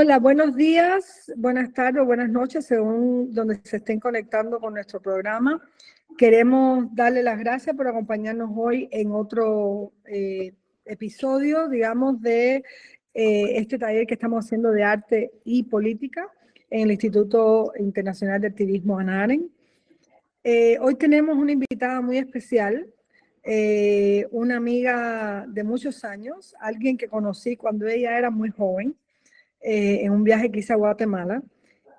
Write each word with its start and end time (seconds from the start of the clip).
Hola, 0.00 0.20
buenos 0.20 0.54
días, 0.54 1.32
buenas 1.36 1.72
tardes 1.72 2.06
buenas 2.06 2.30
noches, 2.30 2.66
según 2.66 3.34
donde 3.34 3.58
se 3.64 3.78
estén 3.78 3.98
conectando 3.98 4.60
con 4.60 4.74
nuestro 4.74 5.02
programa. 5.02 5.60
Queremos 6.16 6.86
darle 6.94 7.24
las 7.24 7.36
gracias 7.36 7.74
por 7.74 7.88
acompañarnos 7.88 8.48
hoy 8.54 8.88
en 8.92 9.10
otro 9.10 9.90
eh, 10.04 10.54
episodio, 10.84 11.68
digamos, 11.68 12.22
de 12.22 12.62
eh, 13.12 13.58
este 13.58 13.76
taller 13.76 14.06
que 14.06 14.14
estamos 14.14 14.44
haciendo 14.44 14.70
de 14.70 14.84
arte 14.84 15.32
y 15.44 15.64
política 15.64 16.28
en 16.70 16.82
el 16.82 16.92
Instituto 16.92 17.72
Internacional 17.80 18.40
de 18.40 18.46
Activismo 18.46 19.00
ANAREN. 19.00 19.50
Eh, 20.44 20.78
hoy 20.80 20.94
tenemos 20.94 21.36
una 21.36 21.50
invitada 21.50 22.00
muy 22.00 22.18
especial, 22.18 22.86
una 24.30 24.58
amiga 24.58 25.44
de 25.48 25.64
muchos 25.64 26.04
años, 26.04 26.54
alguien 26.60 26.96
que 26.96 27.08
conocí 27.08 27.56
cuando 27.56 27.88
ella 27.88 28.16
era 28.16 28.30
muy 28.30 28.50
joven 28.50 28.94
eh, 29.60 30.04
en 30.04 30.12
un 30.12 30.22
viaje 30.22 30.50
que 30.50 30.60
hice 30.60 30.72
a 30.72 30.76
Guatemala 30.76 31.42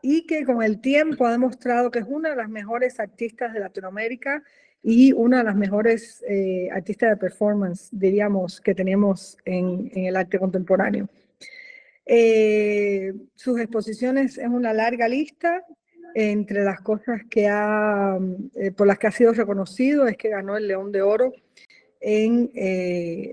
y 0.01 0.25
que 0.25 0.45
con 0.45 0.63
el 0.63 0.79
tiempo 0.79 1.25
ha 1.25 1.31
demostrado 1.31 1.91
que 1.91 1.99
es 1.99 2.05
una 2.07 2.29
de 2.29 2.37
las 2.37 2.49
mejores 2.49 3.01
artistas 3.01 3.53
de 3.53 3.59
Latinoamérica 3.59 4.41
y 4.81 5.11
una 5.11 5.39
de 5.39 5.43
las 5.43 5.57
mejores 5.57 6.23
eh, 6.29 6.69
artistas 6.71 7.09
de 7.09 7.17
performance, 7.17 7.89
diríamos, 7.91 8.61
que 8.61 8.73
tenemos 8.73 9.37
en, 9.43 9.91
en 9.93 10.05
el 10.05 10.15
arte 10.15 10.39
contemporáneo. 10.39 11.09
Eh, 12.05 13.13
sus 13.35 13.59
exposiciones 13.59 14.37
es 14.37 14.47
una 14.47 14.73
larga 14.73 15.07
lista. 15.07 15.65
Entre 16.15 16.63
las 16.63 16.81
cosas 16.81 17.21
que 17.29 17.47
ha, 17.47 18.17
por 18.75 18.87
las 18.87 18.97
que 18.97 19.05
ha 19.05 19.11
sido 19.11 19.31
reconocido 19.31 20.07
es 20.07 20.17
que 20.17 20.29
ganó 20.29 20.57
el 20.57 20.67
León 20.67 20.91
de 20.91 21.03
Oro 21.03 21.33
en 21.99 22.49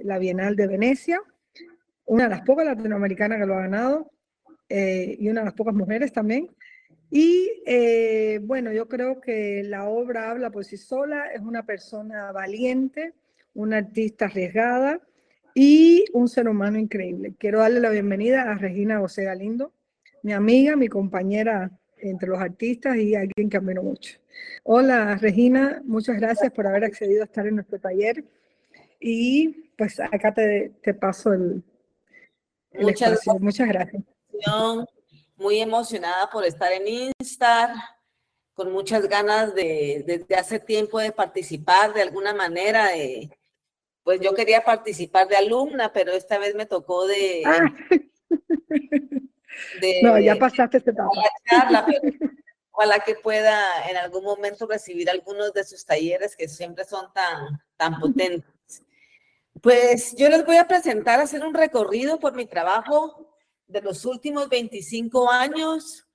la 0.04 0.18
Bienal 0.18 0.56
de 0.56 0.66
Venecia, 0.66 1.18
una 2.04 2.24
de 2.24 2.30
las 2.30 2.42
pocas 2.42 2.66
latinoamericanas 2.66 3.38
que 3.38 3.46
lo 3.46 3.54
ha 3.54 3.62
ganado. 3.62 4.10
Eh, 4.68 5.16
y 5.20 5.28
una 5.28 5.40
de 5.40 5.46
las 5.46 5.54
pocas 5.54 5.74
mujeres 5.74 6.12
también. 6.12 6.50
Y 7.10 7.62
eh, 7.66 8.40
bueno, 8.42 8.72
yo 8.72 8.88
creo 8.88 9.20
que 9.20 9.62
la 9.64 9.88
obra 9.88 10.30
habla 10.30 10.50
por 10.50 10.64
sí 10.64 10.76
sola, 10.76 11.26
es 11.32 11.40
una 11.40 11.64
persona 11.64 12.32
valiente, 12.32 13.14
una 13.54 13.78
artista 13.78 14.24
arriesgada 14.24 15.00
y 15.54 16.04
un 16.12 16.28
ser 16.28 16.48
humano 16.48 16.78
increíble. 16.78 17.34
Quiero 17.38 17.60
darle 17.60 17.80
la 17.80 17.90
bienvenida 17.90 18.50
a 18.50 18.54
Regina 18.56 18.98
José 18.98 19.24
Galindo, 19.24 19.72
mi 20.22 20.32
amiga, 20.32 20.74
mi 20.74 20.88
compañera 20.88 21.70
entre 21.98 22.28
los 22.28 22.40
artistas 22.40 22.96
y 22.96 23.14
alguien 23.14 23.48
que 23.48 23.56
admiro 23.56 23.82
mucho. 23.82 24.18
Hola 24.64 25.16
Regina, 25.16 25.80
muchas 25.84 26.16
gracias 26.16 26.52
por 26.52 26.66
haber 26.66 26.84
accedido 26.84 27.22
a 27.22 27.26
estar 27.26 27.46
en 27.46 27.54
nuestro 27.54 27.78
taller 27.78 28.24
y 29.00 29.70
pues 29.78 30.00
acá 30.00 30.34
te, 30.34 30.72
te 30.82 30.92
paso 30.92 31.32
el, 31.32 31.62
muchas 32.74 33.12
espacio. 33.12 33.40
Muchas 33.40 33.68
gracias 33.68 34.15
muy 35.36 35.60
emocionada 35.60 36.28
por 36.30 36.44
estar 36.44 36.72
en 36.72 36.88
Instar, 36.88 37.70
con 38.54 38.72
muchas 38.72 39.06
ganas 39.06 39.54
de, 39.54 40.02
desde 40.06 40.34
hace 40.34 40.58
tiempo 40.58 40.98
de 40.98 41.12
participar 41.12 41.92
de 41.92 42.02
alguna 42.02 42.32
manera. 42.32 42.88
pues 44.02 44.20
yo 44.20 44.34
quería 44.34 44.64
participar 44.64 45.28
de 45.28 45.36
alumna, 45.36 45.92
pero 45.92 46.12
esta 46.12 46.38
vez 46.38 46.54
me 46.54 46.66
tocó 46.66 47.06
de... 47.06 47.42
Ah. 49.80 50.02
no, 50.02 50.18
ya 50.18 50.36
pasaste 50.36 50.78
etapa. 50.78 51.08
Charla, 51.48 51.86
ojalá 52.72 52.98
que 53.00 53.14
pueda 53.14 53.88
en 53.88 53.96
algún 53.96 54.22
momento 54.24 54.66
recibir 54.66 55.08
algunos 55.08 55.54
de 55.54 55.64
sus 55.64 55.86
talleres 55.86 56.36
que 56.36 56.48
siempre 56.48 56.84
son 56.84 57.10
tan, 57.14 57.62
tan 57.76 57.98
potentes. 57.98 58.82
Pues 59.62 60.14
yo 60.16 60.28
les 60.28 60.44
voy 60.44 60.56
a 60.56 60.68
presentar, 60.68 61.20
hacer 61.20 61.44
un 61.44 61.54
recorrido 61.54 62.20
por 62.20 62.34
mi 62.34 62.46
trabajo 62.46 63.35
de 63.68 63.82
los 63.82 64.04
últimos 64.04 64.48
25 64.48 65.30
años, 65.30 66.06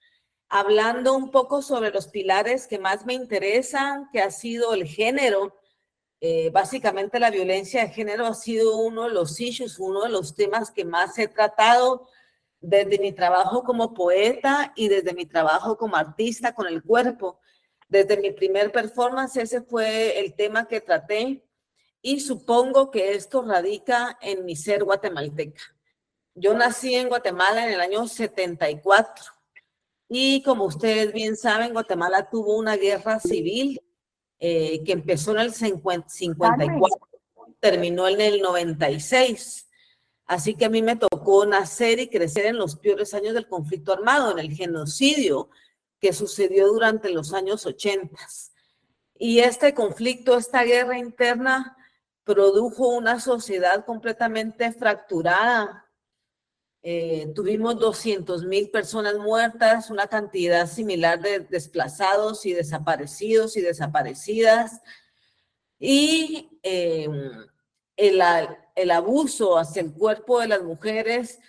hablando 0.49 1.13
un 1.13 1.31
poco 1.31 1.61
sobre 1.61 1.91
los 1.91 2.07
pilares 2.07 2.67
que 2.67 2.79
más 2.79 3.05
me 3.05 3.13
interesan, 3.13 4.09
que 4.11 4.21
ha 4.21 4.31
sido 4.31 4.73
el 4.73 4.85
género. 4.85 5.57
Eh, 6.19 6.49
básicamente 6.51 7.19
la 7.19 7.31
violencia 7.31 7.81
de 7.81 7.93
género 7.93 8.25
ha 8.25 8.33
sido 8.33 8.77
uno 8.77 9.03
de 9.03 9.13
los 9.13 9.39
issues, 9.39 9.79
uno 9.79 10.03
de 10.03 10.09
los 10.09 10.35
temas 10.35 10.71
que 10.71 10.85
más 10.85 11.17
he 11.17 11.27
tratado 11.27 12.07
desde 12.59 12.99
mi 12.99 13.11
trabajo 13.11 13.63
como 13.63 13.93
poeta 13.93 14.71
y 14.75 14.87
desde 14.87 15.13
mi 15.13 15.25
trabajo 15.25 15.77
como 15.77 15.95
artista 15.95 16.53
con 16.53 16.67
el 16.67 16.83
cuerpo. 16.83 17.39
Desde 17.89 18.17
mi 18.17 18.31
primer 18.31 18.71
performance, 18.71 19.37
ese 19.37 19.61
fue 19.61 20.19
el 20.19 20.35
tema 20.35 20.67
que 20.67 20.79
traté 20.79 21.43
y 22.01 22.19
supongo 22.19 22.91
que 22.91 23.13
esto 23.13 23.41
radica 23.41 24.17
en 24.21 24.45
mi 24.45 24.55
ser 24.55 24.83
guatemalteca. 24.83 25.61
Yo 26.33 26.53
nací 26.53 26.95
en 26.95 27.09
Guatemala 27.09 27.65
en 27.65 27.73
el 27.73 27.81
año 27.81 28.07
74 28.07 29.25
y 30.07 30.43
como 30.43 30.65
ustedes 30.65 31.13
bien 31.13 31.37
saben, 31.37 31.73
Guatemala 31.73 32.29
tuvo 32.29 32.57
una 32.57 32.75
guerra 32.75 33.19
civil 33.19 33.81
eh, 34.39 34.83
que 34.83 34.91
empezó 34.93 35.31
en 35.31 35.39
el 35.39 35.53
54, 35.53 36.89
terminó 37.59 38.07
en 38.07 38.21
el 38.21 38.41
96. 38.41 39.69
Así 40.25 40.55
que 40.55 40.65
a 40.65 40.69
mí 40.69 40.81
me 40.81 40.95
tocó 40.95 41.45
nacer 41.45 41.99
y 41.99 42.09
crecer 42.09 42.45
en 42.47 42.57
los 42.57 42.75
peores 42.75 43.13
años 43.13 43.33
del 43.33 43.47
conflicto 43.47 43.93
armado, 43.93 44.31
en 44.31 44.39
el 44.39 44.53
genocidio 44.53 45.49
que 45.99 46.13
sucedió 46.13 46.67
durante 46.67 47.09
los 47.09 47.33
años 47.33 47.65
80. 47.65 48.17
Y 49.17 49.39
este 49.39 49.73
conflicto, 49.73 50.37
esta 50.37 50.63
guerra 50.63 50.97
interna, 50.97 51.77
produjo 52.23 52.87
una 52.87 53.19
sociedad 53.19 53.85
completamente 53.85 54.71
fracturada, 54.71 55.85
eh, 56.83 57.31
tuvimos 57.35 57.77
200 57.77 58.43
mil 58.45 58.71
personas 58.71 59.15
muertas, 59.17 59.91
una 59.91 60.07
cantidad 60.07 60.67
similar 60.67 61.21
de 61.21 61.41
desplazados 61.41 62.45
y 62.45 62.53
desaparecidos 62.53 63.55
y 63.55 63.61
desaparecidas. 63.61 64.81
Y 65.79 66.59
em, 66.63 67.45
el, 67.95 68.21
el 68.75 68.91
abuso 68.91 69.57
hacia 69.57 69.83
el 69.83 69.93
cuerpo 69.93 70.39
de 70.39 70.47
las 70.47 70.63
mujeres 70.63 71.39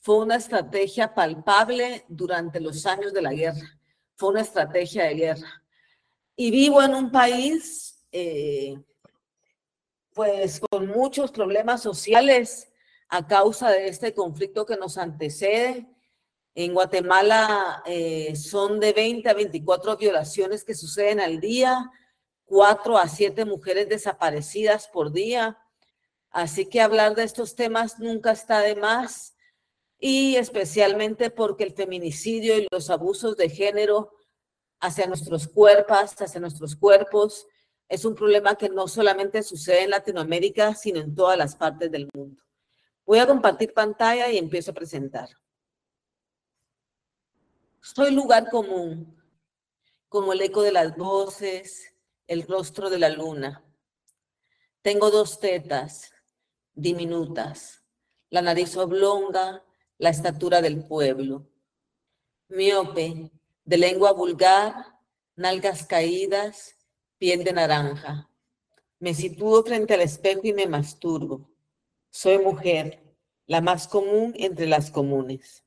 fue 0.00 0.18
una 0.18 0.36
estrategia 0.36 1.14
palpable 1.14 2.04
durante 2.08 2.58
los 2.58 2.84
años 2.86 3.12
de 3.12 3.22
la 3.22 3.32
guerra. 3.32 3.78
Fue 4.16 4.30
una 4.30 4.40
estrategia 4.40 5.04
de 5.04 5.14
guerra. 5.14 5.62
Y 6.34 6.50
vivo 6.50 6.82
en 6.82 6.94
un 6.94 7.12
país, 7.12 8.02
eh, 8.10 8.74
pues, 10.14 10.58
con 10.58 10.86
muchos 10.88 11.30
problemas 11.30 11.82
sociales 11.82 12.69
a 13.10 13.26
causa 13.26 13.70
de 13.70 13.88
este 13.88 14.14
conflicto 14.14 14.64
que 14.64 14.76
nos 14.76 14.96
antecede. 14.96 15.88
En 16.54 16.74
Guatemala 16.74 17.82
eh, 17.86 18.34
son 18.36 18.80
de 18.80 18.92
20 18.92 19.28
a 19.28 19.34
24 19.34 19.96
violaciones 19.96 20.64
que 20.64 20.74
suceden 20.74 21.20
al 21.20 21.40
día, 21.40 21.90
4 22.44 22.98
a 22.98 23.08
7 23.08 23.44
mujeres 23.44 23.88
desaparecidas 23.88 24.88
por 24.88 25.12
día. 25.12 25.58
Así 26.30 26.66
que 26.66 26.80
hablar 26.80 27.16
de 27.16 27.24
estos 27.24 27.56
temas 27.56 27.98
nunca 27.98 28.30
está 28.30 28.60
de 28.60 28.76
más 28.76 29.34
y 29.98 30.36
especialmente 30.36 31.30
porque 31.30 31.64
el 31.64 31.74
feminicidio 31.74 32.56
y 32.58 32.68
los 32.70 32.90
abusos 32.90 33.36
de 33.36 33.50
género 33.50 34.12
hacia 34.80 35.06
nuestros 35.06 35.48
cuerpos, 35.48 36.14
hacia 36.20 36.40
nuestros 36.40 36.76
cuerpos, 36.76 37.46
es 37.88 38.04
un 38.04 38.14
problema 38.14 38.54
que 38.54 38.68
no 38.68 38.86
solamente 38.86 39.42
sucede 39.42 39.82
en 39.82 39.90
Latinoamérica, 39.90 40.76
sino 40.76 41.00
en 41.00 41.14
todas 41.14 41.36
las 41.36 41.56
partes 41.56 41.90
del 41.90 42.08
mundo. 42.14 42.40
Voy 43.10 43.18
a 43.18 43.26
compartir 43.26 43.74
pantalla 43.74 44.30
y 44.30 44.38
empiezo 44.38 44.70
a 44.70 44.74
presentar. 44.74 45.28
Soy 47.80 48.12
lugar 48.12 48.48
común, 48.48 49.20
como 50.08 50.32
el 50.32 50.40
eco 50.42 50.62
de 50.62 50.70
las 50.70 50.96
voces, 50.96 51.92
el 52.28 52.46
rostro 52.46 52.88
de 52.88 53.00
la 53.00 53.08
luna. 53.08 53.64
Tengo 54.80 55.10
dos 55.10 55.40
tetas 55.40 56.12
diminutas, 56.72 57.82
la 58.28 58.42
nariz 58.42 58.76
oblonga, 58.76 59.64
la 59.98 60.10
estatura 60.10 60.62
del 60.62 60.86
pueblo. 60.86 61.50
Miope, 62.46 63.32
de 63.64 63.76
lengua 63.76 64.12
vulgar, 64.12 64.72
nalgas 65.34 65.84
caídas, 65.84 66.76
piel 67.18 67.42
de 67.42 67.54
naranja. 67.54 68.30
Me 69.00 69.14
sitúo 69.14 69.64
frente 69.64 69.94
al 69.94 70.02
espejo 70.02 70.42
y 70.44 70.52
me 70.52 70.68
masturbo. 70.68 71.49
Soy 72.12 72.38
mujer, 72.38 73.00
la 73.46 73.60
más 73.60 73.86
común 73.86 74.34
entre 74.36 74.66
las 74.66 74.90
comunes. 74.90 75.64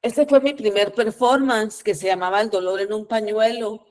Este 0.00 0.26
fue 0.26 0.40
mi 0.40 0.54
primer 0.54 0.94
performance 0.94 1.82
que 1.82 1.96
se 1.96 2.06
llamaba 2.06 2.40
El 2.40 2.50
dolor 2.50 2.80
en 2.80 2.92
un 2.92 3.06
pañuelo 3.06 3.84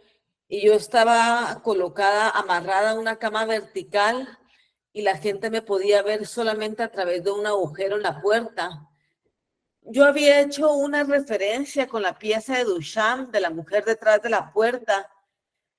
y 0.47 0.65
yo 0.65 0.73
estaba 0.73 1.61
colocada 1.63 2.29
amarrada 2.29 2.91
a 2.91 2.99
una 2.99 3.17
cama 3.17 3.43
vertical 3.45 4.37
y 4.93 5.01
la 5.01 5.17
gente 5.17 5.49
me 5.49 5.61
podía 5.61 6.01
ver 6.01 6.27
solamente 6.27 6.81
a 6.81 6.91
través 6.91 7.23
de 7.23 7.31
un 7.31 7.45
agujero 7.45 7.97
en 7.97 8.03
la 8.03 8.21
puerta. 8.21 8.89
Yo 9.81 10.05
había 10.05 10.39
hecho 10.39 10.71
una 10.71 11.03
referencia 11.03 11.87
con 11.87 12.03
la 12.03 12.17
pieza 12.17 12.57
de 12.57 12.63
Duchamp 12.63 13.31
de 13.31 13.41
la 13.41 13.49
mujer 13.49 13.83
detrás 13.83 14.21
de 14.21 14.29
la 14.29 14.53
puerta, 14.53 15.09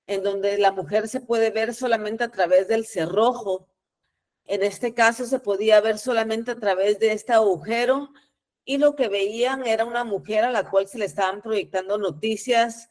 en 0.06 0.22
donde 0.22 0.58
la 0.58 0.72
mujer 0.72 1.08
se 1.08 1.22
puede 1.22 1.50
ver 1.50 1.72
solamente 1.74 2.24
a 2.24 2.30
través 2.30 2.68
del 2.68 2.84
cerrojo 2.84 3.70
en 4.46 4.62
este 4.62 4.94
caso 4.94 5.25
se 5.26 5.38
podía 5.38 5.81
ver 5.81 5.99
solamente 5.99 6.50
a 6.50 6.58
través 6.58 6.99
de 6.99 7.12
este 7.12 7.32
agujero 7.32 8.11
y 8.64 8.79
lo 8.79 8.94
que 8.94 9.08
veían 9.08 9.67
era 9.67 9.85
una 9.85 10.05
mujer 10.05 10.44
a 10.44 10.50
la 10.50 10.69
cual 10.69 10.88
se 10.88 10.99
le 10.99 11.06
estaban 11.06 11.43
proyectando 11.43 11.99
noticias 11.99 12.91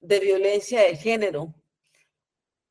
de 0.00 0.20
violencia 0.20 0.82
de 0.82 0.96
género. 0.96 1.54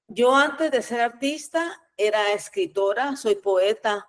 Yo 0.08 0.36
antes 0.36 0.72
de 0.72 0.82
ser 0.82 1.02
artista 1.02 1.82
era 1.96 2.34
escritora, 2.34 3.16
soy 3.16 3.36
poeta, 3.36 4.08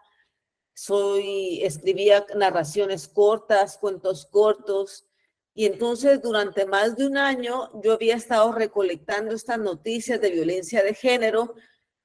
soy 0.73 1.63
escribía 1.63 2.25
narraciones 2.37 3.07
cortas, 3.09 3.77
cuentos 3.79 4.27
cortos, 4.27 5.07
y 5.53 5.67
entonces 5.67 6.23
durante 6.23 6.65
más 6.65 6.97
de 6.97 7.07
un 7.07 7.19
año 7.19 7.71
yo 7.83 7.93
había 7.93 8.17
estado 8.17 8.53
recolectando 8.53 9.35
estas 9.35 9.59
noticias 9.59 10.21
de 10.21 10.31
violencia 10.31 10.83
de 10.83 10.95
género 10.95 11.55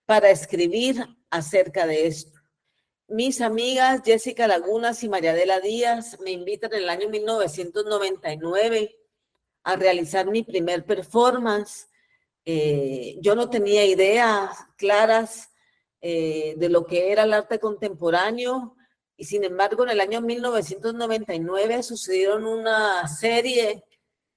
para 0.05 0.29
escribir 0.29 1.05
acerca 1.35 1.85
de 1.87 2.07
esto. 2.07 2.39
Mis 3.07 3.41
amigas 3.41 4.01
Jessica 4.03 4.47
Lagunas 4.47 5.03
y 5.03 5.09
Mariadela 5.09 5.59
Díaz 5.59 6.17
me 6.21 6.31
invitan 6.31 6.73
en 6.73 6.83
el 6.83 6.89
año 6.89 7.07
1999 7.09 8.95
a 9.63 9.75
realizar 9.75 10.25
mi 10.27 10.43
primer 10.43 10.85
performance. 10.85 11.87
Eh, 12.45 13.17
yo 13.21 13.35
no 13.35 13.49
tenía 13.49 13.85
ideas 13.85 14.57
claras 14.77 15.49
eh, 16.01 16.55
de 16.57 16.69
lo 16.69 16.85
que 16.85 17.11
era 17.11 17.23
el 17.23 17.33
arte 17.33 17.59
contemporáneo 17.59 18.75
y 19.17 19.25
sin 19.25 19.43
embargo 19.43 19.83
en 19.83 19.91
el 19.91 20.01
año 20.01 20.21
1999 20.21 21.83
sucedieron 21.83 22.45
una 22.45 23.07
serie 23.07 23.83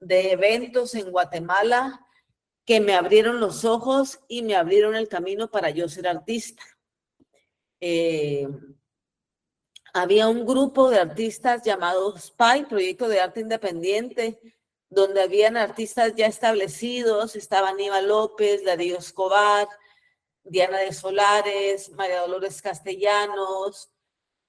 de 0.00 0.32
eventos 0.32 0.94
en 0.94 1.10
Guatemala 1.10 2.06
que 2.64 2.80
me 2.80 2.94
abrieron 2.94 3.40
los 3.40 3.64
ojos 3.64 4.20
y 4.28 4.42
me 4.42 4.54
abrieron 4.54 4.94
el 4.94 5.08
camino 5.08 5.50
para 5.50 5.70
yo 5.70 5.88
ser 5.88 6.06
artista. 6.06 6.62
Eh, 7.80 8.48
había 9.94 10.28
un 10.28 10.44
grupo 10.46 10.90
de 10.90 10.98
artistas 10.98 11.62
llamado 11.62 12.16
SPY, 12.16 12.66
Proyecto 12.68 13.08
de 13.08 13.20
Arte 13.20 13.40
Independiente, 13.40 14.40
donde 14.90 15.22
habían 15.22 15.56
artistas 15.56 16.14
ya 16.14 16.26
establecidos, 16.26 17.36
estaba 17.36 17.70
Aníbal 17.70 18.08
López, 18.08 18.64
Darío 18.64 18.98
Escobar, 18.98 19.68
Diana 20.44 20.78
de 20.78 20.92
Solares, 20.92 21.90
María 21.90 22.20
Dolores 22.20 22.62
Castellanos, 22.62 23.90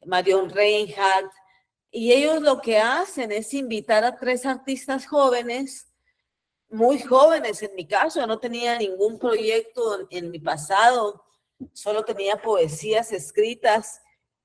Marion 0.06 0.50
Reinhardt, 0.50 1.32
y 1.92 2.14
ellos 2.14 2.42
lo 2.42 2.62
que 2.62 2.78
hacen 2.78 3.32
es 3.32 3.54
invitar 3.54 4.04
a 4.04 4.18
tres 4.18 4.46
artistas 4.46 5.08
jóvenes, 5.08 5.88
muy 6.70 7.00
jóvenes 7.00 7.64
en 7.64 7.74
mi 7.76 7.88
caso, 7.88 8.26
no 8.28 8.40
tenía 8.40 8.78
ningún 8.78 9.18
proyecto 9.18 10.08
en 10.12 10.30
mi 10.30 10.40
pasado, 10.40 11.26
solo 11.74 12.04
tenía 12.04 12.42
poesías 12.42 13.12
escritas 13.12 14.02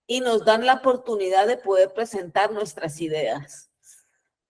y 0.06 0.20
nos 0.20 0.44
dan 0.44 0.66
la 0.66 0.74
oportunidad 0.74 1.46
de 1.46 1.56
poder 1.56 1.92
presentar 1.92 2.52
nuestras 2.52 3.00
ideas. 3.00 3.70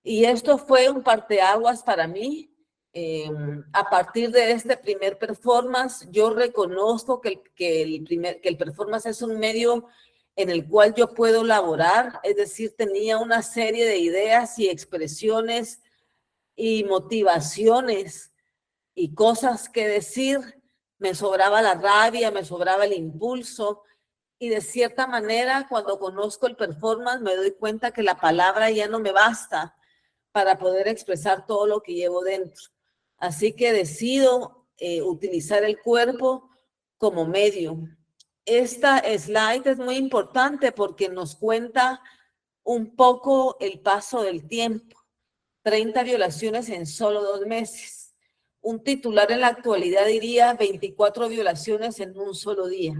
Y 0.03 0.25
esto 0.25 0.59
fue 0.59 0.91
un 0.91 1.03
parteaguas 1.03 1.83
para 1.83 2.07
mí. 2.07 2.51
Em, 2.93 3.65
a 3.73 3.89
partir 3.91 4.31
de 4.31 4.53
este 4.53 4.77
primer 4.77 5.19
performance, 5.19 6.07
yo 6.11 6.31
reconozco 6.31 7.21
que 7.21 7.29
el, 7.29 7.43
que, 7.55 7.83
el 7.83 8.05
primer, 8.05 8.41
que 8.41 8.49
el 8.49 8.57
performance 8.57 9.07
es 9.07 9.23
un 9.23 9.39
medio 9.39 9.87
en 10.37 10.51
el 10.51 10.69
cual 10.69 10.95
yo 10.95 11.15
puedo 11.15 11.45
laborar, 11.45 12.21
es 12.25 12.37
decir, 12.37 12.75
tenía 12.77 13.19
una 13.19 13.43
serie 13.43 13.87
de 13.87 13.99
ideas 13.99 14.59
y 14.59 14.69
expresiones 14.69 15.81
y 16.57 16.85
motivaciones 16.85 18.33
y 18.95 19.15
cosas 19.15 19.69
que 19.69 19.89
decir 19.89 20.41
me 20.99 21.15
sobraba 21.15 21.63
la 21.63 21.75
rabia, 21.75 22.31
me 22.31 22.45
sobraba 22.45 22.85
el 22.85 22.93
impulso. 22.93 23.83
Y 24.39 24.49
de 24.49 24.61
cierta 24.61 25.07
manera, 25.07 25.67
cuando 25.69 25.99
conozco 25.99 26.47
el 26.47 26.57
performance, 26.57 27.23
me 27.23 27.37
doy 27.37 27.53
cuenta 27.53 27.93
que 27.93 28.03
la 28.03 28.19
palabra 28.19 28.71
ya 28.71 28.89
no 28.89 29.01
me 29.01 29.13
basta 29.13 29.77
para 30.33 30.59
poder 30.59 30.89
expresar 30.89 31.47
todo 31.47 31.67
lo 31.67 31.83
que 31.83 31.95
llevo 31.95 32.23
dentro. 32.23 32.65
Así 33.17 33.55
que 33.55 33.73
decido 33.73 34.67
eh, 34.77 35.03
utilizar 35.03 35.63
el 35.65 35.81
cuerpo 35.81 36.51
como 36.99 37.27
medio. 37.27 37.79
Esta 38.45 39.03
slide 39.17 39.71
es 39.71 39.79
muy 39.79 39.97
importante 39.97 40.73
porque 40.73 41.09
nos 41.09 41.37
cuenta 41.37 42.03
un 42.63 42.97
poco 42.97 43.57
el 43.61 43.81
paso 43.81 44.23
del 44.23 44.47
tiempo. 44.49 44.99
30 45.63 46.03
violaciones 46.03 46.69
en 46.69 46.87
solo 46.87 47.23
dos 47.23 47.47
meses 47.47 48.04
un 48.65 48.83
titular 48.83 49.31
en 49.31 49.43
la 49.43 49.49
actualidad 49.49 50.07
diría 50.07 50.55
24 50.55 51.29
violaciones 51.29 52.01
en 52.01 52.19
un 52.19 52.35
solo 52.35 52.67
día. 52.67 52.95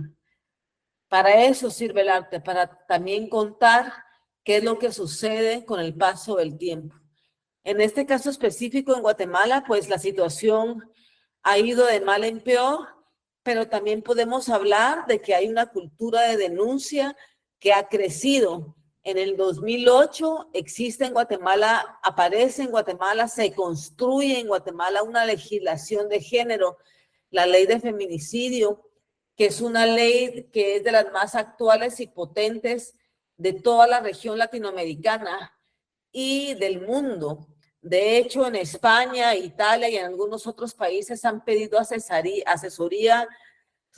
Para 1.09 1.47
eso 1.47 1.71
sirve 1.71 2.03
el 2.03 2.11
arte, 2.11 2.39
para 2.39 2.85
también 2.87 3.31
contar 3.31 3.91
qué 4.45 4.59
es 4.59 4.65
lo 4.65 4.79
que 4.79 4.93
sucede 4.93 5.65
con 5.65 5.81
el 5.81 5.95
paso 5.97 6.37
del 6.37 6.59
tiempo. 6.59 6.95
En 7.65 7.81
este 7.81 8.05
caso 8.05 8.29
específico 8.29 8.95
en 8.95 9.01
Guatemala, 9.01 9.65
pues 9.67 9.89
la 9.89 9.99
situación 9.99 10.85
ha 11.43 11.59
ido 11.59 11.87
de 11.87 12.03
mal 12.03 12.25
en 12.25 12.41
peor, 12.43 12.87
pero 13.43 13.67
también 13.67 14.03
podemos 14.03 14.51
hablar 14.51 15.07
de 15.07 15.23
que 15.23 15.35
hay 15.35 15.49
una 15.49 15.67
cultura 15.67 16.21
de 16.29 16.37
denuncia 16.37 17.17
que 17.59 17.73
ha 17.73 17.89
crecido 17.89 18.77
en 19.05 19.19
el 19.19 19.37
2008 19.37 20.51
existe 20.55 21.05
en 21.05 21.13
Guatemala, 21.13 21.99
aparece 22.03 22.63
en 22.63 22.71
Guatemala, 22.71 23.29
se 23.29 23.53
construye 23.53 24.41
en 24.41 24.49
Guatemala 24.49 25.03
una 25.03 25.27
legislación 25.27 26.09
de 26.09 26.21
género, 26.21 26.79
la 27.31 27.45
ley 27.45 27.67
de 27.67 27.81
feminicidio, 27.81 28.91
que 29.37 29.47
es 29.47 29.61
una 29.61 29.85
ley 29.85 30.49
que 30.53 30.77
es 30.77 30.85
de 30.85 30.93
las 30.93 31.13
más 31.13 31.35
actuales 31.35 32.01
y 32.01 32.07
potentes 32.07 32.95
de 33.37 33.53
toda 33.53 33.87
la 33.87 34.01
región 34.01 34.39
latinoamericana 34.39 35.53
y 36.11 36.55
del 36.55 36.81
mundo. 36.81 37.49
De 37.83 38.17
hecho, 38.17 38.47
en 38.47 38.57
España, 38.57 39.35
Italia 39.35 39.91
y 39.91 39.97
en 39.97 40.07
algunos 40.07 40.47
otros 40.47 40.73
países 40.73 41.27
han 41.27 41.45
pedido 41.45 41.79
asesoría, 41.79 43.29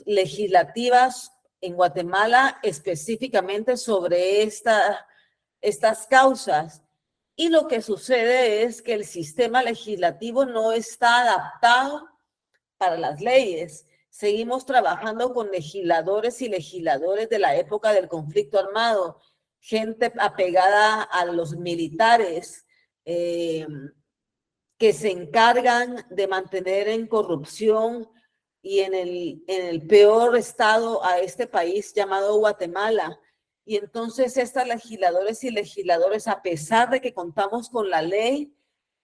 legislativas 0.05 1.31
en 1.61 1.75
Guatemala 1.75 2.59
específicamente 2.63 3.77
sobre 3.77 4.43
esta, 4.43 5.07
estas 5.61 6.07
causas. 6.07 6.83
Y 7.35 7.49
lo 7.49 7.67
que 7.67 7.81
sucede 7.81 8.63
es 8.63 8.81
que 8.81 8.93
el 8.93 9.05
sistema 9.05 9.61
legislativo 9.61 10.45
no 10.45 10.71
está 10.71 11.21
adaptado 11.21 12.07
para 12.77 12.97
las 12.97 13.21
leyes. 13.21 13.87
Seguimos 14.09 14.65
trabajando 14.65 15.33
con 15.33 15.51
legisladores 15.51 16.41
y 16.41 16.49
legisladores 16.49 17.29
de 17.29 17.39
la 17.39 17.55
época 17.55 17.93
del 17.93 18.07
conflicto 18.07 18.59
armado, 18.59 19.21
gente 19.59 20.11
apegada 20.17 21.03
a 21.03 21.25
los 21.25 21.55
militares 21.55 22.65
eh, 23.05 23.67
que 24.77 24.93
se 24.93 25.11
encargan 25.11 26.05
de 26.09 26.27
mantener 26.27 26.87
en 26.87 27.07
corrupción 27.07 28.09
y 28.67 28.81
en 28.81 28.93
el, 28.93 29.45
en 29.47 29.65
el 29.65 29.87
peor 29.87 30.35
estado 30.35 31.01
a 31.05 31.19
este 31.19 31.47
país 31.47 31.93
llamado 31.93 32.37
Guatemala. 32.37 33.17
Y 33.63 33.77
entonces 33.77 34.35
estas 34.35 34.67
legisladores 34.67 35.41
y 35.45 35.51
legisladores, 35.51 36.27
a 36.27 36.41
pesar 36.41 36.89
de 36.89 36.99
que 36.99 37.13
contamos 37.13 37.69
con 37.69 37.89
la 37.89 38.01
ley, 38.01 38.53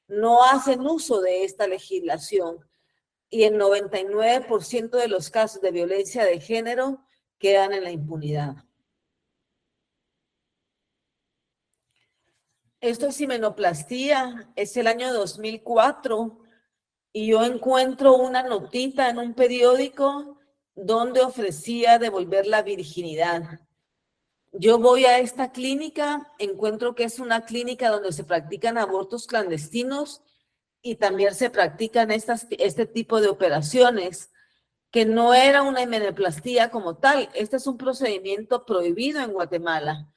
no 0.05 0.43
hacen 0.43 0.81
uso 0.81 1.21
de 1.21 1.45
esta 1.45 1.65
legislación. 1.65 2.59
Y 3.29 3.43
el 3.43 3.57
99% 3.57 4.89
de 4.89 5.07
los 5.07 5.29
casos 5.29 5.61
de 5.61 5.71
violencia 5.71 6.25
de 6.25 6.41
género 6.41 7.01
quedan 7.39 7.71
en 7.71 7.85
la 7.85 7.91
impunidad. 7.91 8.65
Esto 12.81 13.07
es 13.07 13.15
simenoplastía, 13.15 14.51
es 14.57 14.75
el 14.75 14.87
año 14.87 15.13
2004 15.13 16.42
y 17.13 17.27
yo 17.27 17.43
encuentro 17.43 18.15
una 18.15 18.41
notita 18.41 19.07
en 19.09 19.19
un 19.19 19.35
periódico 19.35 20.39
donde 20.75 21.21
ofrecía 21.21 21.99
devolver 21.99 22.47
la 22.47 22.63
virginidad. 22.63 23.59
Yo 24.51 24.79
voy 24.79 25.05
a 25.05 25.19
esta 25.19 25.51
clínica, 25.51 26.31
encuentro 26.39 26.95
que 26.95 27.03
es 27.03 27.19
una 27.19 27.45
clínica 27.45 27.89
donde 27.89 28.11
se 28.11 28.23
practican 28.23 28.79
abortos 28.79 29.27
clandestinos 29.27 30.21
y 30.81 30.95
también 30.95 31.35
se 31.35 31.51
practican 31.51 32.09
este 32.11 32.85
tipo 32.87 33.21
de 33.21 33.29
operaciones, 33.29 34.31
que 34.91 35.05
no 35.05 35.33
era 35.33 35.61
una 35.61 35.81
himeneplastía 35.81 36.71
como 36.71 36.97
tal. 36.97 37.29
Este 37.35 37.57
es 37.57 37.67
un 37.67 37.77
procedimiento 37.77 38.65
prohibido 38.65 39.21
en 39.21 39.33
Guatemala. 39.33 40.11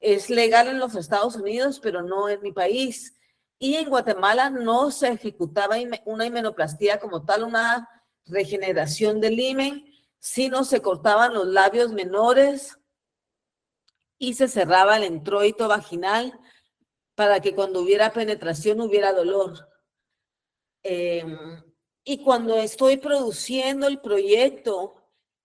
Es 0.00 0.30
legal 0.30 0.68
en 0.68 0.78
los 0.78 0.94
Estados 0.94 1.36
Unidos, 1.36 1.78
pero 1.80 2.02
no 2.02 2.28
en 2.28 2.40
mi 2.42 2.52
país 2.52 3.17
y 3.58 3.74
en 3.74 3.88
Guatemala 3.88 4.50
no 4.50 4.90
se 4.90 5.08
ejecutaba 5.08 5.76
una 6.04 6.26
himenoplastía 6.26 7.00
como 7.00 7.24
tal, 7.24 7.42
una 7.42 7.88
regeneración 8.26 9.20
del 9.20 9.38
himen, 9.38 9.84
sino 10.20 10.64
se 10.64 10.80
cortaban 10.80 11.34
los 11.34 11.46
labios 11.46 11.92
menores 11.92 12.78
y 14.18 14.34
se 14.34 14.48
cerraba 14.48 14.96
el 14.96 15.04
introito 15.04 15.68
vaginal 15.68 16.38
para 17.14 17.40
que 17.40 17.54
cuando 17.54 17.80
hubiera 17.80 18.12
penetración 18.12 18.80
hubiera 18.80 19.12
dolor. 19.12 19.68
Em, 20.84 21.36
y 22.04 22.22
cuando 22.22 22.56
estoy 22.56 22.96
produciendo 22.96 23.88
el 23.88 24.00
proyecto 24.00 24.94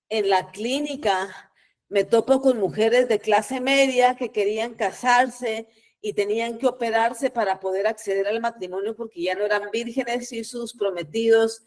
en 0.10 0.30
la 0.30 0.52
clínica, 0.52 1.52
me 1.90 2.04
topo 2.04 2.42
con 2.42 2.60
mujeres 2.60 3.08
de 3.08 3.20
clase 3.20 3.60
media 3.60 4.16
que 4.16 4.32
querían 4.32 4.76
casarse 4.76 5.68
y 6.06 6.12
tenían 6.12 6.58
que 6.58 6.68
operarse 6.68 7.30
para 7.30 7.62
poder 7.62 7.88
acceder 7.88 8.28
al 8.28 8.42
matrimonio 8.42 8.94
porque 8.94 9.24
ya 9.24 9.36
no 9.36 9.46
eran 9.46 9.72
vírgenes 9.72 10.34
y 10.34 10.44
sus 10.44 10.74
prometidos 10.74 11.64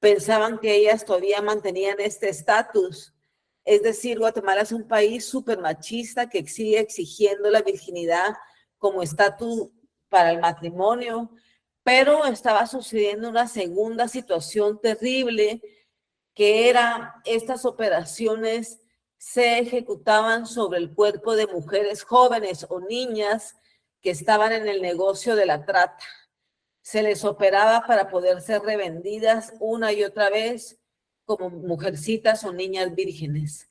pensaban 0.00 0.58
que 0.58 0.74
ellas 0.74 1.04
todavía 1.04 1.42
mantenían 1.42 2.00
este 2.00 2.30
estatus. 2.30 3.12
Es 3.62 3.82
decir, 3.82 4.18
Guatemala 4.18 4.62
es 4.62 4.72
un 4.72 4.88
país 4.88 5.26
súper 5.26 5.58
machista 5.58 6.30
que 6.30 6.46
sigue 6.46 6.78
exigiendo 6.78 7.50
la 7.50 7.60
virginidad 7.60 8.34
como 8.78 9.02
estatus 9.02 9.68
para 10.08 10.30
el 10.30 10.40
matrimonio, 10.40 11.30
pero 11.82 12.24
estaba 12.24 12.66
sucediendo 12.66 13.28
una 13.28 13.48
segunda 13.48 14.08
situación 14.08 14.80
terrible 14.80 15.60
que 16.32 16.70
era 16.70 17.20
estas 17.26 17.66
operaciones 17.66 18.80
se 19.18 19.58
ejecutaban 19.58 20.46
sobre 20.46 20.78
el 20.78 20.94
cuerpo 20.94 21.36
de 21.36 21.46
mujeres 21.48 22.02
jóvenes 22.02 22.64
o 22.70 22.80
niñas 22.80 23.54
que 24.04 24.10
estaban 24.10 24.52
en 24.52 24.68
el 24.68 24.82
negocio 24.82 25.34
de 25.34 25.46
la 25.46 25.64
trata. 25.64 26.04
Se 26.82 27.02
les 27.02 27.24
operaba 27.24 27.86
para 27.86 28.10
poder 28.10 28.42
ser 28.42 28.60
revendidas 28.60 29.54
una 29.60 29.94
y 29.94 30.04
otra 30.04 30.28
vez 30.28 30.78
como 31.24 31.48
mujercitas 31.48 32.44
o 32.44 32.52
niñas 32.52 32.94
vírgenes. 32.94 33.66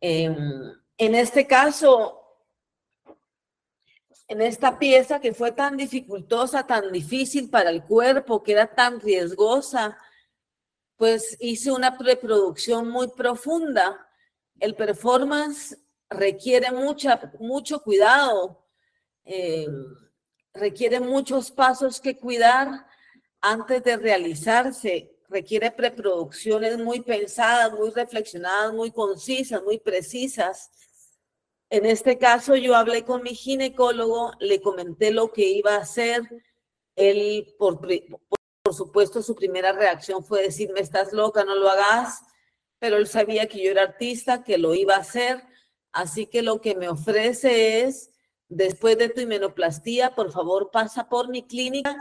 Em, 0.00 0.72
en 0.96 1.14
este 1.16 1.48
caso, 1.48 2.22
en 4.28 4.40
esta 4.40 4.78
pieza 4.78 5.20
que 5.20 5.34
fue 5.34 5.50
tan 5.50 5.76
dificultosa, 5.76 6.64
tan 6.64 6.92
difícil 6.92 7.50
para 7.50 7.70
el 7.70 7.82
cuerpo, 7.82 8.44
que 8.44 8.52
era 8.52 8.72
tan 8.72 9.00
riesgosa, 9.00 9.98
pues 10.94 11.36
hice 11.40 11.72
una 11.72 11.98
preproducción 11.98 12.88
muy 12.88 13.08
profunda. 13.08 14.06
El 14.60 14.76
performance 14.76 15.76
requiere 16.08 16.70
mucha, 16.70 17.32
mucho 17.40 17.82
cuidado, 17.82 18.65
em, 19.26 19.94
requiere 20.54 21.00
muchos 21.00 21.50
pasos 21.50 22.00
que 22.00 22.16
cuidar 22.16 22.86
antes 23.42 23.82
de 23.84 23.96
realizarse 23.98 25.16
requiere 25.28 25.70
preproducciones 25.70 26.78
muy 26.78 27.00
pensadas, 27.00 27.72
muy 27.72 27.90
reflexionadas, 27.90 28.72
muy 28.72 28.90
concisas, 28.90 29.62
muy 29.62 29.78
precisas. 29.78 30.70
En 31.68 31.84
este 31.84 32.18
caso, 32.18 32.56
yo 32.56 32.76
hablé 32.76 33.04
con 33.04 33.22
mi 33.22 33.34
ginecólogo, 33.34 34.32
le 34.38 34.60
comenté 34.60 35.10
lo 35.10 35.32
que 35.32 35.48
iba 35.48 35.74
a 35.74 35.80
hacer. 35.80 36.22
Él, 36.94 37.54
por, 37.58 37.80
por 37.80 38.74
supuesto, 38.74 39.22
su 39.22 39.34
primera 39.34 39.72
reacción 39.72 40.24
fue 40.24 40.42
decirme, 40.42 40.80
estás 40.80 41.12
loca, 41.12 41.44
no 41.44 41.56
lo 41.56 41.68
hagas, 41.68 42.22
pero 42.78 42.96
él 42.96 43.06
sabía 43.06 43.46
que 43.46 43.62
yo 43.62 43.70
era 43.70 43.82
artista, 43.82 44.44
que 44.44 44.58
lo 44.58 44.74
iba 44.74 44.94
a 44.94 45.00
hacer. 45.00 45.42
Así 45.92 46.26
que 46.26 46.42
lo 46.42 46.60
que 46.60 46.76
me 46.76 46.88
ofrece 46.88 47.80
es, 47.80 48.10
después 48.48 48.98
de 48.98 49.08
tu 49.08 49.20
himenoplastía, 49.20 50.14
por 50.14 50.32
favor, 50.32 50.70
pasa 50.70 51.08
por 51.08 51.28
mi 51.28 51.46
clínica 51.46 51.96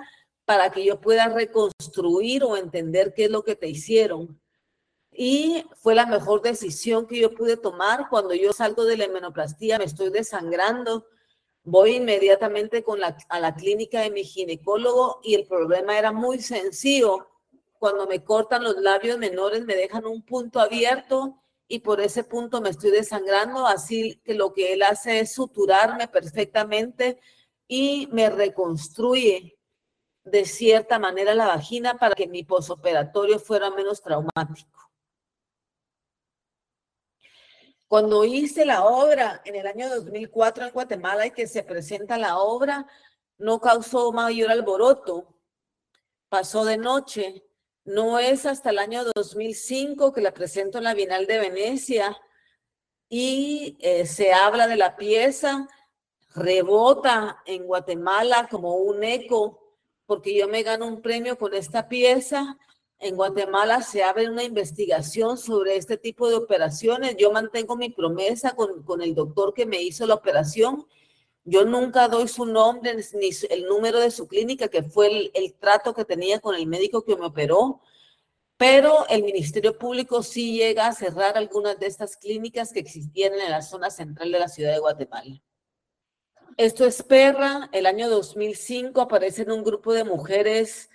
para 0.46 0.72
que 0.72 0.86
yo 0.86 1.02
pueda 1.02 1.28
reconstruir 1.28 2.44
o 2.44 2.56
entender 2.56 3.14
qué 3.16 3.26
es 3.26 3.32
lo 3.32 3.44
que 3.44 3.56
te 3.56 3.68
hicieron. 3.68 4.40
Y 5.12 5.66
fue 5.78 5.96
la 5.96 6.06
mejor 6.06 6.42
decisión 6.42 7.08
que 7.08 7.20
yo 7.20 7.34
pude 7.34 7.58
tomar 7.58 8.10
cuando 8.10 8.34
yo 8.34 8.54
salgo 8.54 8.84
de 8.86 8.98
la 8.98 9.06
hemenoplastía, 9.06 9.80
me 9.80 9.86
estoy 9.86 10.10
desangrando, 10.10 11.08
voy 11.64 11.96
inmediatamente 11.96 12.84
con 12.84 13.00
a 13.04 13.40
la 13.40 13.56
clínica 13.56 14.02
de 14.02 14.12
mi 14.12 14.24
ginecólogo 14.24 15.22
y 15.24 15.36
el 15.36 15.48
problema 15.48 15.98
era 15.98 16.12
muy 16.12 16.40
sencillo. 16.40 17.28
Cuando 17.80 18.08
me 18.08 18.24
cortan 18.24 18.64
los 18.64 18.78
labios 18.78 19.18
menores 19.18 19.66
me 19.66 19.76
dejan 19.76 20.06
un 20.06 20.22
punto 20.24 20.60
abierto 20.60 21.42
y 21.68 21.80
por 21.80 22.02
ese 22.02 22.24
punto 22.24 22.62
me 22.62 22.70
estoy 22.70 22.92
desangrando, 22.92 23.66
así 23.66 24.22
que 24.24 24.36
lo 24.36 24.54
que 24.54 24.74
él 24.74 24.84
hace 24.84 25.20
es 25.20 25.34
suturarme 25.34 26.08
perfectamente 26.08 27.20
y 27.68 28.08
me 28.12 28.30
reconstruye 28.30 29.58
de 30.24 30.46
cierta 30.46 31.00
manera 31.00 31.34
la 31.34 31.48
vagina 31.48 31.98
para 31.98 32.16
que 32.16 32.28
mi 32.28 32.44
posoperatorio 32.44 33.40
fuera 33.40 33.70
menos 33.72 34.02
traumático. 34.02 34.76
Cuando 37.88 38.26
hice 38.26 38.66
la 38.66 38.84
obra 38.84 39.42
en 39.46 39.56
el 39.56 39.68
año 39.68 39.90
2004 39.90 40.66
en 40.66 40.72
Guatemala 40.72 41.28
y 41.28 41.32
que 41.32 41.48
se 41.48 41.64
presenta 41.64 42.18
la 42.18 42.40
obra, 42.40 42.88
no 43.38 43.60
causó 43.62 44.12
mayor 44.12 44.52
alboroto. 44.52 45.36
Pasó 46.30 46.66
de 46.66 46.78
noche. 46.78 47.45
No 47.86 48.18
es 48.18 48.48
hasta 48.48 48.72
el 48.72 48.80
año 48.80 49.04
2005 49.14 50.12
que 50.12 50.22
la 50.22 50.34
presento 50.34 50.80
en 50.80 50.86
la 50.86 50.96
Bienal 50.96 51.28
de 51.28 51.38
Venecia 51.38 52.18
y 53.10 53.78
eh, 53.80 54.08
se 54.08 54.34
habla 54.34 54.68
de 54.68 54.76
la 54.76 54.96
pieza, 54.96 55.68
rebota 56.34 57.44
en 57.46 57.68
Guatemala 57.68 58.48
como 58.50 58.78
un 58.78 59.04
eco 59.04 59.62
porque 60.08 60.36
yo 60.36 60.48
me 60.48 60.64
gano 60.64 60.88
un 60.88 61.04
premio 61.04 61.38
con 61.38 61.54
esta 61.54 61.88
pieza. 61.88 62.58
En 62.98 63.16
Guatemala 63.16 63.84
se 63.84 64.04
abre 64.04 64.30
una 64.30 64.44
investigación 64.44 65.38
sobre 65.38 65.78
este 65.78 65.98
tipo 65.98 66.28
de 66.28 66.38
operaciones. 66.38 67.16
Yo 67.18 67.32
mantengo 67.32 67.76
mi 67.76 67.92
promesa 67.92 68.56
con, 68.56 68.82
con 68.82 69.04
el 69.04 69.14
doctor 69.14 69.54
que 69.54 69.68
me 69.68 69.84
hizo 69.84 70.08
la 70.08 70.16
operación. 70.16 70.88
Yo 71.48 71.64
nunca 71.64 72.08
doy 72.08 72.28
su 72.28 72.46
nombre 72.46 72.96
ni 73.14 73.30
el 73.50 73.66
número 73.66 74.00
de 74.00 74.10
su 74.10 74.28
clínica, 74.28 74.68
que 74.68 74.82
fue 74.82 75.32
el, 75.34 75.54
trato 75.54 75.94
que 75.94 76.04
tenía 76.04 76.40
con 76.40 76.56
el 76.56 76.66
médico 76.66 77.06
que 77.06 77.16
me 77.16 77.28
operó. 77.28 77.82
Pero 78.58 79.06
el 79.10 79.24
Ministerio 79.24 79.78
Público 79.78 80.24
sí 80.24 80.58
llega 80.58 80.88
a 80.88 80.94
cerrar 80.94 81.38
algunas 81.38 81.78
de 81.80 81.86
estas 81.86 82.18
clínicas 82.18 82.74
que 82.74 82.80
existían 82.80 83.34
en 83.34 83.52
la 83.52 83.62
zona 83.62 83.92
central 83.92 84.32
de 84.32 84.40
la 84.40 84.48
ciudad 84.48 84.74
de 84.74 84.80
Guatemala. 84.80 85.42
Esto 86.58 86.86
es 86.86 87.04
Perra. 87.04 87.70
El 87.74 87.86
año 87.86 88.10
2005 88.10 89.00
aparecen 89.00 89.52
un 89.52 89.64
grupo 89.64 89.94
de 89.94 90.04
mujeres 90.04 90.90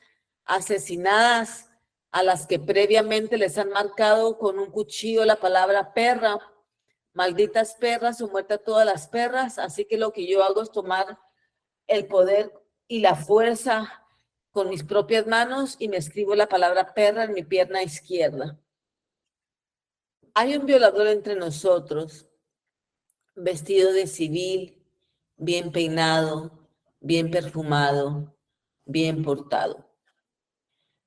asesinadas 0.47 1.71
a 2.11 2.25
las 2.25 2.47
que 2.49 2.59
previamente 2.59 3.39
les 3.39 3.57
han 3.57 3.71
marcado 3.71 4.37
con 4.37 4.59
un 4.59 4.71
cuchillo 4.71 5.25
la 5.25 5.37
palabra 5.37 5.95
perra. 5.95 6.39
Malditas 7.13 7.75
perras 7.75 8.21
o 8.21 8.29
muerta 8.29 8.59
todas 8.59 8.87
las 8.87 9.09
perras. 9.09 9.59
Así 9.59 9.85
que 9.85 9.99
lo 9.99 10.13
que 10.13 10.27
yo 10.27 10.43
hago 10.43 10.63
es 10.63 10.71
tomar 10.71 11.19
el 11.87 12.07
poder 12.07 12.53
y 12.87 13.01
la 13.01 13.15
fuerza 13.15 14.07
con 14.51 14.69
mis 14.69 14.83
propias 14.83 15.27
manos 15.27 15.77
y 15.79 15.89
me 15.89 15.97
escribo 15.97 16.35
la 16.35 16.49
palabra 16.49 16.93
perra 16.93 17.25
en 17.25 17.33
mi 17.33 17.45
pierna 17.45 17.83
izquierda. 17.83 18.59
Hay 20.35 20.57
un 20.57 20.67
violador 20.67 21.07
entre 21.09 21.35
nosotros, 21.37 22.29
vestido 23.35 23.93
de 23.93 24.07
civil, 24.07 24.85
bien 25.37 25.73
peinado, 25.73 26.69
bien 27.01 27.31
perfumado, 27.31 28.37
bien 28.85 29.23
portado. 29.23 29.91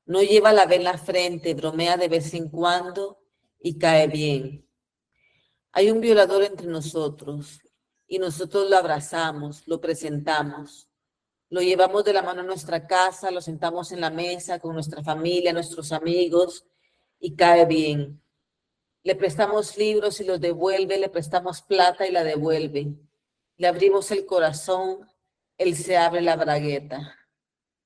No 0.05 0.21
lleva 0.21 0.51
la 0.51 0.65
vela 0.65 0.75
en 0.75 0.83
la 0.83 0.97
frente, 0.97 1.53
bromea 1.53 1.95
de 1.97 2.09
vez 2.09 2.33
en 2.33 2.49
cuando 2.49 3.23
y 3.59 3.77
cae 3.77 4.07
bien. 4.07 4.62
Hay 5.73 5.91
un 5.91 5.99
violador 5.99 6.43
entre 6.43 6.67
nosotros 6.67 7.59
y 8.07 8.19
nosotros 8.19 8.69
lo 8.69 8.77
abrazamos, 8.77 9.67
lo 9.67 9.81
presentamos, 9.81 10.87
lo 11.49 11.61
llevamos 11.61 12.05
de 12.05 12.13
la 12.13 12.21
mano 12.21 12.41
a 12.41 12.45
nuestra 12.45 12.87
casa, 12.87 13.31
lo 13.31 13.41
sentamos 13.41 13.91
en 13.91 13.99
la 13.99 14.09
mesa 14.09 14.59
con 14.59 14.73
nuestra 14.73 15.03
familia, 15.03 15.51
nuestros 15.51 15.91
amigos 15.91 16.65
y 17.19 17.35
cae 17.35 17.65
bien. 17.65 18.21
Le 19.03 19.15
prestamos 19.15 19.77
libros 19.77 20.21
y 20.21 20.23
los 20.23 20.39
devuelve, 20.39 20.97
le 20.97 21.09
prestamos 21.09 21.61
plata 21.61 22.07
y 22.07 22.11
la 22.11 22.23
devuelve 22.23 22.95
le 23.57 23.67
abrimos 23.67 24.11
el 24.11 24.25
corazón, 24.25 25.07
él 25.57 25.75
se 25.75 25.97
abre 25.97 26.21
la 26.21 26.35
bragueta. 26.35 27.15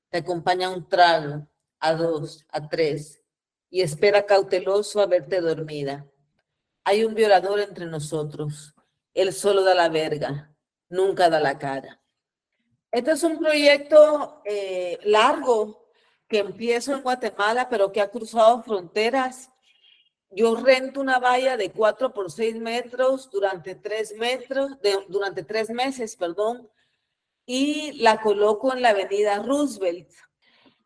Te 0.09 0.19
acompaña 0.19 0.69
un 0.69 0.87
trago, 0.87 1.47
a 1.79 1.93
dos, 1.93 2.45
a 2.49 2.67
tres, 2.67 3.21
y 3.69 3.81
espera 3.81 4.25
cauteloso 4.25 5.01
a 5.01 5.05
verte 5.05 5.41
dormida. 5.41 6.07
Hay 6.87 7.03
un 7.03 7.13
violador 7.13 7.59
entre 7.59 7.85
nosotros. 7.85 8.73
Él 9.13 9.33
solo 9.33 9.61
da 9.61 9.75
la 9.75 9.89
verga, 9.89 10.55
nunca 10.87 11.29
da 11.29 11.37
la 11.37 11.59
cara. 11.59 12.01
Este 12.89 13.11
es 13.11 13.23
un 13.23 13.39
proyecto 13.39 14.41
eh, 14.45 14.97
largo 15.03 15.89
que 16.29 16.37
empiezo 16.37 16.93
en 16.93 17.01
Guatemala, 17.01 17.67
pero 17.67 17.91
que 17.91 17.99
ha 17.99 18.09
cruzado 18.09 18.63
fronteras 18.63 19.49
yo 20.29 20.55
rento 20.55 21.01
una 21.01 21.19
valla 21.19 21.57
de 21.57 21.71
4 21.71 22.13
por 22.13 22.31
6 22.31 22.55
metros 22.55 23.29
durante 23.29 23.75
3 23.75 24.15
metros, 24.15 24.71
durante 25.09 25.43
tres 25.43 25.69
meses, 25.69 26.15
perdón, 26.15 26.69
y 27.45 27.99
la 27.99 28.21
coloco 28.21 28.73
en 28.73 28.81
la 28.81 28.91
avenida 28.91 29.39
Roosevelt. 29.39 30.09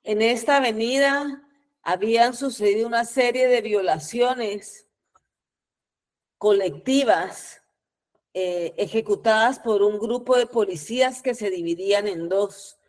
En 0.04 0.24
esta 0.24 0.58
avenida 0.58 1.48
habían 1.84 2.36
sucedido 2.36 2.88
una 2.88 3.06
serie 3.06 3.48
de 3.48 3.62
violaciones 3.62 4.88
colectivas 6.42 7.62
eh, 8.34 8.74
ejecutadas 8.76 9.60
por 9.60 9.84
un 9.84 10.00
grupo 10.00 10.36
de 10.36 10.48
policías 10.48 11.22
que 11.22 11.36
se 11.36 11.52
dividían 11.52 12.08
en 12.08 12.30
dos. 12.30 12.80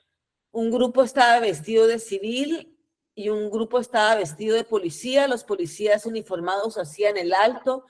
Un 0.53 0.71
grupo 0.71 1.03
estaba 1.03 1.39
vestido 1.39 1.87
de 1.87 1.99
civil 1.99 2.79
y 3.15 3.29
un 3.29 3.51
grupo 3.51 3.79
estaba 3.79 4.15
vestido 4.15 4.57
de 4.57 4.65
policía. 4.65 5.29
Los 5.29 5.45
policías 5.45 6.07
uniformados 6.07 6.79
hacían 6.79 7.19
el 7.19 7.35
alto 7.35 7.85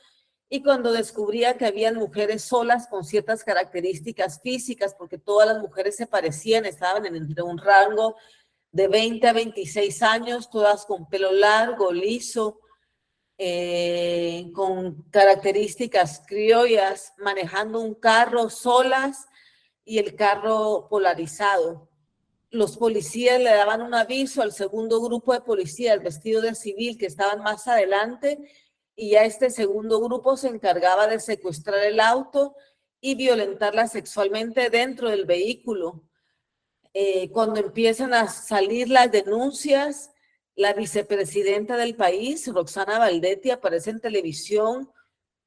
y 0.49 0.65
cuando 0.65 0.91
descubría 0.91 1.57
que 1.57 1.67
habían 1.67 1.95
mujeres 1.95 2.43
solas 2.43 2.89
con 2.89 3.05
ciertas 3.05 3.45
características 3.45 4.41
físicas, 4.43 4.97
porque 4.99 5.17
todas 5.17 5.47
las 5.47 5.61
mujeres 5.61 5.95
se 5.95 6.09
parecían, 6.09 6.65
estaban 6.65 7.07
entre 7.07 7.41
un 7.45 7.59
rango 7.59 8.17
de 8.73 8.89
20 8.89 9.29
a 9.29 9.33
26 9.33 10.03
años, 10.03 10.51
todas 10.51 10.87
con 10.87 11.09
pelo 11.09 11.31
largo, 11.31 11.93
liso, 11.93 12.59
eh, 13.45 14.53
con 14.55 15.03
características 15.11 16.23
criollas, 16.29 17.13
manejando 17.19 17.81
un 17.81 17.97
carro 17.97 18.49
solas 18.49 19.27
y 19.85 19.99
el 19.99 20.15
carro 20.15 20.87
polarizado. 20.89 21.89
Los 22.51 22.77
policías 22.77 23.41
le 23.41 23.51
daban 23.51 23.83
un 23.83 23.95
aviso 23.95 24.43
al 24.43 24.53
segundo 24.53 25.03
grupo 25.03 25.33
de 25.33 25.41
policías 25.41 26.01
vestidos 26.01 26.45
de 26.45 26.55
civil 26.55 26.97
que 26.97 27.07
estaban 27.07 27.43
más 27.43 27.67
adelante 27.67 28.39
y 28.95 29.11
ya 29.11 29.25
este 29.25 29.51
segundo 29.51 30.01
grupo 30.01 30.37
se 30.37 30.47
encargaba 30.47 31.09
de 31.09 31.19
secuestrar 31.19 31.83
el 31.85 31.99
auto 31.99 32.55
y 33.01 33.17
violentarla 33.17 33.89
sexualmente 33.89 34.71
dentro 34.71 35.09
del 35.09 35.25
vehículo. 35.25 36.05
Eh, 36.95 37.29
cuando 37.33 37.59
empiezan 37.59 38.15
a 38.15 38.29
salir 38.29 38.89
las 38.89 39.11
denuncias, 39.11 40.12
la 40.55 40.73
vicepresidenta 40.75 41.77
del 41.77 41.97
país, 41.97 42.47
Roxana 42.53 42.99
Valdetti, 42.99 43.51
aparece 43.51 43.91
en 43.91 44.01
televisión 44.01 44.91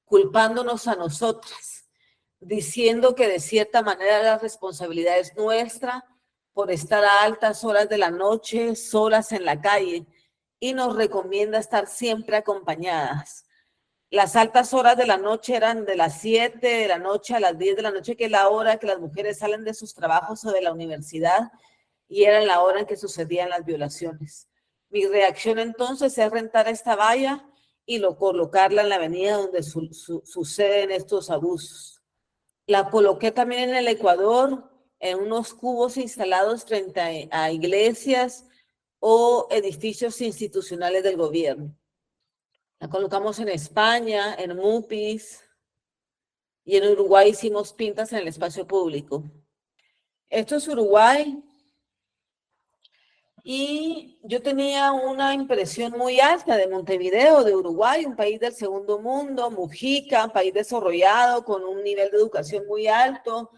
culpándonos 0.06 0.88
a 0.88 0.96
nosotras, 0.96 1.88
diciendo 2.40 3.16
que 3.16 3.28
de 3.28 3.40
cierta 3.40 3.82
manera 3.82 4.22
la 4.22 4.38
responsabilidad 4.38 5.20
es 5.20 5.36
nuestra 5.36 6.06
por 6.54 6.72
estar 6.72 7.04
a 7.04 7.24
altas 7.24 7.64
horas 7.64 7.90
de 7.90 7.98
la 7.98 8.12
noche 8.12 8.76
solas 8.76 9.32
en 9.32 9.46
la 9.46 9.62
calle 9.62 10.06
y 10.60 10.74
nos 10.74 10.96
recomienda 10.96 11.60
estar 11.60 11.88
siempre 11.88 12.38
acompañadas. 12.38 13.46
Las 14.10 14.36
altas 14.36 14.74
horas 14.74 14.96
de 14.96 15.06
la 15.06 15.18
noche 15.18 15.56
eran 15.56 15.86
de 15.86 15.96
las 15.96 16.22
7 16.22 16.66
de 16.66 16.88
la 16.88 17.00
noche 17.00 17.36
a 17.36 17.40
las 17.40 17.58
10 17.58 17.76
de 17.76 17.82
la 17.82 17.92
noche, 17.92 18.16
que 18.16 18.26
es 18.26 18.32
la 18.32 18.48
hora 18.50 18.78
que 18.78 18.88
las 18.88 19.00
mujeres 19.00 19.40
salen 19.40 19.64
de 19.64 19.74
sus 19.74 19.94
trabajos 19.94 20.46
o 20.46 20.52
de 20.52 20.62
la 20.62 20.72
universidad, 20.72 21.52
y 22.08 22.24
era 22.24 22.42
la 22.42 22.62
hora 22.62 22.82
en 22.82 22.86
que 22.86 22.96
sucedían 22.96 23.50
las 23.50 23.66
violaciones. 23.66 24.48
Mi 24.96 25.06
reacción 25.08 25.60
entonces 25.60 26.18
es 26.18 26.32
rentar 26.32 26.70
esta 26.70 26.96
valla 26.96 27.46
y 27.86 27.98
lo, 27.98 28.16
colocarla 28.18 28.82
en 28.82 28.88
la 28.88 28.96
avenida 28.96 29.36
donde 29.36 29.62
suceden 29.62 30.90
estos 30.90 31.30
abusos. 31.30 32.02
La 32.66 32.90
coloqué 32.90 33.32
también 33.32 33.72
en 33.72 33.75
el 33.75 33.90
Ecuador, 33.90 34.72
en 35.02 35.20
unos 35.20 35.54
cubos 35.54 35.98
instalados 35.98 36.64
frente 36.64 37.28
a 37.30 37.52
iglesias, 37.52 38.46
o 39.02 39.50
edificios 39.52 40.22
institucionales 40.22 41.04
del 41.04 41.18
gobierno. 41.18 41.78
La 42.80 42.88
colocamos 42.88 43.38
en 43.40 43.50
España, 43.50 44.34
en 44.36 44.56
MUPIs 44.56 45.44
y 46.64 46.78
en 46.78 46.90
Uruguay 46.90 47.32
hicimos 47.32 47.74
pintas 47.74 48.14
en 48.14 48.20
el 48.20 48.30
espacio 48.30 48.66
público. 48.66 49.25
Esto 50.30 50.56
es 50.56 50.66
Uruguay. 50.70 51.44
Y 53.48 54.18
yo 54.24 54.42
tenía 54.42 54.92
una 54.92 55.36
impresión 55.36 55.92
muy 55.92 56.20
alta 56.20 56.58
de 56.58 56.68
Montevideo, 56.68 57.44
de 57.44 57.56
Uruguay, 57.56 58.04
un 58.04 58.16
país 58.16 58.40
del 58.40 58.54
segundo 58.54 58.98
mundo, 58.98 59.52
Mujica, 59.52 60.25
un 60.25 60.32
país 60.32 60.52
desarrollado 60.52 61.46
con 61.46 61.64
un 61.64 61.84
nivel 61.84 62.10
de 62.10 62.18
educación 62.18 62.66
muy 62.66 62.88
alto, 62.88 63.52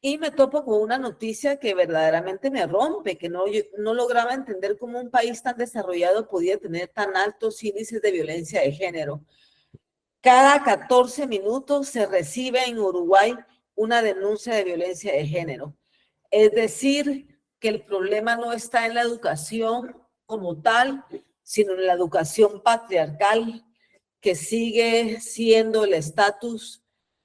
y 0.00 0.16
me 0.16 0.30
topo 0.30 0.64
con 0.64 0.80
una 0.80 0.96
noticia 0.96 1.58
que 1.58 1.74
verdaderamente 1.74 2.50
me 2.50 2.66
rompe, 2.66 3.18
que 3.18 3.28
no, 3.28 3.44
no 3.76 3.92
lograba 3.92 4.32
entender 4.32 4.78
cómo 4.78 4.98
un 4.98 5.10
país 5.10 5.42
tan 5.42 5.58
desarrollado 5.58 6.26
podía 6.26 6.56
tener 6.56 6.88
tan 6.88 7.14
altos 7.14 7.62
índices 7.62 8.00
de 8.00 8.12
violencia 8.12 8.62
de 8.62 8.72
género. 8.72 9.22
Cada 10.22 10.64
14 10.64 11.26
minutos 11.26 11.88
se 11.88 12.06
recibe 12.06 12.64
en 12.64 12.78
Uruguay 12.78 13.34
una 13.74 14.00
denuncia 14.00 14.54
de 14.54 14.64
violencia 14.64 15.12
de 15.12 15.26
género. 15.26 15.76
Es 16.30 16.52
decir, 16.52 17.29
que 17.60 17.68
el 17.68 17.82
problema 17.84 18.36
no 18.36 18.52
está 18.52 18.86
en 18.86 18.94
la 18.94 19.02
educación 19.02 19.94
como 20.24 20.60
tal, 20.60 21.04
sino 21.42 21.74
en 21.74 21.86
la 21.86 21.92
educación 21.92 22.62
patriarcal 22.62 23.64
que 24.20 24.34
sigue 24.34 25.20
siendo 25.20 25.84
el 25.84 25.94
estatus 25.94 26.82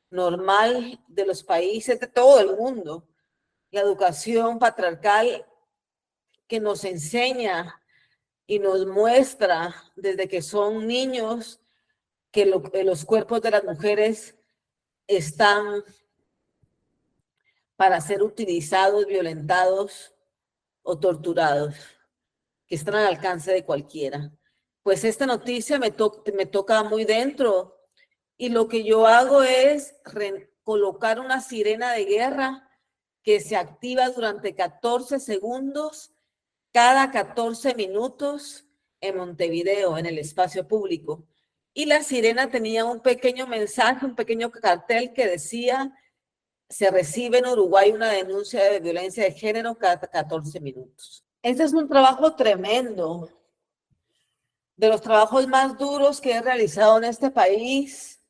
normal 0.10 1.00
de 1.08 1.26
los 1.26 1.44
países 1.44 2.00
de 2.00 2.08
todo 2.08 2.40
el 2.40 2.58
mundo. 2.58 3.08
La 3.72 3.82
educación 3.82 4.60
patriarcal 4.60 5.46
que 6.48 6.60
nos 6.60 6.84
enseña 6.84 7.82
y 8.46 8.60
nos 8.60 8.86
muestra 8.86 9.76
desde 9.96 10.28
que 10.28 10.42
son 10.42 10.86
niños 10.86 11.62
que 12.32 12.46
los 12.46 13.06
cuerpos 13.06 13.42
de 13.42 13.52
las 13.52 13.64
mujeres 13.64 14.36
están 15.08 15.84
para 17.76 18.02
ser 18.02 18.22
utilizados, 18.22 19.06
violentados 19.06 20.15
o 20.86 20.98
torturados, 21.00 21.76
que 22.68 22.76
están 22.76 22.96
al 22.96 23.08
alcance 23.08 23.52
de 23.52 23.66
cualquiera. 23.66 24.32
Pues 24.84 25.04
esta 25.04 25.26
noticia 25.26 25.80
me, 25.80 25.94
me 26.36 26.46
toca 26.46 26.84
muy 26.84 27.04
dentro 27.04 27.76
y 28.38 28.50
lo 28.50 28.68
que 28.68 28.84
yo 28.84 29.08
hago 29.08 29.44
es 29.44 29.96
colocar 30.64 31.20
una 31.20 31.42
sirena 31.42 31.92
de 31.94 32.06
guerra 32.06 32.70
que 33.24 33.40
se 33.40 33.56
activa 33.56 34.10
durante 34.10 34.56
14 34.56 35.20
segundos 35.20 36.12
cada 36.72 37.10
14 37.10 37.74
minutos 37.74 38.68
en 39.02 39.18
Montevideo, 39.18 39.98
en 39.98 40.06
el 40.06 40.20
espacio 40.20 40.68
público. 40.68 41.26
Y 41.74 41.86
la 41.86 42.04
sirena 42.04 42.52
tenía 42.52 42.86
un 42.86 43.00
pequeño 43.00 43.48
mensaje, 43.48 44.06
un 44.06 44.16
pequeño 44.16 44.52
cartel 44.52 45.14
que 45.14 45.28
decía, 45.28 45.98
se 46.70 46.90
recibe 46.92 47.40
en 47.40 47.48
Uruguay 47.48 47.92
una 47.92 48.10
denuncia 48.10 48.64
de 48.64 48.80
violencia 48.80 49.24
de 49.24 49.32
género 49.32 49.78
cada 49.78 50.00
14 50.00 50.60
minutos. 50.60 51.26
Este 51.42 51.64
es 51.64 51.74
un 51.74 51.88
trabajo 51.88 52.36
tremendo, 52.36 53.30
de 54.76 54.90
los 54.90 55.02
trabajos 55.02 55.48
más 55.48 55.78
duros 55.78 56.20
que 56.20 56.34
he 56.34 56.42
realizado 56.42 56.98
en 56.98 57.06
este 57.06 57.32
país 57.32 58.22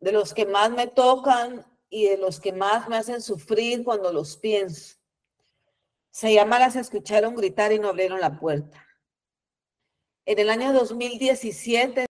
de 0.00 0.12
los 0.12 0.34
que 0.34 0.46
más 0.46 0.70
me 0.70 0.86
tocan 0.86 1.64
y 1.88 2.06
de 2.06 2.16
los 2.18 2.40
que 2.40 2.52
más 2.52 2.88
me 2.88 2.96
hacen 2.96 3.22
sufrir 3.22 3.84
cuando 3.84 4.12
los 4.12 4.36
pienso. 4.36 4.96
Se 6.10 6.32
llama 6.32 6.58
Las 6.58 6.76
escucharon 6.76 7.34
gritar 7.34 7.72
y 7.72 7.78
no 7.78 7.88
abrieron 7.88 8.20
la 8.20 8.38
puerta. 8.38 8.84
En 10.26 10.38
el 10.38 10.50
año 10.50 10.72
2017 10.72 12.06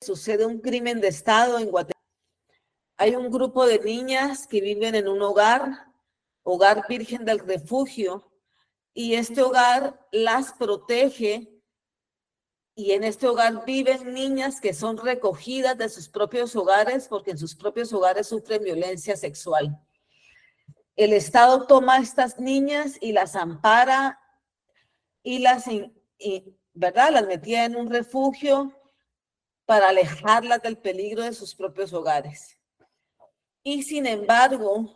sucede 0.00 0.46
un 0.46 0.60
crimen 0.60 1.00
de 1.00 1.08
Estado 1.08 1.58
en 1.58 1.70
Guatemala. 1.70 1.91
Hay 2.96 3.14
un 3.14 3.30
grupo 3.30 3.66
de 3.66 3.78
niñas 3.78 4.46
que 4.46 4.60
viven 4.60 4.94
en 4.94 5.08
un 5.08 5.22
hogar, 5.22 5.86
hogar 6.42 6.86
virgen 6.88 7.24
del 7.24 7.40
refugio, 7.40 8.32
y 8.94 9.14
este 9.14 9.42
hogar 9.42 10.06
las 10.12 10.52
protege 10.52 11.52
y 12.74 12.92
en 12.92 13.04
este 13.04 13.26
hogar 13.26 13.64
viven 13.64 14.14
niñas 14.14 14.60
que 14.60 14.72
son 14.72 14.96
recogidas 14.96 15.76
de 15.76 15.88
sus 15.88 16.08
propios 16.08 16.56
hogares 16.56 17.08
porque 17.08 17.32
en 17.32 17.38
sus 17.38 17.54
propios 17.54 17.92
hogares 17.92 18.28
sufren 18.28 18.64
violencia 18.64 19.16
sexual. 19.16 19.78
El 20.96 21.12
Estado 21.12 21.66
toma 21.66 21.96
a 21.96 22.00
estas 22.00 22.38
niñas 22.38 22.96
y 23.00 23.12
las 23.12 23.34
ampara 23.34 24.20
y 25.22 25.38
las, 25.38 25.64
¿verdad? 26.74 27.10
Las 27.12 27.26
metía 27.26 27.64
en 27.64 27.76
un 27.76 27.90
refugio 27.90 28.78
para 29.64 29.88
alejarlas 29.88 30.62
del 30.62 30.78
peligro 30.78 31.22
de 31.22 31.32
sus 31.32 31.54
propios 31.54 31.92
hogares. 31.92 32.58
Y 33.62 33.82
sin 33.82 34.06
embargo, 34.06 34.94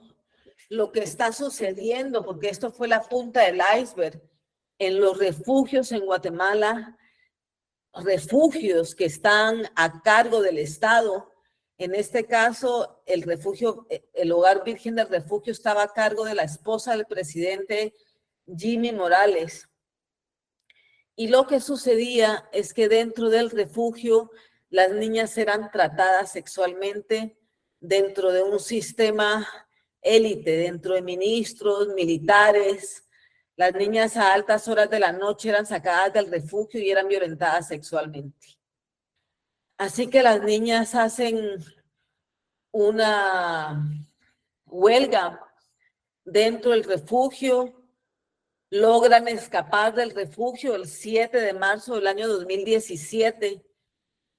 lo 0.68 0.92
que 0.92 1.00
está 1.00 1.32
sucediendo, 1.32 2.24
porque 2.24 2.48
esto 2.48 2.72
fue 2.72 2.88
la 2.88 3.02
punta 3.02 3.42
del 3.42 3.60
iceberg, 3.80 4.20
en 4.78 5.00
los 5.00 5.18
refugios 5.18 5.92
en 5.92 6.04
Guatemala 6.04 6.98
refugios 8.04 8.94
que 8.94 9.06
están 9.06 9.70
a 9.74 10.02
cargo 10.02 10.42
del 10.42 10.58
Estado. 10.58 11.32
En 11.78 11.94
este 11.94 12.26
caso, 12.26 13.02
el 13.06 13.22
refugio, 13.22 13.86
el 14.12 14.32
hogar 14.32 14.64
virgen 14.64 14.94
del 14.94 15.08
refugio 15.08 15.52
estaba 15.52 15.82
a 15.82 15.92
cargo 15.92 16.24
de 16.24 16.34
la 16.34 16.42
esposa 16.42 16.92
del 16.92 17.06
presidente 17.06 17.94
Jimmy 18.46 18.92
Morales. 18.92 19.68
Y 21.14 21.28
lo 21.28 21.46
que 21.46 21.60
sucedía 21.60 22.48
es 22.52 22.74
que 22.74 22.88
dentro 22.88 23.30
del 23.30 23.50
refugio 23.50 24.30
las 24.68 24.90
niñas 24.92 25.36
eran 25.38 25.70
tratadas 25.70 26.32
sexualmente 26.32 27.38
dentro 27.86 28.32
de 28.32 28.42
un 28.42 28.58
sistema 28.58 29.46
élite, 30.02 30.56
dentro 30.56 30.94
de 30.94 31.02
ministros, 31.02 31.88
militares, 31.94 33.04
las 33.56 33.74
niñas 33.74 34.16
a 34.16 34.34
altas 34.34 34.68
horas 34.68 34.90
de 34.90 35.00
la 35.00 35.12
noche 35.12 35.48
eran 35.48 35.66
sacadas 35.66 36.12
del 36.12 36.30
refugio 36.30 36.80
y 36.80 36.90
eran 36.90 37.08
violentadas 37.08 37.68
sexualmente. 37.68 38.58
Así 39.78 40.08
que 40.08 40.22
las 40.22 40.42
niñas 40.42 40.94
hacen 40.94 41.58
una 42.72 43.82
huelga 44.66 45.40
dentro 46.24 46.72
del 46.72 46.84
refugio, 46.84 47.82
logran 48.70 49.28
escapar 49.28 49.94
del 49.94 50.10
refugio 50.10 50.74
el 50.74 50.86
7 50.86 51.40
de 51.40 51.52
marzo 51.52 51.94
del 51.94 52.08
año 52.08 52.26
2017. 52.28 53.64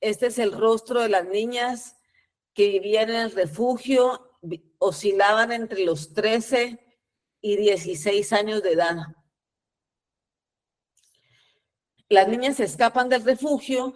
Este 0.02 0.28
es 0.28 0.38
el 0.38 0.52
rostro 0.52 1.02
de 1.02 1.10
las 1.10 1.26
niñas 1.26 1.97
que 2.58 2.70
vivían 2.70 3.12
en 3.12 3.18
el 3.18 3.32
refugio 3.34 4.36
oscilaban 4.80 5.52
entre 5.52 5.86
los 5.86 6.16
13 6.16 6.80
y 7.40 7.56
16 7.56 8.34
años 8.34 8.64
de 8.64 8.72
edad. 8.72 8.96
Las 12.10 12.28
niñas 12.28 12.60
escapan 12.60 13.10
del 13.10 13.24
refugio, 13.24 13.94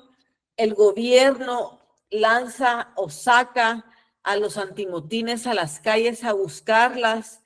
el 0.58 0.76
gobierno 0.76 1.80
lanza 2.12 2.93
o 2.95 3.10
saca 3.10 3.84
a 4.21 4.36
los 4.36 4.60
antimotines 4.60 5.47
a 5.47 5.56
las 5.56 5.80
calles 5.80 6.24
a 6.24 6.34
buscarlas, 6.34 7.41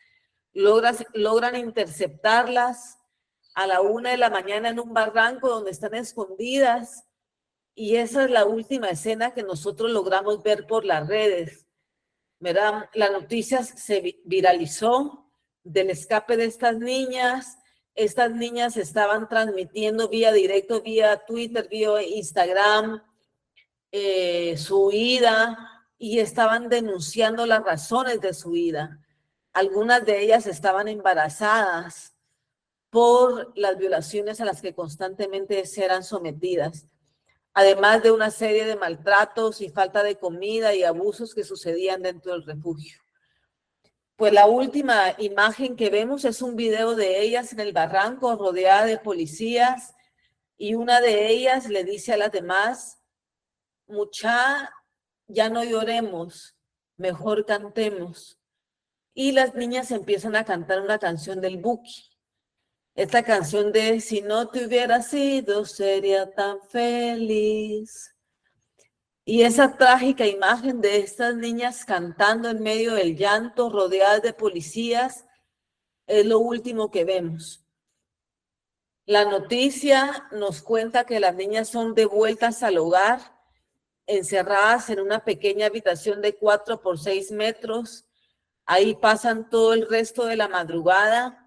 logran 0.51 1.56
interceptarlas 1.56 2.99
a 3.54 3.67
la 3.67 3.80
una 3.80 4.10
de 4.10 4.17
la 4.17 4.30
mañana 4.30 4.67
en 4.67 4.82
un 4.82 4.93
barranco 4.93 5.47
donde 5.47 5.71
están 5.71 5.95
escondidas. 5.95 7.05
Y 7.76 7.98
esa 7.98 8.24
es 8.24 8.32
la 8.32 8.46
última 8.46 8.90
escena 8.90 9.34
que 9.34 9.44
nosotros 9.44 9.92
logramos 9.92 10.42
ver 10.42 10.66
por 10.66 10.86
las 10.86 11.08
redes. 11.08 11.68
La 12.40 13.10
noticia 13.12 13.64
se 13.64 14.22
viralizó 14.24 15.30
del 15.64 15.90
escape 15.90 16.38
de 16.38 16.46
estas 16.46 16.78
niñas. 16.78 17.58
Estas 17.94 18.32
niñas 18.32 18.78
estaban 18.78 19.28
transmitiendo 19.28 20.08
vía 20.08 20.32
directo, 20.32 20.82
vía 20.82 21.24
Twitter, 21.26 21.68
vía 21.70 22.02
Instagram, 22.02 23.04
eh, 23.92 24.58
su 24.58 24.86
huida 24.88 25.88
y 25.98 26.20
estaban 26.20 26.70
denunciando 26.70 27.46
las 27.46 27.64
razones 27.64 28.22
de 28.22 28.34
su 28.34 28.52
huida. 28.52 29.00
Algunas 29.54 30.06
de 30.06 30.22
ellas 30.22 30.48
estaban 30.48 30.88
embarazadas 30.88 32.14
por 32.90 33.58
las 33.58 33.78
violaciones 33.78 34.40
a 34.40 34.46
las 34.46 34.62
que 34.62 34.76
constantemente 34.76 35.64
eran 35.78 36.04
sometidas, 36.04 36.88
además 37.56 38.04
de 38.04 38.12
una 38.12 38.30
serie 38.32 38.65
de 38.65 38.76
maltratos 38.76 39.62
y 39.62 39.70
falta 39.70 40.04
de 40.04 40.18
comida 40.18 40.76
y 40.76 40.84
abusos 40.84 41.34
que 41.34 41.46
sucedían 41.46 42.02
dentro 42.02 42.34
del 42.34 42.46
refugio. 42.46 43.00
Pues 44.18 44.34
la 44.34 44.46
última 44.46 45.15
imagen 45.18 45.78
que 45.78 45.89
vemos 45.89 46.26
es 46.26 46.41
un 46.41 46.58
video 46.58 46.96
de 46.96 47.22
ellas 47.22 47.54
en 47.54 47.62
el 47.62 47.72
barranco 47.72 48.36
rodeada 48.36 48.86
de 48.86 48.98
policías 48.98 49.96
y 50.58 50.76
una 50.76 51.00
de 51.00 51.30
ellas 51.30 51.68
le 51.70 51.86
dice 51.86 52.13
a 52.13 52.18
las 52.18 52.32
demás, 52.32 53.02
mucha, 53.88 54.74
ya 55.28 55.50
no 55.50 55.63
lloremos, 55.63 56.58
mejor 56.98 57.46
cantemos. 57.46 58.38
Y 59.13 59.32
las 59.32 59.56
niñas 59.56 59.91
empiezan 59.91 60.36
a 60.36 60.44
cantar 60.44 60.82
una 60.82 61.00
canción 61.00 61.39
del 61.39 61.58
Buki. 61.58 62.14
Esta 62.96 63.24
canción 63.24 63.74
de 63.74 64.00
Si 64.00 64.22
no 64.22 64.48
te 64.48 64.66
hubiera 64.66 65.02
sido, 65.02 65.66
sería 65.66 66.34
tan 66.34 66.62
feliz. 66.70 68.16
Y 69.26 69.42
esa 69.42 69.76
trágica 69.76 70.26
imagen 70.26 70.80
de 70.80 71.00
estas 71.00 71.36
niñas 71.36 71.84
cantando 71.84 72.50
en 72.50 72.64
medio 72.64 72.94
del 72.94 73.18
llanto, 73.18 73.70
rodeadas 73.70 74.22
de 74.22 74.32
policías, 74.32 75.26
es 76.08 76.26
lo 76.26 76.40
último 76.40 76.90
que 76.90 77.04
vemos. 77.04 77.66
La 79.06 79.26
noticia 79.26 80.30
nos 80.32 80.62
cuenta 80.62 81.06
que 81.06 81.20
las 81.20 81.36
niñas 81.36 81.68
son 81.68 81.96
devueltas 81.96 82.64
al 82.64 82.78
hogar 82.78 83.20
encerradas 84.08 84.90
en 84.90 85.02
una 85.02 85.26
pequeña 85.26 85.66
habitación 85.66 86.22
de 86.22 86.36
cuatro 86.36 86.82
por 86.82 86.98
seis 86.98 87.30
metros. 87.30 88.06
Ahí 88.66 88.96
pasan 88.96 89.50
todo 89.50 89.74
el 89.74 89.90
resto 89.90 90.26
de 90.26 90.38
la 90.38 90.48
madrugada 90.48 91.45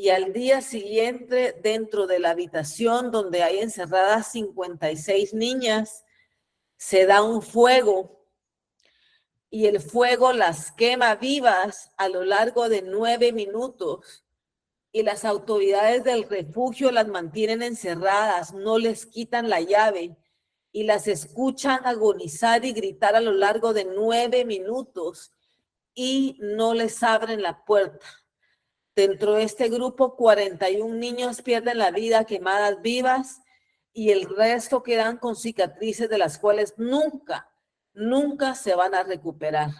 y 0.00 0.08
al 0.08 0.32
día 0.32 0.62
siguiente 0.62 1.54
dentro 1.62 2.06
de 2.06 2.20
la 2.20 2.30
habitación 2.30 3.10
donde 3.10 3.42
hay 3.42 3.58
encerradas 3.58 4.32
56 4.32 5.34
niñas, 5.34 6.06
se 6.78 7.04
da 7.04 7.22
un 7.22 7.42
fuego 7.42 8.24
y 9.50 9.66
el 9.66 9.78
fuego 9.78 10.32
las 10.32 10.72
quema 10.72 11.16
vivas 11.16 11.92
a 11.98 12.08
lo 12.08 12.24
largo 12.24 12.70
de 12.70 12.80
nueve 12.80 13.32
minutos 13.32 14.24
y 14.90 15.02
las 15.02 15.26
autoridades 15.26 16.02
del 16.02 16.26
refugio 16.26 16.90
las 16.92 17.06
mantienen 17.06 17.60
encerradas, 17.60 18.54
no 18.54 18.78
les 18.78 19.04
quitan 19.04 19.50
la 19.50 19.60
llave 19.60 20.16
y 20.72 20.84
las 20.84 21.08
escuchan 21.08 21.84
agonizar 21.84 22.64
y 22.64 22.72
gritar 22.72 23.16
a 23.16 23.20
lo 23.20 23.32
largo 23.32 23.74
de 23.74 23.84
nueve 23.84 24.46
minutos 24.46 25.30
y 25.92 26.38
no 26.40 26.72
les 26.72 27.02
abren 27.02 27.42
la 27.42 27.66
puerta. 27.66 28.06
Dentro 28.94 29.34
de 29.34 29.44
este 29.44 29.68
grupo, 29.68 30.16
41 30.16 30.94
niños 30.94 31.42
pierden 31.42 31.78
la 31.78 31.90
vida 31.90 32.24
quemadas 32.24 32.80
vivas 32.82 33.40
y 33.92 34.10
el 34.10 34.28
resto 34.36 34.82
quedan 34.82 35.18
con 35.18 35.36
cicatrices 35.36 36.08
de 36.08 36.18
las 36.18 36.38
cuales 36.38 36.74
nunca, 36.76 37.50
nunca 37.92 38.54
se 38.54 38.74
van 38.74 38.94
a 38.94 39.02
recuperar. 39.02 39.70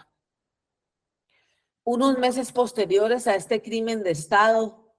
Unos 1.83 2.19
meses 2.19 2.53
posteriores 2.53 3.27
a 3.27 3.35
este 3.35 3.63
crimen 3.63 4.03
de 4.03 4.11
Estado 4.11 4.95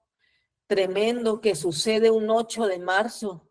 tremendo 0.66 1.40
que 1.40 1.54
sucede 1.54 2.10
un 2.10 2.30
8 2.30 2.66
de 2.66 2.78
marzo 2.78 3.50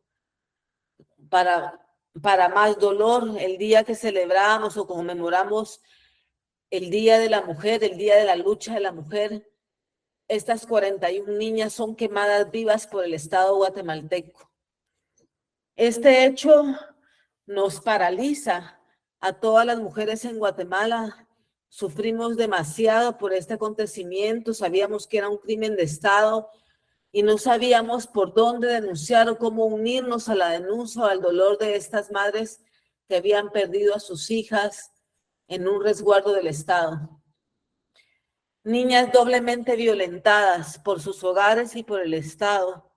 para 1.30 1.82
para 2.20 2.50
más 2.50 2.78
dolor, 2.78 3.38
el 3.40 3.58
día 3.58 3.84
que 3.84 3.96
celebramos 3.96 4.76
o 4.78 4.88
conmemoramos 4.88 5.82
el 6.70 6.90
Día 6.90 7.20
de 7.20 7.30
la 7.30 7.42
Mujer, 7.42 7.84
el 7.84 7.98
Día 7.98 8.16
de 8.16 8.26
la 8.26 8.36
Lucha 8.36 8.74
de 8.74 8.80
la 8.80 8.92
Mujer, 8.92 9.50
estas 10.32 10.66
41 10.66 11.30
niñas 11.34 11.74
son 11.74 11.94
quemadas 11.94 12.50
vivas 12.52 12.88
por 12.88 13.04
el 13.04 13.14
Estado 13.14 13.54
guatemalteco. 13.58 14.50
Este 15.76 16.26
hecho 16.26 16.64
nos 17.46 17.82
paraliza 17.82 18.80
a 19.20 19.34
todas 19.34 19.66
las 19.66 19.80
mujeres 19.80 20.24
en 20.24 20.40
Guatemala. 20.40 21.28
Sufrimos 21.68 22.38
demasiado 22.38 23.18
por 23.18 23.34
este 23.34 23.56
acontecimiento, 23.56 24.54
sabíamos 24.54 25.06
que 25.06 25.18
era 25.18 25.28
un 25.28 25.38
crimen 25.38 25.76
de 25.76 25.84
Estado, 25.84 26.50
y 27.12 27.24
no 27.24 27.38
sabíamos 27.38 28.08
por 28.08 28.34
dónde 28.34 28.70
denunciar 28.70 29.28
o 29.28 29.38
cómo 29.38 29.66
unirnos 29.66 30.30
a 30.30 30.36
la 30.36 30.52
denuncia 30.52 31.02
o 31.02 31.06
al 31.08 31.22
dolor 31.22 31.58
de 31.58 31.76
estas 31.76 32.10
madres 32.10 32.62
que 33.10 33.18
habían 33.18 33.52
perdido 33.52 33.94
a 33.94 34.00
sus 34.00 34.32
hijas 34.32 34.94
en 35.50 35.68
un 35.68 35.84
resguardo 35.84 36.32
del 36.32 36.48
Estado. 36.48 37.21
Niñas 38.64 39.12
doblemente 39.12 39.76
violentadas 39.76 40.78
por 40.80 41.02
sus 41.02 41.24
hogares 41.24 41.76
y 41.76 41.84
por 41.84 42.02
el 42.02 42.14
Estado. 42.14 42.92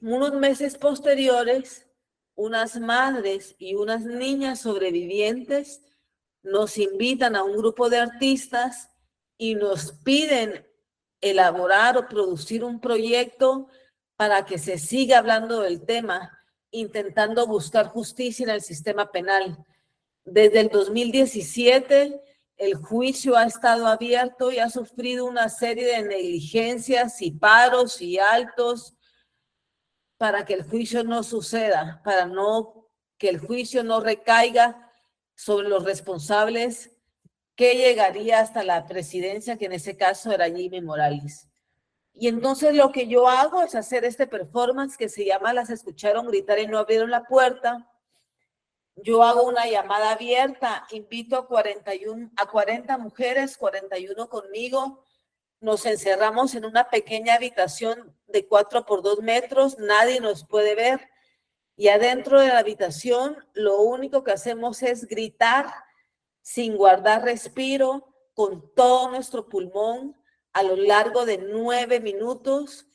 Unos 0.00 0.32
meses 0.34 0.78
posteriores, 0.78 1.88
unas 2.36 2.78
madres 2.78 3.56
y 3.58 3.74
unas 3.74 4.02
niñas 4.02 4.60
sobrevivientes 4.60 5.82
nos 6.44 6.78
invitan 6.78 7.34
a 7.34 7.42
un 7.42 7.56
grupo 7.56 7.88
de 7.88 7.98
artistas 7.98 8.90
y 9.36 9.56
nos 9.56 9.92
piden 10.04 10.64
elaborar 11.20 11.96
o 11.96 12.06
producir 12.06 12.62
un 12.62 12.80
proyecto 12.80 13.66
para 14.16 14.44
que 14.44 14.58
se 14.58 14.78
siga 14.78 15.18
hablando 15.18 15.62
del 15.62 15.84
tema, 15.84 16.30
intentando 16.70 17.46
buscar 17.46 17.88
justicia 17.88 18.44
en 18.44 18.50
el 18.50 18.60
sistema 18.60 19.10
penal. 19.10 19.64
Desde 20.24 20.60
el 20.60 20.68
2017, 20.68 22.20
el 22.56 22.74
juicio 22.74 23.36
ha 23.36 23.44
estado 23.44 23.86
abierto 23.86 24.52
y 24.52 24.58
ha 24.58 24.70
sufrido 24.70 25.26
una 25.26 25.48
serie 25.48 25.86
de 25.86 26.02
negligencias 26.02 27.20
y 27.20 27.32
paros 27.32 28.00
y 28.00 28.18
altos 28.18 28.94
para 30.16 30.44
que 30.44 30.54
el 30.54 30.62
juicio 30.62 31.04
no 31.04 31.22
suceda, 31.22 32.00
para 32.04 32.26
no 32.26 32.88
que 33.18 33.28
el 33.28 33.38
juicio 33.38 33.82
no 33.82 34.00
recaiga 34.00 34.92
sobre 35.34 35.68
los 35.68 35.84
responsables 35.84 36.92
que 37.56 37.74
llegaría 37.74 38.40
hasta 38.40 38.64
la 38.64 38.86
presidencia, 38.86 39.56
que 39.56 39.66
en 39.66 39.72
ese 39.72 39.96
caso 39.96 40.32
era 40.32 40.50
Jimmy 40.50 40.80
Morales. 40.80 41.48
Y 42.12 42.28
entonces 42.28 42.74
lo 42.74 42.92
que 42.92 43.08
yo 43.08 43.28
hago 43.28 43.62
es 43.62 43.74
hacer 43.74 44.04
este 44.04 44.26
performance 44.26 44.96
que 44.96 45.08
se 45.08 45.24
llama 45.24 45.52
Las 45.52 45.70
escucharon 45.70 46.26
gritar 46.26 46.58
y 46.60 46.66
no 46.66 46.78
abrieron 46.78 47.10
la 47.10 47.24
puerta. 47.24 47.90
Yo 48.96 49.22
hago 49.22 49.42
una 49.42 49.66
llamada 49.66 50.12
abierta, 50.12 50.86
invito 50.90 51.36
a 51.36 51.46
41 51.46 52.30
a 52.36 52.46
40 52.46 52.96
mujeres, 52.98 53.56
41 53.56 54.28
conmigo. 54.28 55.04
Nos 55.60 55.84
encerramos 55.86 56.54
en 56.54 56.64
una 56.64 56.88
pequeña 56.90 57.34
habitación 57.34 58.16
de 58.26 58.46
4 58.46 58.86
por 58.86 59.02
2 59.02 59.20
metros, 59.20 59.78
nadie 59.78 60.20
nos 60.20 60.44
puede 60.44 60.74
ver. 60.74 61.08
Y 61.76 61.88
adentro 61.88 62.40
de 62.40 62.48
la 62.48 62.58
habitación 62.58 63.36
lo 63.52 63.80
único 63.80 64.22
que 64.22 64.32
hacemos 64.32 64.82
es 64.82 65.06
gritar 65.06 65.66
sin 66.42 66.76
guardar 66.76 67.24
respiro, 67.24 68.14
con 68.34 68.74
todo 68.74 69.10
nuestro 69.10 69.48
pulmón 69.48 70.16
a 70.52 70.62
lo 70.62 70.76
largo 70.76 71.24
de 71.24 71.38
nueve 71.38 72.00
minutos, 72.00 72.86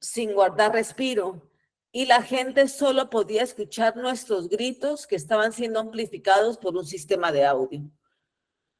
sin 0.00 0.32
guardar 0.32 0.72
respiro. 0.72 1.51
Y 1.92 2.06
la 2.06 2.22
gente 2.22 2.66
solo 2.68 3.10
podía 3.10 3.42
escuchar 3.42 3.96
nuestros 3.96 4.48
gritos 4.48 5.06
que 5.06 5.14
estaban 5.14 5.52
siendo 5.52 5.78
amplificados 5.78 6.56
por 6.58 6.76
un 6.76 6.86
sistema 6.86 7.30
de 7.30 7.44
audio. 7.44 7.82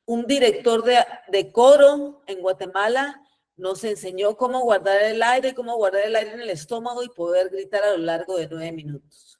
Un 0.06 0.26
director 0.26 0.82
de, 0.82 1.52
coro 1.52 2.22
en 2.26 2.40
Guatemala 2.40 3.22
nos 3.56 3.84
enseñó 3.84 4.36
cómo 4.36 4.62
guardar 4.62 5.02
el 5.02 5.22
aire, 5.22 5.54
cómo 5.54 5.76
guardar 5.76 6.06
el 6.06 6.16
aire 6.16 6.32
en 6.32 6.40
el 6.40 6.50
estómago 6.50 7.04
y 7.04 7.10
poder 7.10 7.50
gritar 7.50 7.84
a 7.84 7.92
lo 7.92 7.98
largo 7.98 8.36
de 8.38 8.48
nueve 8.48 8.72
minutos. 8.72 9.38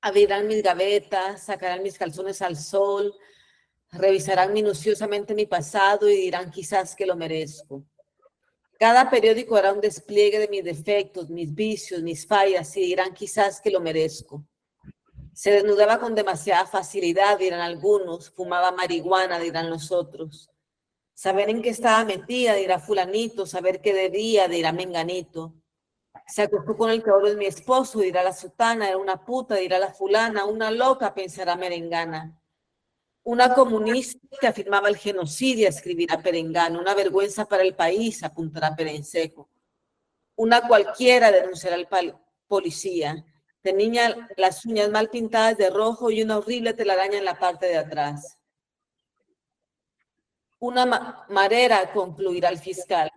Abrirán 0.00 0.46
mis 0.46 0.62
gavetas, 0.62 1.44
sacarán 1.44 1.82
mis 1.82 1.98
calzones 1.98 2.40
al 2.40 2.56
sol, 2.56 3.14
Revisarán 3.96 4.52
minuciosamente 4.52 5.34
mi 5.34 5.46
pasado 5.46 6.08
y 6.08 6.16
dirán 6.16 6.50
quizás 6.50 6.96
que 6.96 7.06
lo 7.06 7.14
merezco. 7.14 7.84
Cada 8.78 9.08
periódico 9.08 9.56
hará 9.56 9.72
un 9.72 9.80
despliegue 9.80 10.38
de 10.38 10.48
mis 10.48 10.64
defectos, 10.64 11.30
mis 11.30 11.54
vicios, 11.54 12.02
mis 12.02 12.26
fallas 12.26 12.76
y 12.76 12.80
dirán 12.80 13.14
quizás 13.14 13.60
que 13.60 13.70
lo 13.70 13.80
merezco. 13.80 14.44
Se 15.32 15.50
desnudaba 15.50 15.98
con 15.98 16.14
demasiada 16.14 16.66
facilidad, 16.66 17.38
dirán 17.38 17.60
algunos, 17.60 18.30
fumaba 18.30 18.72
marihuana, 18.72 19.38
dirán 19.38 19.70
los 19.70 19.90
otros. 19.90 20.50
Saber 21.12 21.50
en 21.50 21.62
qué 21.62 21.70
estaba 21.70 22.04
metida, 22.04 22.54
dirá 22.54 22.78
fulanito, 22.80 23.46
saber 23.46 23.80
qué 23.80 23.94
debía, 23.94 24.48
dirá 24.48 24.72
menganito. 24.72 25.54
Se 26.26 26.42
acostó 26.42 26.76
con 26.76 26.90
el 26.90 27.02
que 27.02 27.10
ahora 27.10 27.30
es 27.30 27.36
mi 27.36 27.46
esposo, 27.46 28.00
dirá 28.00 28.22
la 28.22 28.32
sutana, 28.32 28.88
era 28.88 28.98
una 28.98 29.24
puta, 29.24 29.56
dirá 29.56 29.78
la 29.78 29.92
fulana, 29.92 30.44
una 30.44 30.70
loca, 30.70 31.14
pensará 31.14 31.56
merengana. 31.56 32.40
Una 33.24 33.54
comunista 33.54 34.20
que 34.38 34.46
afirmaba 34.46 34.90
el 34.90 34.98
genocidio, 34.98 35.66
escribirá 35.66 36.22
Perengano. 36.22 36.78
Una 36.78 36.94
vergüenza 36.94 37.46
para 37.46 37.62
el 37.62 37.74
país, 37.74 38.22
apuntará 38.22 38.76
Perenseco. 38.76 39.48
Una 40.36 40.68
cualquiera 40.68 41.32
denunciará 41.32 41.76
al 41.76 41.88
policía. 42.46 43.24
Tenía 43.62 44.28
las 44.36 44.66
uñas 44.66 44.90
mal 44.90 45.08
pintadas 45.08 45.56
de 45.56 45.70
rojo 45.70 46.10
y 46.10 46.22
una 46.22 46.36
horrible 46.36 46.74
telaraña 46.74 47.16
en 47.16 47.24
la 47.24 47.38
parte 47.38 47.64
de 47.64 47.78
atrás. 47.78 48.38
Una 50.58 51.24
marera, 51.30 51.92
concluirá 51.94 52.50
el 52.50 52.58
fiscal. 52.58 53.10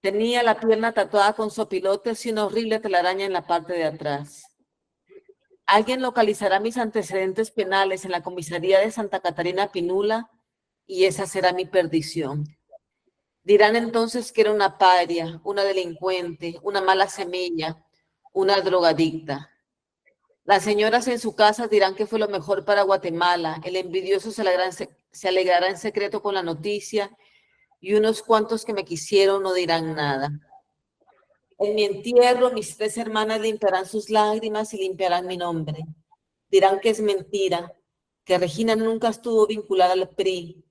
Tenía 0.00 0.42
la 0.42 0.58
pierna 0.58 0.92
tatuada 0.92 1.32
con 1.32 1.52
sopilotes 1.52 2.26
y 2.26 2.32
una 2.32 2.46
horrible 2.46 2.80
telaraña 2.80 3.24
en 3.24 3.32
la 3.32 3.46
parte 3.46 3.74
de 3.74 3.84
atrás. 3.84 4.53
Alguien 5.66 6.02
localizará 6.02 6.60
mis 6.60 6.76
antecedentes 6.76 7.50
penales 7.50 8.04
en 8.04 8.10
la 8.10 8.22
comisaría 8.22 8.80
de 8.80 8.90
Santa 8.90 9.20
Catarina 9.20 9.72
Pinula 9.72 10.30
y 10.86 11.04
esa 11.04 11.26
será 11.26 11.52
mi 11.52 11.64
perdición. 11.64 12.44
Dirán 13.42 13.76
entonces 13.76 14.32
que 14.32 14.42
era 14.42 14.52
una 14.52 14.78
paria, 14.78 15.40
una 15.44 15.64
delincuente, 15.64 16.58
una 16.62 16.80
mala 16.80 17.08
semilla, 17.08 17.82
una 18.32 18.60
drogadicta. 18.60 19.50
Las 20.44 20.64
señoras 20.64 21.08
en 21.08 21.18
su 21.18 21.34
casa 21.34 21.68
dirán 21.68 21.94
que 21.94 22.06
fue 22.06 22.18
lo 22.18 22.28
mejor 22.28 22.66
para 22.66 22.82
Guatemala. 22.82 23.60
El 23.64 23.76
envidioso 23.76 24.30
se 24.30 24.42
alegrará, 24.42 24.70
se 24.72 25.28
alegrará 25.28 25.68
en 25.68 25.78
secreto 25.78 26.20
con 26.22 26.34
la 26.34 26.42
noticia 26.42 27.10
y 27.80 27.94
unos 27.94 28.22
cuantos 28.22 28.64
que 28.64 28.74
me 28.74 28.84
quisieron 28.84 29.42
no 29.42 29.54
dirán 29.54 29.94
nada. 29.94 30.30
En 31.58 31.74
mi 31.74 31.84
entierro, 31.84 32.50
mis 32.50 32.76
tres 32.76 32.96
hermanas 32.98 33.40
limpiarán 33.40 33.86
sus 33.86 34.10
lágrimas 34.10 34.74
y 34.74 34.78
limpiarán 34.78 35.26
mi 35.26 35.36
nombre. 35.36 35.84
Dirán 36.50 36.80
que 36.80 36.90
es 36.90 37.00
mentira, 37.00 37.72
que 38.24 38.38
Regina 38.38 38.74
nunca 38.74 39.08
estuvo 39.08 39.46
vinculada 39.46 39.92
al 39.92 40.08
PRI, 40.08 40.64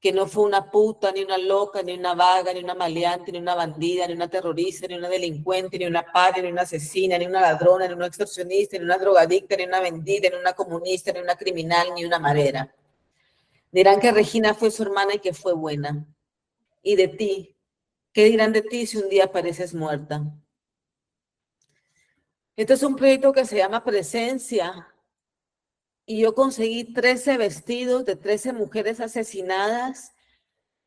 que 0.00 0.12
no 0.12 0.28
fue 0.28 0.44
una 0.44 0.70
puta, 0.70 1.10
ni 1.10 1.24
una 1.24 1.38
loca, 1.38 1.82
ni 1.82 1.92
una 1.94 2.14
vaga, 2.14 2.52
ni 2.52 2.62
una 2.62 2.74
maleante, 2.74 3.32
ni 3.32 3.38
una 3.38 3.56
bandida, 3.56 4.06
ni 4.06 4.12
una 4.12 4.28
terrorista, 4.28 4.86
ni 4.86 4.94
una 4.94 5.08
delincuente, 5.08 5.76
ni 5.78 5.86
una 5.86 6.04
padre, 6.12 6.42
ni 6.42 6.52
una 6.52 6.62
asesina, 6.62 7.18
ni 7.18 7.26
una 7.26 7.40
ladrona, 7.40 7.88
ni 7.88 7.94
una 7.94 8.06
extorsionista, 8.06 8.78
ni 8.78 8.84
una 8.84 8.98
drogadicta, 8.98 9.56
ni 9.56 9.64
una 9.64 9.80
vendida, 9.80 10.28
ni 10.30 10.36
una 10.36 10.52
comunista, 10.52 11.12
ni 11.12 11.18
una 11.18 11.34
criminal, 11.34 11.88
ni 11.94 12.04
una 12.04 12.20
marera. 12.20 12.72
Dirán 13.72 13.98
que 13.98 14.12
Regina 14.12 14.54
fue 14.54 14.70
su 14.70 14.84
hermana 14.84 15.14
y 15.14 15.18
que 15.18 15.34
fue 15.34 15.52
buena. 15.52 16.06
Y 16.82 16.94
de 16.94 17.08
ti, 17.08 17.56
¿Qué 18.18 18.24
dirán 18.24 18.52
de 18.52 18.62
ti 18.62 18.84
si 18.84 18.96
un 18.96 19.08
día 19.08 19.26
apareces 19.26 19.72
muerta? 19.74 20.24
Este 22.56 22.74
es 22.74 22.82
un 22.82 22.96
proyecto 22.96 23.32
que 23.32 23.44
se 23.44 23.58
llama 23.58 23.84
Presencia. 23.84 24.92
Y 26.04 26.22
yo 26.22 26.34
conseguí 26.34 26.92
13 26.92 27.38
vestidos 27.38 28.04
de 28.04 28.16
13 28.16 28.54
mujeres 28.54 28.98
asesinadas 28.98 30.14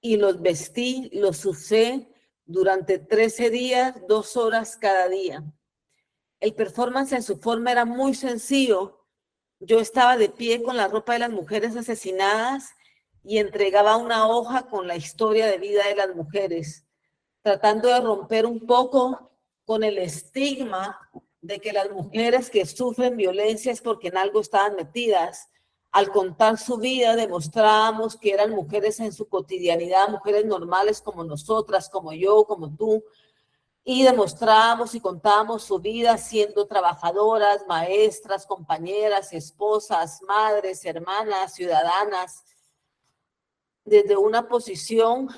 y 0.02 0.17
los 0.17 0.41
vestí, 0.41 1.10
los 1.13 1.46
usé 1.46 2.10
durante 2.44 3.00
13 3.00 3.50
días, 3.50 3.96
dos 4.10 4.36
horas 4.36 4.76
cada 4.76 5.08
día. 5.08 5.41
El 6.41 6.54
performance 6.54 7.13
en 7.13 7.24
su 7.24 7.38
forma 7.38 7.72
era 7.72 7.86
muy 7.86 8.13
sencillo. 8.13 9.08
Yo 9.62 9.80
estaba 9.80 10.17
de 10.17 10.28
pie 10.28 10.62
con 10.62 10.76
la 10.76 10.89
ropa 10.89 11.13
de 11.13 11.20
las 11.20 11.32
mujeres 11.32 11.78
asesinadas 11.78 12.72
y 13.24 13.38
entregaba 13.38 13.96
una 13.96 14.28
hoja 14.28 14.67
con 14.67 14.86
la 14.86 14.98
historia 14.98 15.46
de 15.46 15.60
vida 15.60 15.88
de 15.88 15.96
las 15.96 16.13
mujeres 16.13 16.90
tratando 17.41 17.88
de 17.88 17.99
romper 17.99 18.45
un 18.45 18.65
poco 18.65 19.32
con 19.65 19.84
el 19.84 19.97
estigma 19.97 20.97
de 21.41 21.60
que 21.60 21.73
las 21.73 21.89
mujeres 21.91 22.49
que 22.49 22.65
sufren 22.65 23.17
violencia 23.17 23.71
es 23.71 23.82
porque 23.82 24.10
en 24.10 24.17
algo 24.17 24.41
estaban 24.41 24.75
metidas. 24.75 25.49
Al 25.91 26.12
contar 26.12 26.58
su 26.58 26.77
vida, 26.77 27.15
demostrábamos 27.15 28.15
que 28.15 28.32
eran 28.32 28.51
mujeres 28.51 28.99
en 28.99 29.12
su 29.12 29.27
cotidianidad, 29.27 30.10
mujeres 30.10 30.45
normales 30.45 31.01
como 31.01 31.23
nosotras, 31.23 31.89
como 31.89 32.13
yo, 32.13 32.45
como 32.45 32.73
tú, 32.75 33.04
y 33.84 34.04
demostrábamos 34.04 34.93
y 34.93 35.01
contábamos 35.01 35.63
su 35.63 35.80
vida 35.80 36.17
siendo 36.17 36.67
trabajadoras, 36.67 37.65
maestras, 37.67 38.45
compañeras, 38.45 39.34
esposas, 39.34 40.21
madres, 40.21 40.86
hermanas, 40.86 41.56
ciudadanas, 41.56 42.45
desde 43.84 44.15
una 44.15 44.47
posición 44.47 45.30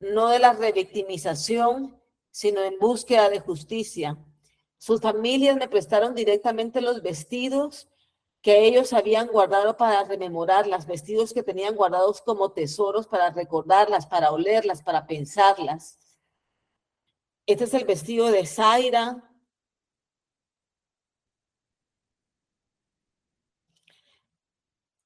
no 0.00 0.28
de 0.28 0.38
la 0.38 0.54
revictimización, 0.54 2.00
sino 2.30 2.62
en 2.62 2.78
búsqueda 2.78 3.28
de 3.28 3.40
justicia. 3.40 4.18
Sus 4.78 5.00
familias 5.00 5.56
me 5.56 5.68
prestaron 5.68 6.14
directamente 6.14 6.80
los 6.80 7.02
vestidos 7.02 7.88
que 8.42 8.64
ellos 8.66 8.94
habían 8.94 9.26
guardado 9.28 9.76
para 9.76 10.04
rememorar, 10.04 10.66
los 10.66 10.86
vestidos 10.86 11.34
que 11.34 11.42
tenían 11.42 11.76
guardados 11.76 12.22
como 12.22 12.52
tesoros 12.52 13.06
para 13.06 13.30
recordarlas, 13.30 14.06
para 14.06 14.30
olerlas, 14.30 14.82
para 14.82 15.06
pensarlas. 15.06 15.98
Este 17.46 17.64
es 17.64 17.74
el 17.74 17.84
vestido 17.84 18.30
de 18.30 18.46
Zaira. 18.46 19.30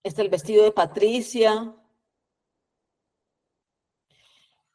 Este 0.04 0.20
es 0.20 0.24
el 0.26 0.30
vestido 0.30 0.62
de 0.62 0.70
Patricia. 0.70 1.74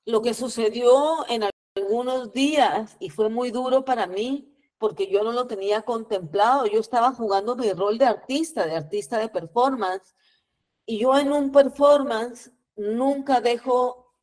Lo 0.10 0.24
que 0.24 0.34
sucedió 0.34 1.24
en 1.30 1.44
algunos 1.76 2.34
días 2.34 2.98
y 3.00 3.12
fue 3.12 3.30
muy 3.30 3.52
duro 3.52 3.86
para 3.86 4.08
mí 4.08 4.52
porque 4.80 5.08
yo 5.08 5.24
no 5.24 5.32
lo 5.32 5.46
tenía 5.46 5.84
contemplado. 5.84 6.66
Yo 6.66 6.80
estaba 6.80 7.12
jugando 7.14 7.56
mi 7.56 7.72
rol 7.74 8.00
de 8.00 8.06
artista, 8.06 8.66
de 8.66 8.76
artista 8.76 9.20
de 9.20 9.30
performance. 9.30 10.16
Y 10.88 10.98
yo 10.98 11.16
en 11.16 11.32
un 11.32 11.52
performance 11.52 12.52
nunca 12.76 13.40
dejo 13.40 14.16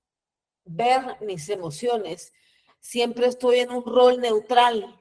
ver 0.65 1.19
mis 1.21 1.49
emociones. 1.51 2.33
Siempre 2.81 3.29
estoy 3.29 3.61
en 3.61 3.71
un 3.71 3.85
rol 3.85 4.21
neutral, 4.21 5.01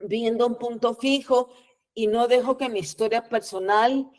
viendo 0.00 0.46
un 0.46 0.56
punto 0.56 0.94
fijo 0.94 1.50
y 1.92 2.06
no 2.06 2.26
dejo 2.26 2.56
que 2.56 2.70
mi 2.70 2.78
historia 2.78 3.28
personal 3.28 4.10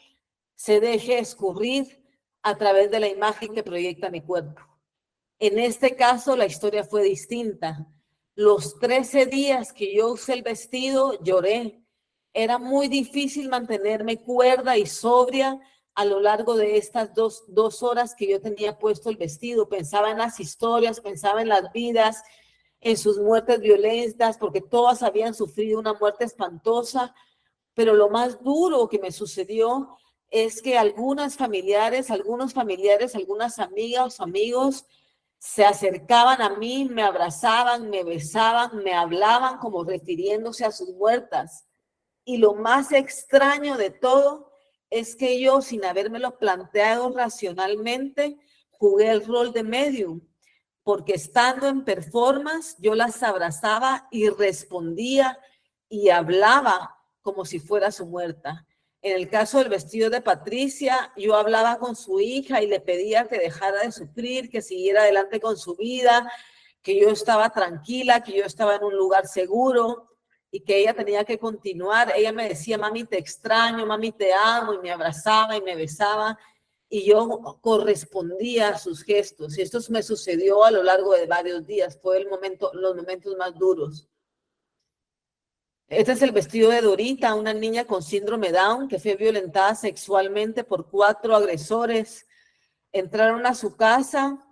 se 0.53 0.79
deje 0.79 1.17
escurrir 1.17 2.05
a 2.43 2.55
través 2.55 2.91
de 2.91 2.99
la 2.99 3.07
imagen 3.07 3.55
que 3.55 3.63
proyecta 3.63 4.11
mi 4.11 4.21
cuerpo. 4.21 4.66
En 5.39 5.59
este 5.59 5.95
caso, 5.95 6.35
la 6.35 6.47
historia 6.47 6.83
fue 6.83 7.03
distinta. 7.03 7.87
Los 8.33 8.79
13 8.79 9.27
días 9.27 9.71
que 9.71 9.95
yo 9.95 10.13
usé 10.13 10.33
el 10.33 10.41
vestido, 10.41 11.21
lloré. 11.23 11.83
Era 12.33 12.57
muy 12.57 12.87
difícil 12.87 13.47
mantenerme 13.47 14.17
cuerda 14.17 14.77
y 14.77 14.87
sobria 14.87 15.59
a 15.93 16.05
lo 16.05 16.19
largo 16.19 16.55
de 16.55 16.77
estas 16.77 17.13
dos, 17.13 17.43
dos 17.47 17.83
horas 17.83 18.15
que 18.15 18.27
yo 18.27 18.41
tenía 18.41 18.79
puesto 18.79 19.09
el 19.09 19.17
vestido. 19.17 19.69
Pensaba 19.69 20.09
en 20.09 20.17
las 20.17 20.39
historias, 20.39 21.01
pensaba 21.01 21.41
en 21.41 21.49
las 21.49 21.71
vidas, 21.71 22.23
en 22.81 22.97
sus 22.97 23.19
muertes 23.19 23.59
violentas, 23.59 24.37
porque 24.39 24.61
todas 24.61 25.03
habían 25.03 25.35
sufrido 25.35 25.79
una 25.79 25.93
muerte 25.93 26.25
espantosa. 26.25 27.13
Pero 27.75 27.93
lo 27.93 28.09
más 28.09 28.43
duro 28.43 28.87
que 28.87 28.99
me 28.99 29.11
sucedió 29.11 29.97
es 30.31 30.63
que 30.63 30.79
algunas 30.79 31.35
familiares, 31.37 32.09
algunos 32.09 32.53
familiares, 32.53 33.15
algunas 33.15 33.59
amigas 33.59 34.19
o 34.19 34.23
amigos 34.23 34.85
se 35.39 35.65
acercaban 35.65 36.41
a 36.41 36.49
mí, 36.57 36.87
me 36.89 37.03
abrazaban, 37.03 37.89
me 37.89 38.03
besaban, 38.03 38.83
me 38.83 38.93
hablaban 38.93 39.59
como 39.59 39.83
refiriéndose 39.83 40.65
a 40.65 40.71
sus 40.71 40.89
muertas. 40.89 41.67
Y 42.25 42.37
lo 42.37 42.55
más 42.55 42.91
extraño 42.91 43.77
de 43.77 43.89
todo 43.89 44.51
es 44.89 45.15
que 45.15 45.39
yo, 45.39 45.61
sin 45.61 45.85
habérmelo 45.85 46.37
planteado 46.37 47.11
racionalmente, 47.11 48.37
jugué 48.71 49.09
el 49.11 49.25
rol 49.25 49.53
de 49.53 49.63
medium, 49.63 50.21
porque 50.83 51.13
estando 51.13 51.67
en 51.67 51.83
performance, 51.83 52.75
yo 52.79 52.95
las 52.95 53.21
abrazaba 53.21 54.07
y 54.11 54.29
respondía 54.29 55.39
y 55.89 56.09
hablaba 56.09 56.97
como 57.21 57.45
si 57.45 57.59
fuera 57.59 57.91
su 57.91 58.05
muerta. 58.05 58.65
En 59.01 59.15
el 59.15 59.29
caso 59.29 59.59
del 59.59 59.69
vestido 59.69 60.09
de 60.09 60.21
Patricia, 60.21 61.13
yo 61.15 61.35
hablaba 61.35 61.77
con 61.77 61.95
su 61.95 62.19
hija 62.19 62.61
y 62.61 62.67
le 62.67 62.79
pedía 62.79 63.27
que 63.27 63.37
dejara 63.37 63.81
de 63.81 63.91
sufrir, 63.91 64.49
que 64.49 64.61
siguiera 64.61 65.03
adelante 65.03 65.39
con 65.39 65.55
su 65.55 65.75
vida, 65.75 66.31
que 66.81 66.99
yo 66.99 67.09
estaba 67.09 67.49
tranquila, 67.51 68.23
que 68.23 68.33
yo 68.37 68.43
estaba 68.43 68.75
en 68.75 68.83
un 68.83 68.95
lugar 68.95 69.27
seguro 69.27 70.09
y 70.49 70.61
que 70.61 70.79
ella 70.79 70.93
tenía 70.93 71.23
que 71.25 71.37
continuar. 71.37 72.11
Ella 72.15 72.31
me 72.31 72.49
decía, 72.49 72.77
mami, 72.77 73.03
te 73.03 73.17
extraño, 73.17 73.85
mami, 73.85 74.11
te 74.11 74.33
amo, 74.33 74.73
y 74.73 74.79
me 74.79 74.91
abrazaba 74.91 75.55
y 75.55 75.61
me 75.61 75.75
besaba. 75.75 76.37
y 76.89 77.05
yo 77.05 77.59
correspondía 77.61 78.69
a 78.69 78.79
sus 78.79 79.03
gestos. 79.03 79.57
Y 79.57 79.61
esto 79.61 79.79
me 79.89 80.01
sucedió 80.03 80.63
a 80.63 80.71
lo 80.71 80.83
largo 80.83 81.13
de 81.13 81.25
varios 81.27 81.65
días. 81.67 81.99
Fue 82.01 82.17
el 82.17 82.29
momento, 82.29 82.71
los 82.73 82.95
momentos 82.95 83.35
más 83.37 83.53
duros. 83.55 84.07
Este 85.89 86.11
es 86.11 86.21
el 86.21 86.33
vestido 86.33 86.69
de 86.69 86.81
Dorita, 86.81 87.33
una 87.33 87.53
niña 87.53 87.85
con 87.85 88.03
síndrome 88.03 88.51
Down 88.51 88.89
que 88.89 88.99
fue 88.99 89.15
violentada 89.15 89.73
sexualmente 89.73 90.65
por 90.65 90.89
cuatro 90.89 91.33
agresores. 91.33 92.27
Entraron 92.91 93.45
a 93.45 93.55
su 93.55 93.77
casa, 93.77 94.45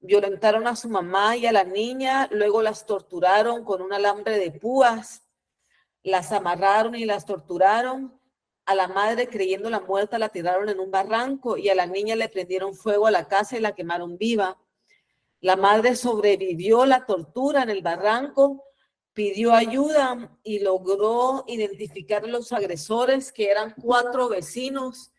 violentaron 0.00 0.66
a 0.66 0.76
su 0.76 0.88
mamá 0.88 1.36
y 1.36 1.44
a 1.44 1.52
la 1.52 1.64
niña, 1.64 2.26
luego 2.32 2.62
las 2.62 2.86
torturaron 2.86 3.66
con 3.66 3.82
un 3.82 3.92
alambre 3.92 4.38
de 4.38 4.50
púas, 4.50 5.28
las 6.02 6.32
amarraron 6.32 6.94
y 6.94 7.04
las 7.04 7.26
torturaron 7.26 8.18
a 8.64 8.74
la 8.74 8.88
madre 8.88 9.28
creyendo 9.28 9.68
la 9.68 9.80
muerta 9.80 10.18
la 10.18 10.30
tiraron 10.30 10.70
en 10.70 10.80
un 10.80 10.90
barranco 10.90 11.58
y 11.58 11.68
a 11.68 11.74
la 11.74 11.86
niña 11.86 12.16
le 12.16 12.30
prendieron 12.30 12.74
fuego 12.74 13.06
a 13.06 13.10
la 13.10 13.28
casa 13.28 13.58
y 13.58 13.60
la 13.60 13.74
quemaron 13.74 14.16
viva. 14.16 14.56
La 15.40 15.56
madre 15.56 15.96
sobrevivió 15.96 16.86
la 16.86 17.04
tortura 17.04 17.62
en 17.62 17.68
el 17.68 17.82
barranco, 17.82 18.67
pidió 19.18 19.52
ayuda 19.52 20.30
y 20.44 20.60
logró 20.60 21.42
identificar 21.48 22.22
a 22.22 22.28
los 22.28 22.52
agresores, 22.52 23.32
que 23.32 23.50
eran 23.50 23.74
cuatro 23.82 24.28
vecinos 24.28 25.10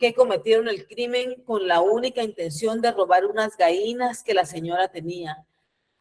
que 0.00 0.12
cometieron 0.12 0.66
el 0.66 0.88
crimen 0.88 1.44
con 1.44 1.68
la 1.68 1.80
única 1.80 2.24
intención 2.24 2.80
de 2.80 2.90
robar 2.90 3.26
unas 3.26 3.56
gallinas 3.56 4.24
que 4.24 4.34
la 4.34 4.44
señora 4.44 4.88
tenía 4.88 5.46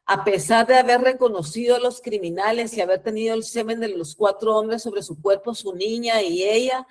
a 0.07 0.23
pesar 0.23 0.65
de 0.65 0.77
haber 0.77 1.01
reconocido 1.01 1.75
a 1.75 1.79
los 1.79 2.01
criminales 2.01 2.75
y 2.75 2.81
haber 2.81 3.03
tenido 3.03 3.35
el 3.35 3.43
semen 3.43 3.81
de 3.81 3.89
los 3.89 4.15
cuatro 4.15 4.57
hombres 4.57 4.81
sobre 4.81 5.03
su 5.03 5.21
cuerpo, 5.21 5.53
su 5.53 5.75
niña 5.75 6.23
y 6.23 6.41
ella, 6.41 6.87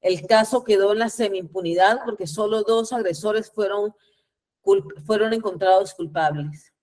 el 0.00 0.26
caso 0.26 0.64
quedó 0.64 0.90
en 0.90 0.98
la 0.98 1.08
semi-impunidad 1.08 2.00
porque 2.04 2.26
solo 2.26 2.64
dos 2.64 2.92
agresores 2.92 3.48
fueron, 3.48 3.94
fueron 5.06 5.32
encontrados 5.34 5.94
culpables. 5.94 6.73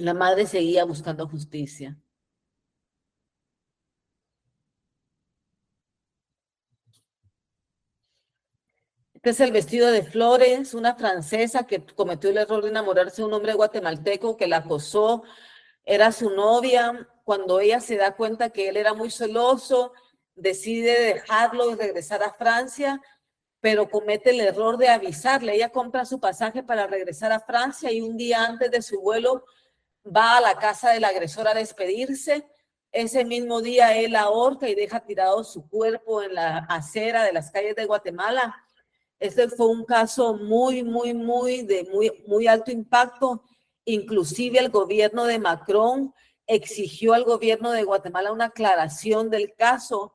La 0.00 0.14
madre 0.14 0.46
seguía 0.46 0.84
buscando 0.84 1.28
justicia. 1.28 1.94
Este 9.12 9.30
es 9.30 9.40
el 9.40 9.52
vestido 9.52 9.90
de 9.90 10.02
Flores, 10.02 10.72
una 10.72 10.94
francesa 10.94 11.66
que 11.66 11.84
cometió 11.84 12.30
el 12.30 12.38
error 12.38 12.62
de 12.62 12.70
enamorarse 12.70 13.20
de 13.20 13.28
un 13.28 13.34
hombre 13.34 13.52
guatemalteco 13.52 14.38
que 14.38 14.46
la 14.46 14.58
acosó, 14.58 15.22
era 15.84 16.12
su 16.12 16.30
novia. 16.30 17.06
Cuando 17.24 17.60
ella 17.60 17.80
se 17.80 17.98
da 17.98 18.16
cuenta 18.16 18.48
que 18.48 18.70
él 18.70 18.78
era 18.78 18.94
muy 18.94 19.10
celoso, 19.10 19.92
decide 20.34 20.98
dejarlo 20.98 21.70
y 21.70 21.74
regresar 21.74 22.22
a 22.22 22.32
Francia, 22.32 23.02
pero 23.60 23.90
comete 23.90 24.30
el 24.30 24.40
error 24.40 24.78
de 24.78 24.88
avisarle. 24.88 25.56
Ella 25.56 25.68
compra 25.68 26.06
su 26.06 26.18
pasaje 26.20 26.62
para 26.62 26.86
regresar 26.86 27.32
a 27.32 27.40
Francia 27.40 27.92
y 27.92 28.00
un 28.00 28.16
día 28.16 28.46
antes 28.46 28.70
de 28.70 28.80
su 28.80 28.98
vuelo 29.02 29.44
va 30.14 30.36
a 30.36 30.40
la 30.40 30.58
casa 30.58 30.90
del 30.90 31.04
agresor 31.04 31.48
a 31.48 31.54
despedirse. 31.54 32.46
Ese 32.92 33.24
mismo 33.24 33.60
día 33.60 33.96
él 33.96 34.16
ahorca 34.16 34.68
y 34.68 34.74
deja 34.74 35.00
tirado 35.00 35.44
su 35.44 35.68
cuerpo 35.68 36.22
en 36.22 36.34
la 36.34 36.58
acera 36.68 37.24
de 37.24 37.32
las 37.32 37.50
calles 37.50 37.76
de 37.76 37.86
Guatemala 37.86 38.56
este 39.20 39.48
fue 39.48 39.66
un 39.66 39.84
caso 39.84 40.34
muy, 40.34 40.82
muy, 40.82 41.12
muy 41.12 41.62
de 41.62 41.84
muy, 41.92 42.10
muy 42.26 42.46
alto 42.46 42.70
impacto. 42.70 43.44
Inclusive 43.84 44.58
el 44.58 44.70
gobierno 44.70 45.24
de 45.26 45.38
Macron 45.38 46.14
exigió 46.46 47.12
al 47.12 47.24
gobierno 47.24 47.70
de 47.70 47.84
Guatemala 47.84 48.32
una 48.32 48.46
aclaración 48.46 49.28
del 49.28 49.54
caso, 49.54 50.14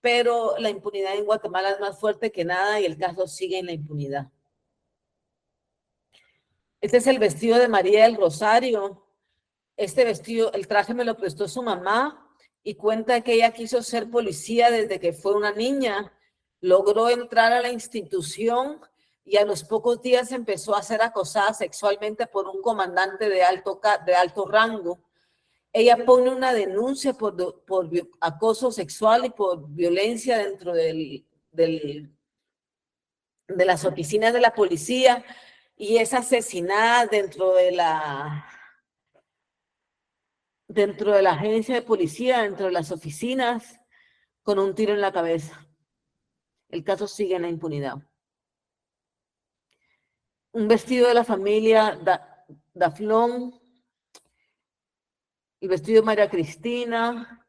pero 0.00 0.56
la 0.58 0.70
impunidad 0.70 1.14
en 1.14 1.26
Guatemala 1.26 1.70
es 1.70 1.80
más 1.80 2.00
fuerte 2.00 2.32
que 2.32 2.46
nada 2.46 2.80
y 2.80 2.86
el 2.86 2.96
caso 2.96 3.26
sigue 3.26 3.58
en 3.58 3.66
la 3.66 3.72
impunidad. 3.72 4.28
Este 6.80 6.96
es 6.96 7.06
el 7.06 7.18
vestido 7.18 7.58
de 7.58 7.68
María 7.68 8.04
del 8.04 8.16
Rosario. 8.16 9.04
Este 9.78 10.04
vestido, 10.04 10.52
el 10.52 10.66
traje 10.66 10.92
me 10.92 11.04
lo 11.04 11.16
prestó 11.16 11.46
su 11.46 11.62
mamá 11.62 12.28
y 12.64 12.74
cuenta 12.74 13.20
que 13.20 13.34
ella 13.34 13.52
quiso 13.52 13.80
ser 13.80 14.10
policía 14.10 14.72
desde 14.72 14.98
que 14.98 15.12
fue 15.12 15.34
una 15.34 15.52
niña 15.52 16.12
logró 16.60 17.08
entrar 17.08 17.52
a 17.52 17.62
la 17.62 17.70
institución 17.70 18.80
y 19.24 19.36
a 19.36 19.44
los 19.44 19.62
pocos 19.62 20.02
días 20.02 20.32
empezó 20.32 20.74
a 20.74 20.82
ser 20.82 21.00
acosada 21.00 21.54
sexualmente 21.54 22.26
por 22.26 22.48
un 22.48 22.60
comandante 22.60 23.28
de 23.28 23.44
alto, 23.44 23.80
de 24.04 24.14
alto 24.14 24.46
rango. 24.46 24.98
Ella 25.72 26.04
pone 26.04 26.30
una 26.30 26.52
denuncia 26.52 27.12
por, 27.12 27.64
por 27.64 27.88
acoso 28.20 28.72
sexual 28.72 29.26
y 29.26 29.30
por 29.30 29.68
violencia 29.68 30.38
dentro 30.38 30.72
del, 30.72 31.24
del, 31.52 32.10
de 33.46 33.64
las 33.64 33.84
oficinas 33.84 34.32
de 34.32 34.40
la 34.40 34.54
policía 34.54 35.24
y 35.76 35.98
es 35.98 36.14
asesinada 36.14 37.06
dentro 37.06 37.54
de 37.54 37.70
la 37.70 38.57
dentro 40.68 41.12
de 41.12 41.22
la 41.22 41.32
agencia 41.32 41.74
de 41.74 41.82
policía, 41.82 42.42
dentro 42.42 42.66
de 42.66 42.72
las 42.72 42.92
oficinas, 42.92 43.80
con 44.42 44.58
un 44.58 44.74
tiro 44.74 44.92
en 44.92 45.00
la 45.00 45.12
cabeza. 45.12 45.66
El 46.68 46.84
caso 46.84 47.08
sigue 47.08 47.36
en 47.36 47.42
la 47.42 47.48
impunidad. 47.48 47.96
Un 50.52 50.68
vestido 50.68 51.08
de 51.08 51.14
la 51.14 51.24
familia 51.24 51.98
Daflón, 52.74 53.58
el 55.60 55.68
vestido 55.68 56.02
de 56.02 56.06
María 56.06 56.30
Cristina, 56.30 57.46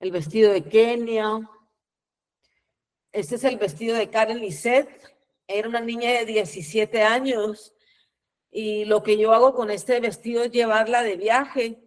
el 0.00 0.10
vestido 0.10 0.52
de 0.52 0.64
Kenia. 0.64 1.48
Este 3.12 3.36
es 3.36 3.44
el 3.44 3.56
vestido 3.58 3.96
de 3.96 4.10
Karen 4.10 4.40
Lisset. 4.40 4.88
Era 5.46 5.68
una 5.68 5.80
niña 5.80 6.10
de 6.12 6.26
17 6.26 7.02
años 7.02 7.74
y 8.50 8.84
lo 8.86 9.02
que 9.02 9.18
yo 9.18 9.32
hago 9.32 9.54
con 9.54 9.70
este 9.70 10.00
vestido 10.00 10.42
es 10.42 10.50
llevarla 10.50 11.02
de 11.02 11.16
viaje. 11.16 11.85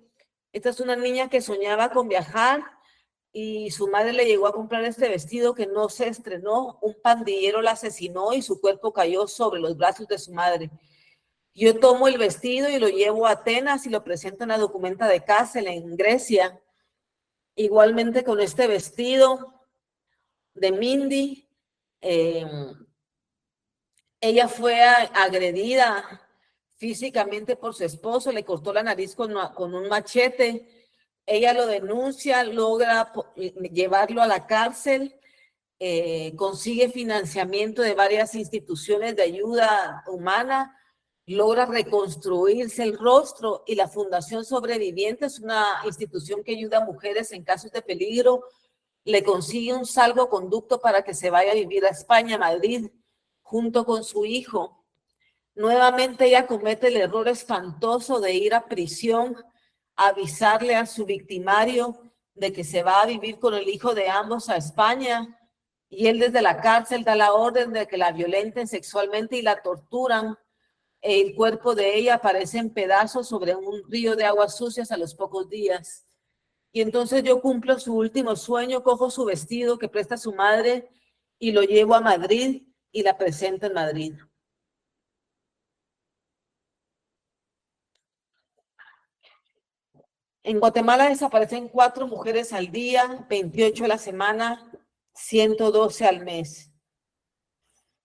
Esta 0.52 0.70
es 0.70 0.80
una 0.80 0.96
niña 0.96 1.30
que 1.30 1.42
soñaba 1.42 1.92
con 1.92 2.08
viajar 2.08 2.64
y 3.32 3.70
su 3.70 3.88
madre 3.88 4.14
le 4.14 4.26
llegó 4.26 4.48
a 4.48 4.54
comprar 4.54 4.84
este 4.84 5.08
vestido 5.08 5.54
que 5.54 5.68
no 5.68 5.90
se 5.90 6.08
estrenó. 6.08 6.80
Un 6.82 6.96
pandillero 7.02 7.62
la 7.62 7.72
asesinó 7.72 8.34
y 8.34 8.42
su 8.42 8.60
cuerpo 8.60 8.92
cayó 8.92 9.28
sobre 9.28 9.62
los 9.62 9.78
brazos 9.78 10.08
de 10.08 10.18
su 10.18 10.34
madre. 10.34 10.72
Yo 11.54 11.80
tomo 11.80 12.08
el 12.08 12.18
vestido 12.18 12.70
y 12.70 12.80
lo 12.80 12.90
llevo 12.90 13.28
a 13.28 13.32
Atenas 13.32 13.86
y 13.86 13.90
lo 13.90 14.04
presento 14.04 14.44
en 14.44 14.50
la 14.50 14.58
documenta 14.58 15.08
de 15.08 15.24
Kassel 15.24 15.68
en 15.68 15.96
Grecia. 15.96 16.60
Igualmente 17.56 18.24
con 18.24 18.40
este 18.40 18.66
vestido 18.66 19.54
de 20.56 20.72
Mindy, 20.72 21.48
em, 22.02 22.88
ella 24.22 24.48
fue 24.48 24.82
agredida 24.82 26.29
físicamente 26.80 27.58
por 27.58 27.76
su 27.76 27.84
esposo, 27.84 28.32
le 28.32 28.46
cortó 28.46 28.74
la 28.74 28.82
nariz 28.82 29.14
con, 29.14 29.34
con 29.54 29.76
un 29.76 29.90
machete. 29.90 30.88
Ella 31.26 31.54
lo 31.54 31.68
denuncia, 31.68 32.44
logra 32.46 33.12
eh, 33.36 33.54
llevarlo 33.70 34.22
a 34.22 34.28
la 34.28 34.48
cárcel, 34.48 35.20
eh, 35.78 36.34
consigue 36.38 36.90
financiamiento 36.90 37.82
de 37.82 37.94
varias 37.94 38.34
instituciones 38.34 39.18
de 39.18 39.24
ayuda 39.24 40.06
humana, 40.08 40.78
logra 41.26 41.66
reconstruirse 41.66 42.82
el 42.84 42.98
rostro 42.98 43.64
y 43.68 43.76
la 43.76 43.90
Fundación 43.90 44.46
Sobreviviente. 44.46 45.26
Es 45.26 45.40
una 45.40 45.82
institución 45.86 46.44
que 46.46 46.54
ayuda 46.54 46.78
a 46.78 46.86
mujeres 46.86 47.34
en 47.34 47.44
casos 47.44 47.72
de 47.72 47.82
peligro, 47.82 48.46
le 49.04 49.24
consigue 49.24 49.74
un 49.74 49.86
salvoconducto 49.86 50.80
para 50.80 51.04
que 51.04 51.14
se 51.14 51.30
vaya 51.30 51.52
a 51.52 51.56
vivir 51.56 51.86
a 51.86 51.90
España, 51.90 52.38
Madrid, 52.38 52.90
junto 53.42 53.86
con 53.86 54.06
su 54.06 54.26
hijo. 54.26 54.79
Nuevamente 55.60 56.28
ella 56.28 56.48
comete 56.48 56.88
el 56.88 56.96
error 56.96 57.28
espantoso 57.28 58.22
de 58.22 58.34
ir 58.34 58.54
a 58.54 58.68
prisión 58.68 59.36
avisarle 59.98 60.74
a 60.78 60.86
su 60.86 61.06
victimario 61.06 62.02
de 62.34 62.54
que 62.54 62.64
se 62.64 62.82
va 62.82 63.02
a 63.02 63.06
vivir 63.06 63.40
con 63.40 63.54
el 63.54 63.68
hijo 63.68 63.94
de 63.94 64.08
ambos 64.08 64.48
a 64.48 64.56
España 64.56 65.38
y 65.90 66.08
él 66.08 66.20
desde 66.20 66.42
la 66.42 66.62
cárcel 66.62 67.04
da 67.04 67.14
la 67.14 67.34
orden 67.34 67.74
de 67.74 67.88
que 67.88 67.98
la 67.98 68.14
violenten 68.14 68.70
sexualmente 68.70 69.36
y 69.36 69.42
la 69.42 69.62
torturan. 69.62 70.38
El 71.02 71.36
cuerpo 71.36 71.76
de 71.76 71.94
ella 71.94 72.14
aparece 72.14 72.58
en 72.58 72.74
pedazos 72.74 73.28
sobre 73.28 73.54
un 73.54 73.84
río 73.90 74.16
de 74.16 74.24
aguas 74.24 74.56
sucias 74.56 74.94
a 74.94 74.98
los 74.98 75.14
pocos 75.14 75.50
días. 75.50 76.06
Y 76.72 76.80
entonces 76.80 77.22
yo 77.22 77.42
cumplo 77.42 77.78
su 77.80 77.98
último 77.98 78.38
sueño, 78.38 78.82
cojo 78.82 79.12
su 79.12 79.26
vestido 79.26 79.78
que 79.78 79.90
presta 79.90 80.16
su 80.16 80.34
madre 80.34 80.88
y 81.38 81.52
lo 81.52 81.64
llevo 81.64 81.96
a 81.96 82.00
Madrid 82.00 82.64
y 82.94 83.04
la 83.04 83.18
presento 83.18 83.68
en 83.68 83.74
Madrid. 83.74 84.14
En 90.44 90.60
Guatemala 90.60 91.10
desaparecen 91.10 91.68
cuatro 91.68 92.08
mujeres 92.08 92.54
al 92.54 92.72
día, 92.72 93.26
28 93.30 93.86
a 93.86 93.88
la 93.90 93.98
semana, 93.98 94.72
112 95.14 96.06
al 96.06 96.24
mes. 96.24 96.72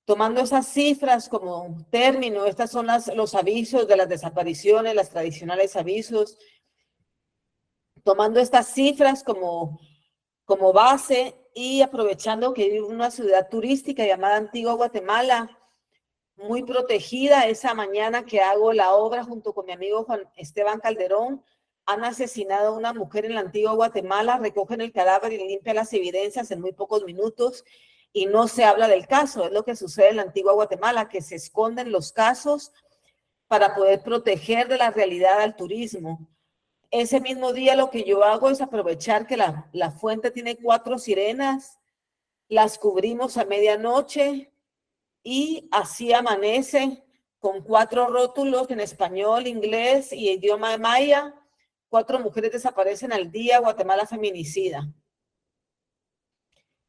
Tomando 0.05 0.41
esas 0.41 0.67
cifras 0.67 1.29
como 1.29 1.87
término, 1.91 2.45
estas 2.45 2.71
son 2.71 2.89
los 3.15 3.35
avisos 3.35 3.87
de 3.87 3.97
las 3.97 4.09
desapariciones, 4.09 4.95
las 4.95 5.11
tradicionales 5.11 5.77
avisos. 5.77 6.37
Tomando 8.03 8.41
estas 8.41 8.67
cifras 8.67 9.23
como, 9.23 9.81
como 10.45 10.73
base 10.73 11.35
y 11.55 11.83
aprovechando 11.83 12.53
que 12.53 12.69
vivo 12.69 12.89
en 12.89 12.97
una 12.97 13.11
ciudad 13.11 13.49
turística 13.49 14.05
llamada 14.05 14.37
Antigua 14.37 14.75
Guatemala, 14.75 15.57
muy 16.37 16.65
protegida. 16.65 17.47
Esa 17.47 17.73
mañana 17.75 18.27
que 18.27 18.41
hago 18.41 18.73
la 18.73 18.93
obra 18.93 19.25
junto 19.25 19.55
con 19.55 19.67
mi 19.67 19.73
amigo 19.73 20.05
Juan 20.05 20.29
Esteban 20.37 20.81
Calderón, 20.81 21.43
han 21.87 22.05
asesinado 22.05 22.69
a 22.69 22.77
una 22.77 22.93
mujer 22.93 23.27
en 23.27 23.35
la 23.35 23.41
antigua 23.41 23.75
Guatemala, 23.75 24.39
recogen 24.39 24.81
el 24.81 24.93
cadáver 24.93 25.33
y 25.33 25.49
limpian 25.49 25.77
las 25.77 25.93
evidencias 25.93 26.51
en 26.51 26.61
muy 26.61 26.73
pocos 26.73 27.05
minutos 27.05 27.65
y 28.13 28.27
no 28.27 28.49
se 28.49 28.65
habla 28.65 28.89
del 28.89 29.07
caso. 29.07 29.47
Es 29.47 29.53
lo 29.53 29.65
que 29.65 29.77
sucede 29.77 30.11
en 30.11 30.17
la 30.17 30.23
antigua 30.23 30.55
Guatemala, 30.55 31.09
que 31.09 31.21
se 31.21 31.35
esconden 31.35 31.93
los 31.93 32.13
casos 32.13 32.73
para 33.49 33.75
poder 33.75 34.03
proteger 34.03 34.69
de 34.69 34.79
la 34.79 34.91
realidad 34.91 35.41
al 35.41 35.57
turismo. 35.57 36.27
Ese 36.91 37.21
mismo 37.21 37.53
día 37.53 37.75
lo 37.75 37.91
que 37.91 38.05
yo 38.05 38.25
hago 38.25 38.49
es 38.51 38.61
aprovechar 38.61 39.27
que 39.27 39.37
la, 39.37 39.69
la 39.73 39.91
fuente 39.91 40.31
tiene 40.31 40.57
cuatro 40.57 40.99
sirenas, 40.99 41.79
las 42.49 42.79
cubrimos 42.79 43.37
a 43.37 43.45
medianoche 43.45 44.53
y 45.23 45.69
así 45.73 46.13
amanece 46.13 47.03
con 47.41 47.63
cuatro 47.63 48.07
rótulos 48.07 48.71
en 48.71 48.81
español, 48.81 49.47
inglés 49.47 50.13
y 50.13 50.31
idioma 50.31 50.79
maya 50.79 51.35
Cuatro 51.95 52.19
mujeres 52.19 52.51
desaparecen 52.51 53.13
al 53.13 53.31
día, 53.31 53.61
Guatemala 53.61 54.05
feminicida. 54.05 54.93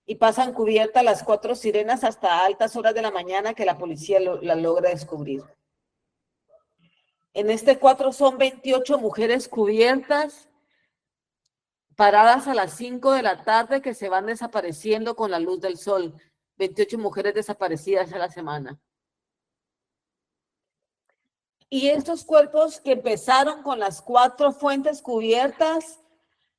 Y 0.03 0.16
pasan 0.16 0.51
cubiertas 0.51 1.03
las 1.03 1.22
cuatro 1.22 1.53
sirenas 1.53 2.03
hasta 2.03 2.43
altas 2.43 2.76
horas 2.76 2.95
de 2.95 3.03
la 3.03 3.12
mañana 3.12 3.53
que 3.53 3.66
la 3.66 3.78
policía 3.78 4.20
la 4.20 4.56
logra 4.56 4.89
descubrir. 4.89 5.43
En 7.36 7.51
este 7.51 7.78
cuatro 7.78 8.12
son 8.12 8.39
28 8.39 8.97
mujeres 8.97 9.47
cubiertas, 9.47 10.49
paradas 11.95 12.47
a 12.47 12.56
las 12.56 12.74
5 12.76 13.12
de 13.12 13.22
la 13.22 13.43
tarde 13.43 13.84
que 13.84 13.93
se 13.93 14.10
van 14.10 14.26
desapareciendo 14.26 15.16
con 15.16 15.30
la 15.30 15.38
luz 15.38 15.62
del 15.62 15.78
sol. 15.78 16.20
28 16.58 16.97
mujeres 16.97 17.36
desaparecidas 17.36 18.12
a 18.12 18.18
la 18.18 18.32
semana. 18.32 18.82
Y 21.70 21.89
estos 21.89 22.24
cuerpos 22.24 22.80
que 22.80 22.91
empezaron 22.93 23.63
con 23.63 23.80
las 23.80 24.01
cuatro 24.01 24.51
fuentes 24.51 25.01
cubiertas, 25.01 25.99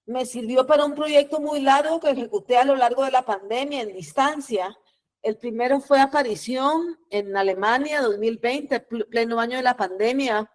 me 0.07 0.24
sirvió 0.24 0.66
para 0.66 0.84
un 0.84 0.94
proyecto 0.94 1.40
muy 1.40 1.61
largo 1.61 2.00
que 2.00 2.11
ejecuté 2.11 2.57
a 2.57 2.64
lo 2.64 2.76
largo 2.76 3.04
de 3.04 3.11
la 3.11 3.22
pandemia 3.22 3.82
en 3.82 3.92
distancia. 3.92 4.76
El 5.20 5.36
primero 5.36 5.80
fue 5.80 6.00
aparición 6.00 6.98
en 7.11 7.36
Alemania 7.36 8.02
2020, 8.02 8.80
pleno 8.80 9.40
año 9.40 9.57
de 9.57 9.64
la 9.64 9.76
pandemia. 9.76 10.50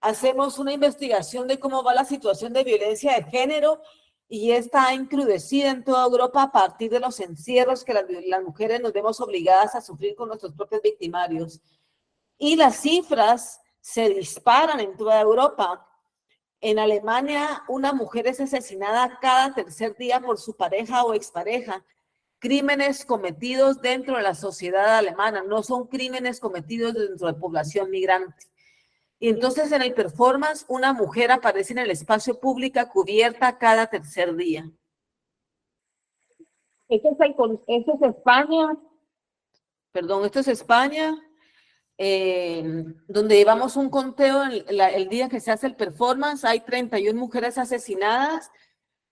Hacemos 0.00 0.58
una 0.58 0.74
investigación 0.74 1.48
de 1.48 1.58
cómo 1.58 1.82
va 1.82 1.94
la 1.94 2.04
situación 2.04 2.52
de 2.52 2.64
violencia 2.64 3.14
de 3.14 3.24
género 3.24 3.80
y 4.28 4.52
está 4.52 4.92
encrudecida 4.92 5.70
en 5.70 5.84
toda 5.84 6.04
Europa 6.04 6.42
a 6.42 6.52
partir 6.52 6.90
de 6.90 7.00
los 7.00 7.20
encierros 7.20 7.84
que 7.84 7.94
las, 7.94 8.04
las 8.26 8.42
mujeres 8.42 8.82
nos 8.82 8.92
vemos 8.92 9.18
obligadas 9.20 9.74
a 9.74 9.80
sufrir 9.80 10.14
con 10.14 10.28
nuestros 10.28 10.52
propios 10.52 10.82
victimarios. 10.82 11.60
Y 12.36 12.56
las 12.56 12.80
cifras 12.80 13.60
se 13.84 14.08
disparan 14.08 14.80
en 14.80 14.96
toda 14.96 15.20
Europa. 15.20 15.86
En 16.62 16.78
Alemania, 16.78 17.64
una 17.68 17.92
mujer 17.92 18.26
es 18.26 18.40
asesinada 18.40 19.18
cada 19.20 19.52
tercer 19.52 19.94
día 19.98 20.20
por 20.20 20.38
su 20.38 20.56
pareja 20.56 21.04
o 21.04 21.12
expareja. 21.12 21.84
Crímenes 22.38 23.04
cometidos 23.04 23.82
dentro 23.82 24.16
de 24.16 24.22
la 24.22 24.34
sociedad 24.34 24.96
alemana, 24.96 25.42
no 25.42 25.62
son 25.62 25.86
crímenes 25.86 26.40
cometidos 26.40 26.94
dentro 26.94 27.26
de 27.26 27.34
población 27.34 27.90
migrante. 27.90 28.46
Y 29.18 29.28
entonces 29.28 29.70
en 29.70 29.82
el 29.82 29.92
performance, 29.92 30.64
una 30.68 30.94
mujer 30.94 31.30
aparece 31.30 31.74
en 31.74 31.80
el 31.80 31.90
espacio 31.90 32.40
público 32.40 32.80
cubierta 32.90 33.58
cada 33.58 33.86
tercer 33.86 34.34
día. 34.34 34.66
Esto 36.88 37.10
es, 37.10 37.16
esto 37.66 37.98
es 38.00 38.16
España. 38.16 38.78
Perdón, 39.92 40.24
esto 40.24 40.40
es 40.40 40.48
España. 40.48 41.14
Eh, 41.96 42.64
donde 43.06 43.36
llevamos 43.36 43.76
un 43.76 43.88
conteo 43.88 44.42
el, 44.42 45.08
día 45.08 45.28
que 45.28 45.40
se 45.40 45.52
hace 45.52 45.68
el 45.68 45.76
performance, 45.76 46.44
hay 46.44 46.60
31 46.60 47.18
mujeres 47.18 47.56
asesinadas 47.56 48.50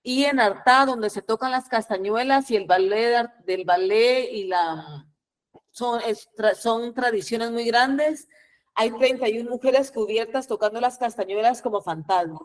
y 0.03 0.25
en 0.25 0.41
Artá, 0.41 0.85
donde 0.85 1.09
se 1.09 1.23
tocan 1.23 1.53
las 1.53 1.69
castañuelas 1.69 2.51
y 2.51 2.57
el 2.57 2.67
ballet 2.67 3.29
del 3.47 3.65
ballet 3.65 4.29
y 4.33 4.45
la 4.45 5.07
son, 5.71 6.01
son 6.59 6.93
tradiciones 6.93 7.51
muy 7.51 7.65
grandes, 7.65 8.29
hay 8.75 8.91
31 8.91 9.49
mujeres 9.49 9.93
cubiertas 9.93 10.49
tocando 10.49 10.81
las 10.81 10.99
castañuelas 10.99 11.63
como 11.63 11.83
fantasma. 11.83 12.41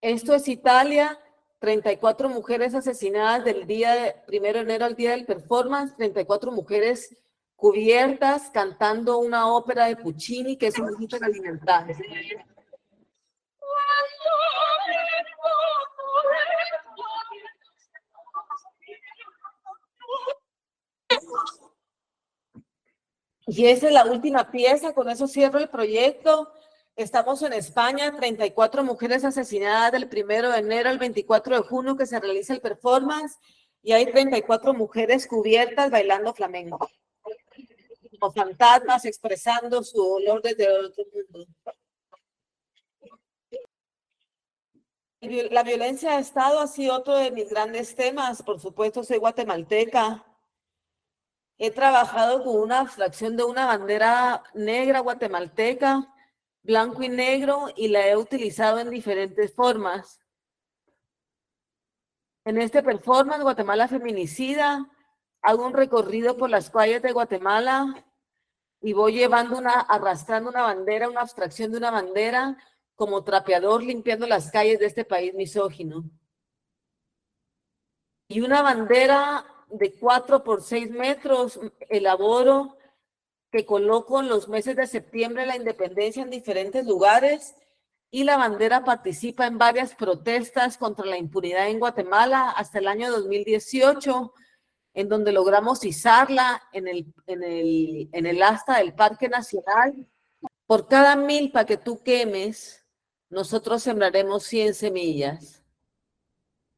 Esto 0.00 0.34
es 0.34 0.48
Italia, 0.48 1.18
34 1.58 2.28
mujeres 2.28 2.74
asesinadas 2.74 3.44
del 3.44 3.66
día 3.66 3.94
de, 3.94 4.16
primero 4.26 4.58
de 4.58 4.64
enero 4.64 4.84
al 4.84 4.96
día 4.96 5.12
del 5.12 5.26
performance, 5.26 5.96
34 5.96 6.52
mujeres 6.52 7.16
cubiertas 7.62 8.50
cantando 8.50 9.18
una 9.18 9.46
ópera 9.46 9.86
de 9.86 9.94
Puccini 9.94 10.56
que 10.56 10.66
es 10.66 10.78
un 10.80 10.96
alimentar. 11.22 11.86
Y 23.46 23.66
esa 23.66 23.86
es 23.86 23.92
la 23.92 24.06
última 24.06 24.50
pieza, 24.50 24.92
con 24.92 25.08
eso 25.08 25.28
cierro 25.28 25.60
el 25.60 25.68
proyecto. 25.68 26.52
Estamos 26.96 27.42
en 27.42 27.52
España, 27.52 28.12
34 28.16 28.82
mujeres 28.82 29.24
asesinadas 29.24 29.92
del 29.92 30.10
1 30.12 30.50
de 30.50 30.58
enero 30.58 30.90
al 30.90 30.98
24 30.98 31.54
de 31.54 31.62
junio 31.62 31.96
que 31.96 32.06
se 32.06 32.18
realiza 32.18 32.54
el 32.54 32.60
performance 32.60 33.38
y 33.84 33.92
hay 33.92 34.06
34 34.06 34.74
mujeres 34.74 35.28
cubiertas 35.28 35.92
bailando 35.92 36.34
flamenco 36.34 36.90
fantasmas 38.30 39.04
expresando 39.04 39.82
su 39.82 39.98
dolor 39.98 40.42
desde 40.42 40.68
otro 40.68 41.04
mundo. 41.12 41.46
La 45.50 45.62
violencia 45.62 46.12
de 46.12 46.20
Estado 46.20 46.60
ha 46.60 46.66
sido 46.66 46.96
otro 46.96 47.14
de 47.14 47.30
mis 47.30 47.48
grandes 47.48 47.94
temas. 47.94 48.42
Por 48.42 48.60
supuesto, 48.60 49.04
soy 49.04 49.18
guatemalteca. 49.18 50.24
He 51.58 51.70
trabajado 51.70 52.42
con 52.42 52.56
una 52.56 52.80
abstracción 52.80 53.36
de 53.36 53.44
una 53.44 53.66
bandera 53.66 54.42
negra 54.52 54.98
guatemalteca, 54.98 56.12
blanco 56.62 57.04
y 57.04 57.08
negro, 57.08 57.68
y 57.76 57.86
la 57.86 58.08
he 58.08 58.16
utilizado 58.16 58.80
en 58.80 58.90
diferentes 58.90 59.54
formas. 59.54 60.20
En 62.44 62.60
este 62.60 62.82
performance, 62.82 63.44
Guatemala 63.44 63.86
Feminicida, 63.86 64.90
hago 65.40 65.64
un 65.64 65.72
recorrido 65.72 66.36
por 66.36 66.50
las 66.50 66.68
calles 66.68 67.00
de 67.00 67.12
Guatemala 67.12 68.04
y 68.82 68.92
voy 68.92 69.14
llevando 69.14 69.56
una, 69.56 69.80
arrastrando 69.80 70.50
una 70.50 70.62
bandera, 70.62 71.08
una 71.08 71.20
abstracción 71.20 71.70
de 71.70 71.78
una 71.78 71.90
bandera, 71.90 72.56
como 72.94 73.24
trapeador 73.24 73.82
limpiando 73.82 74.26
las 74.26 74.50
calles 74.50 74.78
de 74.78 74.86
este 74.86 75.04
país 75.04 75.34
misógino. 75.34 76.04
Y 78.28 78.40
una 78.40 78.62
bandera 78.62 79.44
de 79.70 79.94
cuatro 79.94 80.42
por 80.42 80.62
seis 80.62 80.90
metros 80.90 81.58
elaboro 81.88 82.76
que 83.50 83.64
coloco 83.64 84.20
en 84.20 84.28
los 84.28 84.48
meses 84.48 84.76
de 84.76 84.86
septiembre 84.86 85.46
la 85.46 85.56
independencia 85.56 86.22
en 86.22 86.30
diferentes 86.30 86.86
lugares 86.86 87.54
y 88.10 88.24
la 88.24 88.36
bandera 88.36 88.84
participa 88.84 89.46
en 89.46 89.58
varias 89.58 89.94
protestas 89.94 90.76
contra 90.76 91.06
la 91.06 91.18
impunidad 91.18 91.68
en 91.68 91.78
Guatemala 91.78 92.50
hasta 92.50 92.78
el 92.78 92.88
año 92.88 93.10
2018 93.10 94.32
en 94.94 95.08
donde 95.08 95.32
logramos 95.32 95.84
izarla 95.84 96.62
en 96.72 96.88
el, 96.88 97.12
en 97.26 97.42
el, 97.42 98.08
en 98.12 98.26
el 98.26 98.42
asta 98.42 98.78
del 98.78 98.94
Parque 98.94 99.28
Nacional. 99.28 100.06
Por 100.66 100.88
cada 100.88 101.16
milpa 101.16 101.64
que 101.64 101.76
tú 101.76 102.02
quemes, 102.02 102.84
nosotros 103.30 103.82
sembraremos 103.82 104.44
100 104.44 104.74
semillas. 104.74 105.62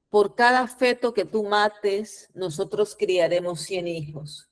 Por 0.08 0.36
cada 0.36 0.68
feto 0.68 1.12
que 1.12 1.24
tú 1.24 1.42
mates, 1.42 2.30
nosotros 2.34 2.94
criaremos 2.96 3.60
100 3.62 3.88
hijos. 3.88 4.48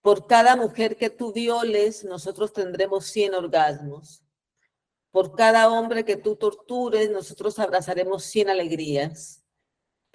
Por 0.00 0.26
cada 0.26 0.56
mujer 0.56 0.96
que 0.96 1.10
tú 1.10 1.32
violes, 1.32 2.04
nosotros 2.04 2.52
tendremos 2.52 3.04
100 3.06 3.34
orgasmos. 3.34 4.22
Por 5.10 5.34
cada 5.34 5.68
hombre 5.70 6.04
que 6.04 6.16
tú 6.16 6.36
tortures, 6.36 7.10
nosotros 7.10 7.58
abrazaremos 7.58 8.24
100 8.24 8.50
alegrías. 8.50 9.45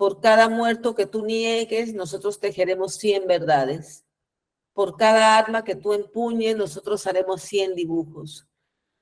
Por 0.01 0.19
cada 0.19 0.49
muerto 0.49 0.95
que 0.95 1.05
tú 1.05 1.23
niegues, 1.23 1.93
nosotros 1.93 2.39
tejeremos 2.39 2.95
100 2.95 3.27
verdades. 3.27 4.03
Por 4.73 4.97
cada 4.97 5.37
arma 5.37 5.63
que 5.63 5.75
tú 5.75 5.93
empuñes, 5.93 6.57
nosotros 6.57 7.05
haremos 7.05 7.43
100 7.43 7.75
dibujos. 7.75 8.47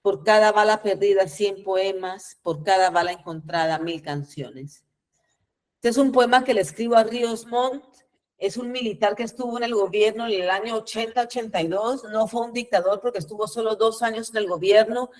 Por 0.02 0.26
cada 0.26 0.52
bala 0.52 0.84
perdida, 0.84 1.30
100 1.30 1.64
poemas. 1.64 2.38
Por 2.44 2.66
cada 2.66 2.90
bala 2.90 3.14
encontrada, 3.14 3.80
mil 3.80 4.02
canciones. 4.02 4.84
Este 5.76 5.88
es 5.88 5.96
un 5.96 6.12
poema 6.12 6.44
que 6.44 6.54
le 6.54 6.60
escribo 6.60 6.98
a 6.98 7.06
Ríos 7.06 7.46
Montt. 7.46 7.86
Es 8.38 8.58
un 8.58 8.70
militar 8.70 9.16
que 9.16 9.24
estuvo 9.24 9.56
en 9.56 9.64
el 9.64 9.76
gobierno 9.76 10.28
en 10.28 10.42
el 10.42 10.50
año 10.50 10.84
80-82. 10.84 12.12
No 12.12 12.28
fue 12.28 12.42
un 12.42 12.52
dictador 12.52 13.00
porque 13.00 13.20
estuvo 13.20 13.48
solo 13.48 13.78
dos 13.78 14.02
años 14.02 14.32
en 14.32 14.36
el 14.36 14.50
gobierno 14.50 15.12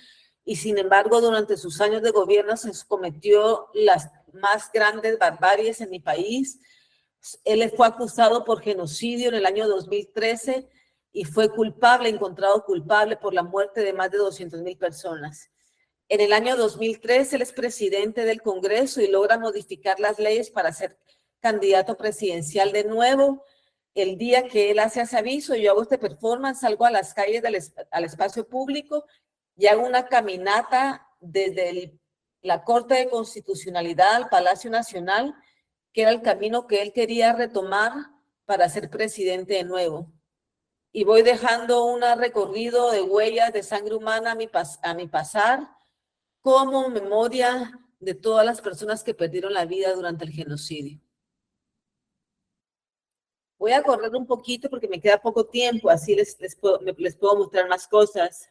y 0.44 0.56
sin 0.56 0.78
embargo 0.78 1.20
durante 1.20 1.56
sus 1.56 1.80
años 1.80 2.02
de 2.02 2.10
gobierno 2.10 2.56
se 2.56 2.70
cometió 2.86 3.68
las 3.72 4.10
más 4.34 4.70
grandes 4.72 5.18
barbaries 5.18 5.80
en 5.80 5.90
mi 5.90 6.00
país. 6.00 6.60
Él 7.44 7.70
fue 7.76 7.86
acusado 7.86 8.44
por 8.44 8.62
genocidio 8.62 9.28
en 9.28 9.34
el 9.34 9.46
año 9.46 9.68
2013 9.68 10.68
y 11.12 11.24
fue 11.24 11.50
culpable, 11.50 12.08
encontrado 12.08 12.64
culpable 12.64 13.16
por 13.16 13.34
la 13.34 13.42
muerte 13.42 13.82
de 13.82 13.92
más 13.92 14.10
de 14.10 14.18
200 14.18 14.62
mil 14.62 14.76
personas. 14.76 15.50
En 16.08 16.20
el 16.20 16.32
año 16.32 16.56
2003, 16.56 17.32
él 17.34 17.42
es 17.42 17.52
presidente 17.52 18.24
del 18.24 18.42
Congreso 18.42 19.00
y 19.00 19.08
logra 19.08 19.38
modificar 19.38 20.00
las 20.00 20.18
leyes 20.18 20.50
para 20.50 20.72
ser 20.72 20.98
candidato 21.40 21.96
presidencial 21.96 22.72
de 22.72 22.84
nuevo. 22.84 23.44
El 23.94 24.18
día 24.18 24.46
que 24.46 24.70
él 24.70 24.78
hace 24.78 25.02
ese 25.02 25.18
aviso, 25.18 25.54
yo 25.54 25.70
hago 25.70 25.82
este 25.82 25.98
performance, 25.98 26.60
salgo 26.60 26.84
a 26.84 26.90
las 26.90 27.14
calles 27.14 27.42
del 27.42 27.58
al 27.90 28.04
espacio 28.04 28.48
público 28.48 29.04
y 29.56 29.66
hago 29.66 29.86
una 29.86 30.06
caminata 30.06 31.06
desde 31.20 31.99
la 32.42 32.64
Corte 32.64 32.94
de 32.94 33.10
Constitucionalidad 33.10 34.14
al 34.14 34.28
Palacio 34.28 34.70
Nacional, 34.70 35.34
que 35.92 36.02
era 36.02 36.10
el 36.10 36.22
camino 36.22 36.66
que 36.66 36.82
él 36.82 36.92
quería 36.92 37.32
retomar 37.32 37.92
para 38.44 38.68
ser 38.68 38.90
presidente 38.90 39.54
de 39.54 39.64
nuevo. 39.64 40.12
Y 40.92 41.04
voy 41.04 41.22
dejando 41.22 41.84
un 41.84 42.02
recorrido 42.18 42.90
de 42.90 43.02
huellas 43.02 43.52
de 43.52 43.62
sangre 43.62 43.94
humana 43.94 44.32
a 44.32 44.34
mi, 44.34 44.48
mi 44.96 45.08
pasar 45.08 45.68
como 46.40 46.88
memoria 46.88 47.78
de 48.00 48.14
todas 48.14 48.44
las 48.44 48.60
personas 48.60 49.04
que 49.04 49.14
perdieron 49.14 49.52
la 49.52 49.66
vida 49.66 49.92
durante 49.92 50.24
el 50.24 50.32
genocidio. 50.32 51.00
Voy 53.58 53.72
a 53.72 53.82
correr 53.82 54.16
un 54.16 54.26
poquito 54.26 54.70
porque 54.70 54.88
me 54.88 55.00
queda 55.00 55.20
poco 55.20 55.44
tiempo, 55.44 55.90
así 55.90 56.14
les, 56.14 56.40
les, 56.40 56.56
puedo, 56.56 56.80
les 56.80 57.14
puedo 57.14 57.36
mostrar 57.36 57.68
más 57.68 57.86
cosas. 57.86 58.50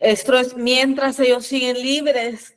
Esto 0.00 0.34
es 0.36 0.56
mientras 0.56 1.20
ellos 1.20 1.46
siguen 1.46 1.80
libres 1.80 2.56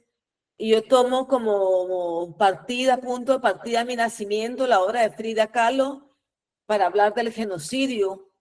y 0.58 0.72
yo 0.72 0.84
tomo 0.84 1.28
como 1.28 2.36
partida, 2.38 2.98
punto 2.98 3.34
de 3.34 3.40
partida 3.40 3.86
mi 3.86 3.96
nacimiento, 3.96 4.66
la 4.66 4.82
obra 4.82 5.02
de 5.04 5.12
Frida 5.12 5.52
Kahlo, 5.52 6.18
para 6.66 6.88
hablar 6.88 7.14
del 7.14 7.32
genocidio 7.32 8.34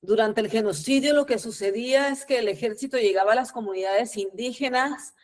durante 0.00 0.40
el 0.40 0.48
genocidio 0.48 1.12
lo 1.12 1.26
que 1.26 1.38
sucedía 1.38 2.08
es 2.08 2.24
que 2.24 2.38
el 2.38 2.48
ejército 2.48 2.98
llegaba 2.98 3.32
a 3.32 3.36
las 3.36 3.52
comunidades 3.52 4.16
indígenas 4.16 5.14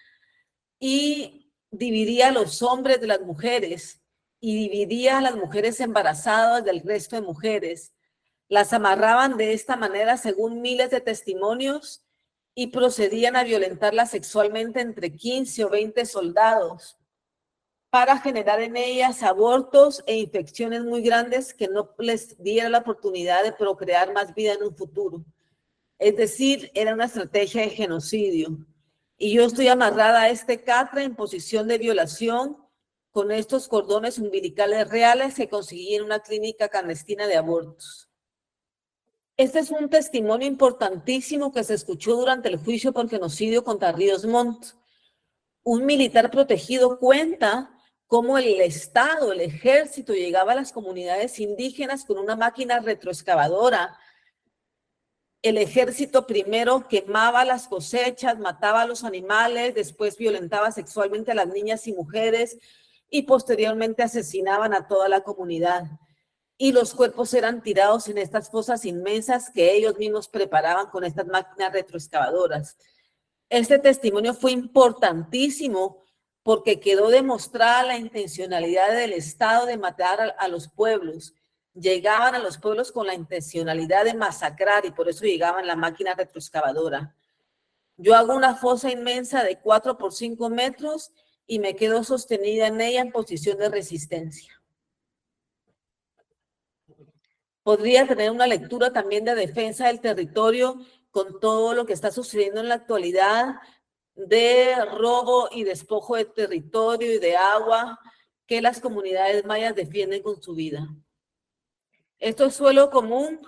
y 0.80 1.52
dividía 1.70 2.28
a 2.28 2.32
los 2.32 2.62
hombres 2.62 3.00
de 3.00 3.06
las 3.06 3.20
mujeres 3.20 4.02
y 4.40 4.56
dividía 4.56 5.18
a 5.18 5.20
las 5.20 5.36
mujeres 5.36 5.80
embarazadas 5.80 6.64
del 6.64 6.80
resto 6.80 7.16
de 7.16 7.22
mujeres. 7.22 7.94
Las 8.48 8.72
amarraban 8.72 9.36
de 9.36 9.52
esta 9.52 9.76
manera 9.76 10.16
según 10.16 10.60
miles 10.60 10.90
de 10.90 11.00
testimonios 11.00 12.03
y 12.54 12.68
procedían 12.68 13.36
a 13.36 13.44
violentarlas 13.44 14.10
sexualmente 14.10 14.80
entre 14.80 15.14
15 15.14 15.64
o 15.64 15.70
20 15.70 16.06
soldados 16.06 16.96
para 17.90 18.18
generar 18.18 18.60
en 18.60 18.76
ellas 18.76 19.22
abortos 19.22 20.02
e 20.06 20.16
infecciones 20.16 20.82
muy 20.82 21.02
grandes 21.02 21.54
que 21.54 21.68
no 21.68 21.94
les 21.98 22.36
diera 22.42 22.68
la 22.68 22.78
oportunidad 22.78 23.44
de 23.44 23.52
procrear 23.52 24.12
más 24.12 24.34
vida 24.34 24.54
en 24.54 24.64
un 24.64 24.76
futuro. 24.76 25.24
Es 25.98 26.16
decir, 26.16 26.70
era 26.74 26.92
una 26.92 27.04
estrategia 27.04 27.62
de 27.62 27.70
genocidio. 27.70 28.58
Y 29.16 29.32
yo 29.32 29.44
estoy 29.44 29.68
amarrada 29.68 30.22
a 30.22 30.28
este 30.28 30.64
catre 30.64 31.04
en 31.04 31.14
posición 31.14 31.68
de 31.68 31.78
violación 31.78 32.58
con 33.12 33.30
estos 33.30 33.68
cordones 33.68 34.18
umbilicales 34.18 34.88
reales 34.88 35.36
que 35.36 35.48
conseguí 35.48 35.94
en 35.94 36.02
una 36.02 36.18
clínica 36.18 36.68
clandestina 36.68 37.28
de 37.28 37.36
abortos. 37.36 38.10
Este 39.36 39.58
es 39.58 39.72
un 39.72 39.90
testimonio 39.90 40.46
importantísimo 40.46 41.52
que 41.52 41.64
se 41.64 41.74
escuchó 41.74 42.14
durante 42.14 42.48
el 42.48 42.56
juicio 42.56 42.92
por 42.92 43.10
genocidio 43.10 43.64
contra 43.64 43.90
Ríos 43.90 44.24
Montt. 44.24 44.66
Un 45.64 45.84
militar 45.86 46.30
protegido 46.30 47.00
cuenta 47.00 47.76
cómo 48.06 48.38
el 48.38 48.60
Estado, 48.60 49.32
el 49.32 49.40
ejército 49.40 50.12
llegaba 50.12 50.52
a 50.52 50.54
las 50.54 50.70
comunidades 50.70 51.40
indígenas 51.40 52.04
con 52.04 52.18
una 52.18 52.36
máquina 52.36 52.78
retroexcavadora. 52.78 53.98
El 55.42 55.58
ejército 55.58 56.28
primero 56.28 56.86
quemaba 56.86 57.44
las 57.44 57.66
cosechas, 57.66 58.38
mataba 58.38 58.82
a 58.82 58.86
los 58.86 59.02
animales, 59.02 59.74
después 59.74 60.16
violentaba 60.16 60.70
sexualmente 60.70 61.32
a 61.32 61.34
las 61.34 61.48
niñas 61.48 61.88
y 61.88 61.92
mujeres 61.92 62.56
y 63.10 63.22
posteriormente 63.22 64.04
asesinaban 64.04 64.74
a 64.74 64.86
toda 64.86 65.08
la 65.08 65.22
comunidad. 65.22 65.86
Y 66.56 66.72
los 66.72 66.94
cuerpos 66.94 67.34
eran 67.34 67.62
tirados 67.62 68.08
en 68.08 68.18
estas 68.18 68.50
fosas 68.50 68.84
inmensas 68.84 69.50
que 69.50 69.74
ellos 69.74 69.98
mismos 69.98 70.28
preparaban 70.28 70.86
con 70.86 71.04
estas 71.04 71.26
máquinas 71.26 71.72
retroexcavadoras. 71.72 72.76
Este 73.48 73.78
testimonio 73.78 74.34
fue 74.34 74.52
importantísimo 74.52 76.04
porque 76.44 76.78
quedó 76.78 77.08
demostrada 77.08 77.82
la 77.82 77.96
intencionalidad 77.96 78.92
del 78.92 79.14
Estado 79.14 79.66
de 79.66 79.78
matar 79.78 80.36
a, 80.38 80.48
los 80.48 80.68
pueblos. 80.68 81.34
Llegaban 81.72 82.34
a 82.34 82.38
los 82.38 82.58
pueblos 82.58 82.92
con 82.92 83.06
la 83.06 83.14
intencionalidad 83.14 84.04
de 84.04 84.14
masacrar 84.14 84.84
y 84.84 84.90
por 84.90 85.08
eso 85.08 85.24
llegaban 85.24 85.66
la 85.66 85.74
máquina 85.74 86.14
retroexcavadora. 86.14 87.16
Yo 87.96 88.14
hago 88.14 88.34
una 88.34 88.56
fosa 88.56 88.90
inmensa 88.90 89.42
de 89.42 89.58
4 89.58 89.96
por 89.96 90.12
5 90.12 90.50
metros 90.50 91.12
y 91.46 91.58
me 91.58 91.74
quedo 91.74 92.04
sostenida 92.04 92.66
en 92.66 92.80
ella 92.80 93.00
en 93.00 93.10
posición 93.12 93.58
de 93.58 93.70
resistencia. 93.70 94.53
Podría 97.64 98.06
tener 98.06 98.30
una 98.30 98.46
lectura 98.46 98.92
también 98.92 99.24
de 99.24 99.34
defensa 99.34 99.88
del 99.88 100.00
territorio 100.00 100.78
con 101.10 101.40
todo 101.40 101.74
lo 101.74 101.86
que 101.86 101.94
está 101.94 102.12
sucediendo 102.12 102.60
en 102.60 102.68
la 102.68 102.76
actualidad, 102.76 103.56
de 104.14 104.76
robo 104.84 105.48
y 105.50 105.64
despojo 105.64 106.16
de 106.16 106.24
territorio 106.24 107.12
y 107.12 107.18
de 107.18 107.36
agua 107.36 107.98
que 108.46 108.62
las 108.62 108.80
comunidades 108.80 109.44
mayas 109.44 109.74
defienden 109.74 110.22
con 110.22 110.40
su 110.40 110.54
vida. 110.54 110.88
Esto 112.18 112.44
es 112.44 112.54
suelo 112.54 112.90
común, 112.90 113.40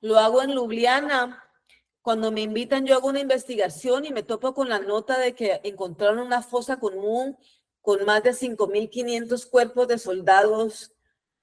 lo 0.00 0.18
hago 0.18 0.42
en 0.42 0.50
Ljubljana. 0.50 1.42
Cuando 2.02 2.32
me 2.32 2.40
invitan, 2.40 2.84
yo 2.84 2.96
hago 2.96 3.08
una 3.08 3.20
investigación 3.20 4.04
y 4.04 4.10
me 4.10 4.24
topo 4.24 4.52
con 4.52 4.68
la 4.68 4.80
nota 4.80 5.18
de 5.18 5.34
que 5.34 5.60
encontraron 5.62 6.18
una 6.18 6.42
fosa 6.42 6.80
común 6.80 7.38
con 7.80 8.04
más 8.04 8.22
de 8.24 8.32
5.500 8.32 9.48
cuerpos 9.48 9.88
de 9.88 9.98
soldados 9.98 10.92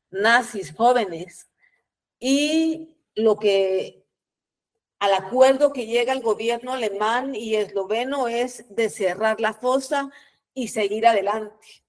nazis 0.09 0.73
jóvenes. 0.75 1.48
Y 2.19 2.97
lo 3.15 3.37
que 3.37 3.99
al 4.99 5.13
acuerdo 5.13 5.71
que 5.71 5.85
llega 5.85 6.11
el 6.11 6.21
gobierno 6.21 6.73
alemán 6.73 7.33
y 7.33 7.55
esloveno 7.55 8.27
es 8.27 8.65
de 8.75 8.89
cerrar 8.89 9.39
la 9.39 9.53
fosa 9.53 10.11
y 10.53 10.67
seguir 10.67 11.07
adelante. 11.07 11.83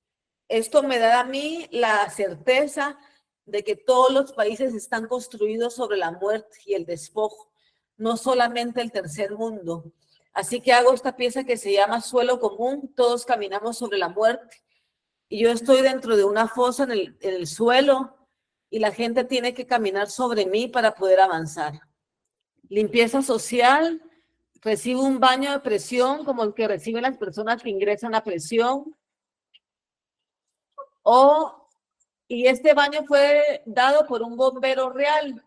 Esto 0.48 0.82
me 0.84 0.98
da 0.98 1.20
a 1.20 1.24
mí 1.24 1.66
la 1.72 2.08
certeza 2.10 2.98
de 3.46 3.64
que 3.64 3.74
todos 3.74 4.12
los 4.12 4.32
países 4.32 4.74
están 4.74 5.08
construidos 5.08 5.74
sobre 5.74 5.96
la 5.96 6.12
muerte 6.12 6.58
y 6.64 6.74
el 6.74 6.86
despojo, 6.86 7.50
no 7.96 8.16
solamente 8.16 8.80
el 8.80 8.92
tercer 8.92 9.32
mundo. 9.32 9.92
Así 10.32 10.60
que 10.60 10.72
hago 10.72 10.92
esta 10.94 11.16
pieza 11.16 11.42
que 11.42 11.56
se 11.56 11.72
llama 11.72 12.00
Suelo 12.00 12.38
Común, 12.38 12.92
todos 12.94 13.26
caminamos 13.26 13.78
sobre 13.78 13.98
la 13.98 14.08
muerte. 14.08 14.62
Y 15.28 15.40
yo 15.42 15.50
estoy 15.50 15.82
dentro 15.82 16.16
de 16.16 16.22
una 16.22 16.46
fosa 16.46 16.84
en 16.84 16.92
el, 16.92 17.18
en 17.20 17.34
el 17.34 17.46
suelo 17.48 18.19
y 18.70 18.78
la 18.78 18.92
gente 18.92 19.24
tiene 19.24 19.52
que 19.52 19.66
caminar 19.66 20.08
sobre 20.08 20.46
mí 20.46 20.68
para 20.68 20.94
poder 20.94 21.20
avanzar 21.20 21.80
limpieza 22.70 23.20
social, 23.20 24.00
recibo 24.62 25.02
un 25.02 25.20
baño 25.20 25.50
de 25.52 25.60
presión 25.60 26.24
como 26.24 26.44
el 26.44 26.54
que 26.54 26.68
reciben 26.68 27.02
las 27.02 27.18
personas 27.18 27.62
que 27.62 27.68
ingresan 27.68 28.14
a 28.14 28.24
presión. 28.24 28.96
O, 31.02 31.68
y 32.28 32.46
este 32.46 32.72
baño 32.72 33.00
fue 33.06 33.62
dado 33.66 34.06
por 34.06 34.22
un 34.22 34.36
bombero 34.36 34.90
real. 34.90 35.44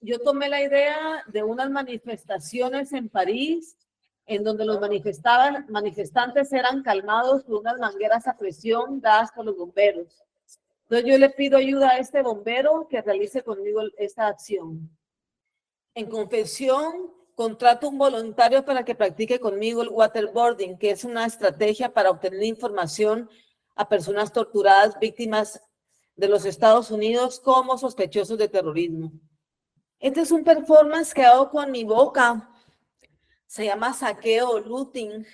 Yo 0.00 0.20
tomé 0.20 0.48
la 0.48 0.62
idea 0.62 1.24
de 1.26 1.42
unas 1.42 1.70
manifestaciones 1.70 2.92
en 2.92 3.08
París, 3.08 3.76
en 4.26 4.44
donde 4.44 4.66
los 4.66 4.78
manifestantes 4.80 6.52
eran 6.52 6.82
calmados 6.82 7.44
por 7.44 7.60
unas 7.60 7.78
mangueras 7.78 8.28
a 8.28 8.36
presión 8.36 9.00
dadas 9.00 9.32
por 9.32 9.46
los 9.46 9.56
bomberos. 9.56 10.25
Entonces 10.88 11.10
yo 11.10 11.18
le 11.18 11.30
pido 11.30 11.58
ayuda 11.58 11.90
a 11.90 11.98
este 11.98 12.22
bombero 12.22 12.86
que 12.88 13.02
realice 13.02 13.42
conmigo 13.42 13.80
esta 13.98 14.28
acción. 14.28 14.88
En 15.94 16.08
confesión, 16.08 17.12
contrato 17.34 17.88
un 17.88 17.98
voluntario 17.98 18.64
para 18.64 18.84
que 18.84 18.94
practique 18.94 19.40
conmigo 19.40 19.82
el 19.82 19.88
waterboarding, 19.88 20.78
que 20.78 20.90
es 20.90 21.04
una 21.04 21.26
estrategia 21.26 21.92
para 21.92 22.10
obtener 22.10 22.44
información 22.44 23.28
a 23.74 23.88
personas 23.88 24.32
torturadas, 24.32 24.98
víctimas 25.00 25.60
de 26.14 26.28
los 26.28 26.44
Estados 26.44 26.92
Unidos 26.92 27.40
como 27.40 27.76
sospechosos 27.76 28.38
de 28.38 28.48
terrorismo. 28.48 29.10
Este 29.98 30.20
es 30.20 30.30
un 30.30 30.44
performance 30.44 31.12
que 31.12 31.24
hago 31.24 31.50
con 31.50 31.72
mi 31.72 31.82
boca. 31.82 32.48
Se 33.46 33.64
llama 33.64 33.92
saqueo, 33.92 34.60
looting. 34.60 35.26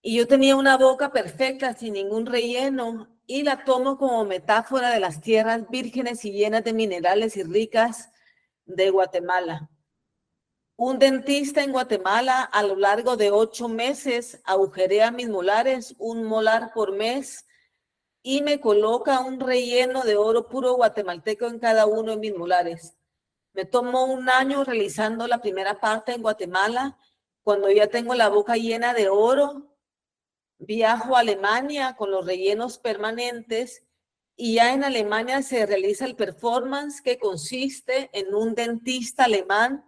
Y 0.00 0.16
yo 0.16 0.26
tenía 0.26 0.56
una 0.56 0.76
boca 0.76 1.12
perfecta, 1.12 1.72
sin 1.74 1.92
ningún 1.92 2.26
relleno, 2.26 3.11
y 3.32 3.44
la 3.44 3.64
tomo 3.64 3.96
como 3.96 4.26
metáfora 4.26 4.90
de 4.90 5.00
las 5.00 5.22
tierras 5.22 5.66
vírgenes 5.70 6.22
y 6.26 6.32
llenas 6.32 6.64
de 6.64 6.74
minerales 6.74 7.34
y 7.38 7.42
ricas 7.42 8.10
de 8.66 8.90
Guatemala. 8.90 9.70
Un 10.76 10.98
dentista 10.98 11.62
en 11.62 11.72
Guatemala 11.72 12.42
a 12.42 12.62
lo 12.62 12.76
largo 12.76 13.16
de 13.16 13.30
ocho 13.30 13.70
meses 13.70 14.42
agujerea 14.44 15.10
mis 15.10 15.30
molares, 15.30 15.94
un 15.96 16.24
molar 16.24 16.74
por 16.74 16.92
mes, 16.92 17.46
y 18.22 18.42
me 18.42 18.60
coloca 18.60 19.20
un 19.20 19.40
relleno 19.40 20.02
de 20.02 20.18
oro 20.18 20.46
puro 20.46 20.74
guatemalteco 20.74 21.46
en 21.46 21.58
cada 21.58 21.86
uno 21.86 22.10
de 22.10 22.18
mis 22.18 22.36
molares. 22.36 22.98
Me 23.54 23.64
tomo 23.64 24.04
un 24.04 24.28
año 24.28 24.62
realizando 24.62 25.26
la 25.26 25.40
primera 25.40 25.80
parte 25.80 26.12
en 26.12 26.20
Guatemala. 26.20 26.98
Cuando 27.42 27.70
ya 27.70 27.86
tengo 27.86 28.14
la 28.14 28.28
boca 28.28 28.56
llena 28.56 28.92
de 28.92 29.08
oro, 29.08 29.71
viajo 30.62 31.16
a 31.16 31.20
Alemania 31.20 31.96
con 31.96 32.10
los 32.10 32.24
rellenos 32.24 32.78
permanentes 32.78 33.84
y 34.36 34.54
ya 34.54 34.72
en 34.72 34.84
Alemania 34.84 35.42
se 35.42 35.66
realiza 35.66 36.04
el 36.04 36.16
performance 36.16 37.02
que 37.02 37.18
consiste 37.18 38.10
en 38.12 38.34
un 38.34 38.54
dentista 38.54 39.24
alemán 39.24 39.84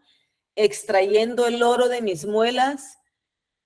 extrayendo 0.56 1.46
el 1.46 1.62
oro 1.62 1.88
de 1.88 2.02
mis 2.02 2.26
muelas 2.26 2.98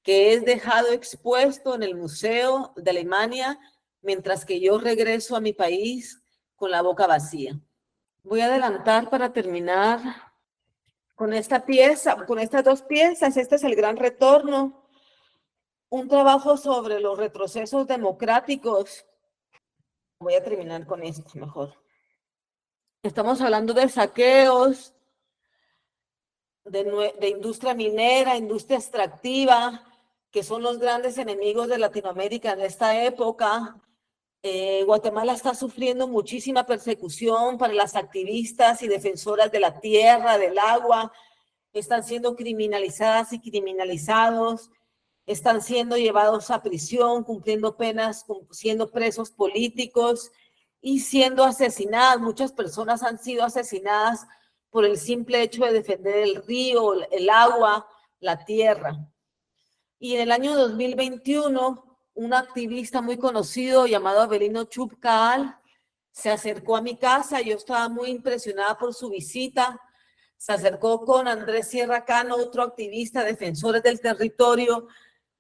que 0.03 0.33
es 0.33 0.45
dejado 0.45 0.93
expuesto 0.93 1.75
en 1.75 1.83
el 1.83 1.95
Museo 1.95 2.73
de 2.77 2.91
Alemania 2.91 3.59
mientras 4.03 4.45
que 4.45 4.61
yo 4.61 4.79
regreso 4.79 5.37
a 5.37 5.41
mi 5.41 5.53
país 5.53 6.23
con 6.57 6.71
la 6.71 6.83
boca 6.83 7.07
vacía. 7.07 7.59
Voy 8.23 8.41
a 8.41 8.47
adelantar 8.47 9.11
para 9.11 9.33
terminar 9.33 10.01
con 11.15 11.33
esta 11.33 11.67
pieza, 11.67 12.17
con 12.27 12.39
estas 12.39 12.65
dos 12.65 12.83
piezas. 12.83 13.37
Este 13.37 13.57
es 13.57 13.65
el 13.65 13.75
gran 13.75 13.97
retorno, 13.97 14.88
un 15.91 16.09
trabajo 16.09 16.57
sobre 16.57 17.01
los 17.01 17.19
retrocesos 17.19 17.87
democráticos. 17.87 19.07
Voy 20.21 20.35
a 20.35 20.43
terminar 20.43 20.87
con 20.87 21.03
esto 21.03 21.31
mejor. 21.39 21.75
Estamos 23.03 23.41
hablando 23.41 23.73
de 23.75 23.89
saqueos, 23.89 24.95
de, 26.65 27.15
de 27.21 27.29
industria 27.29 27.75
minera, 27.75 28.37
industria 28.37 28.79
extractiva, 28.79 29.85
que 30.31 30.43
son 30.43 30.63
los 30.63 30.79
grandes 30.79 31.17
enemigos 31.17 31.69
de 31.69 31.79
Latinoamérica 31.79 32.53
en 32.53 32.61
esta 32.61 33.03
época, 33.03 33.81
eh, 34.43 34.85
Guatemala 34.85 35.33
está 35.33 35.53
sufriendo 35.55 36.07
muchísima 36.07 36.65
persecución 36.65 37.59
para 37.59 37.73
las 37.73 37.97
activistas 37.97 38.83
y 38.83 38.89
defensoras 38.89 39.51
de 39.51 39.59
la 39.59 39.81
tierra, 39.81 40.39
del 40.39 40.59
agua. 40.59 41.13
Están 41.73 42.05
siendo 42.05 42.37
criminalizadas 42.37 43.33
y 43.33 43.41
criminalizados. 43.41 44.71
Están 45.29 45.63
siendo 45.63 45.97
llevados 45.97 46.51
a 46.51 46.63
prisión, 46.63 47.23
cumpliendo 47.23 47.77
penas, 47.77 48.27
siendo 48.51 48.91
presos 48.91 49.31
políticos 49.31 50.33
y 50.81 51.01
siendo 51.01 51.45
asesinadas. 51.45 52.19
Muchas 52.19 52.53
personas 52.53 53.03
han 53.03 53.19
sido 53.19 53.45
asesinadas 53.45 54.27
por 54.71 54.85
el 54.85 54.99
simple 54.99 55.43
hecho 55.43 55.65
de 55.65 55.73
defender 55.73 56.17
el 56.17 56.43
río, 56.45 56.95
el 57.11 57.31
agua, 57.31 57.87
la 58.21 58.45
tierra. 58.45 58.99
Y 59.99 60.15
en 60.15 60.23
el 60.23 60.33
año 60.33 60.57
2021 60.57 61.85
un 62.15 62.35
activista 62.35 63.01
muy 63.01 63.17
conocido 63.17 63.87
llamado 63.87 64.23
Abelino 64.23 64.65
Chupcal 64.65 65.57
se 66.11 66.31
acercó 66.31 66.77
a 66.77 66.83
mi 66.83 66.97
casa. 66.97 67.41
Yo 67.41 67.55
estaba 67.55 67.89
muy 67.89 68.09
impresionada 68.09 68.77
por 68.77 68.93
su 68.93 69.09
visita. 69.09 69.81
Se 70.37 70.53
acercó 70.53 71.05
con 71.05 71.29
Andrés 71.29 71.69
Sierra 71.69 72.05
Cano, 72.05 72.35
otro 72.35 72.65
activista, 72.65 73.23
defensores 73.23 73.85
del 73.85 74.01
territorio, 74.01 74.89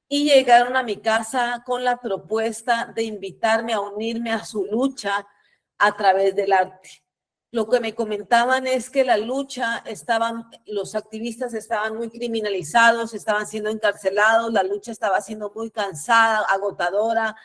y 0.08 0.24
llegaron 0.24 0.76
a 0.76 0.82
mi 0.82 0.96
casa 0.96 1.62
con 1.66 1.84
la 1.84 2.00
propuesta 2.00 2.90
de 2.94 3.02
invitarme 3.02 3.74
a 3.74 3.80
unirme 3.80 4.32
a 4.32 4.44
su 4.44 4.64
lucha 4.64 5.26
a 5.76 5.96
través 5.96 6.34
del 6.34 6.52
arte. 6.52 7.02
Lo 7.50 7.68
que 7.68 7.80
me 7.80 7.94
comentaban 7.94 8.66
es 8.66 8.90
que 8.90 9.04
la 9.04 9.16
lucha 9.16 9.78
estaban, 9.86 10.50
los 10.66 10.94
activistas 10.94 11.54
estaban 11.54 11.96
muy 11.96 12.10
criminalizados, 12.10 13.14
estaban 13.14 13.46
siendo 13.46 13.70
encarcelados, 13.70 14.52
la 14.52 14.62
lucha 14.62 14.92
estaba 14.92 15.20
siendo 15.20 15.50
muy 15.54 15.70
cansada, 15.70 16.40
agotadora. 16.40 17.36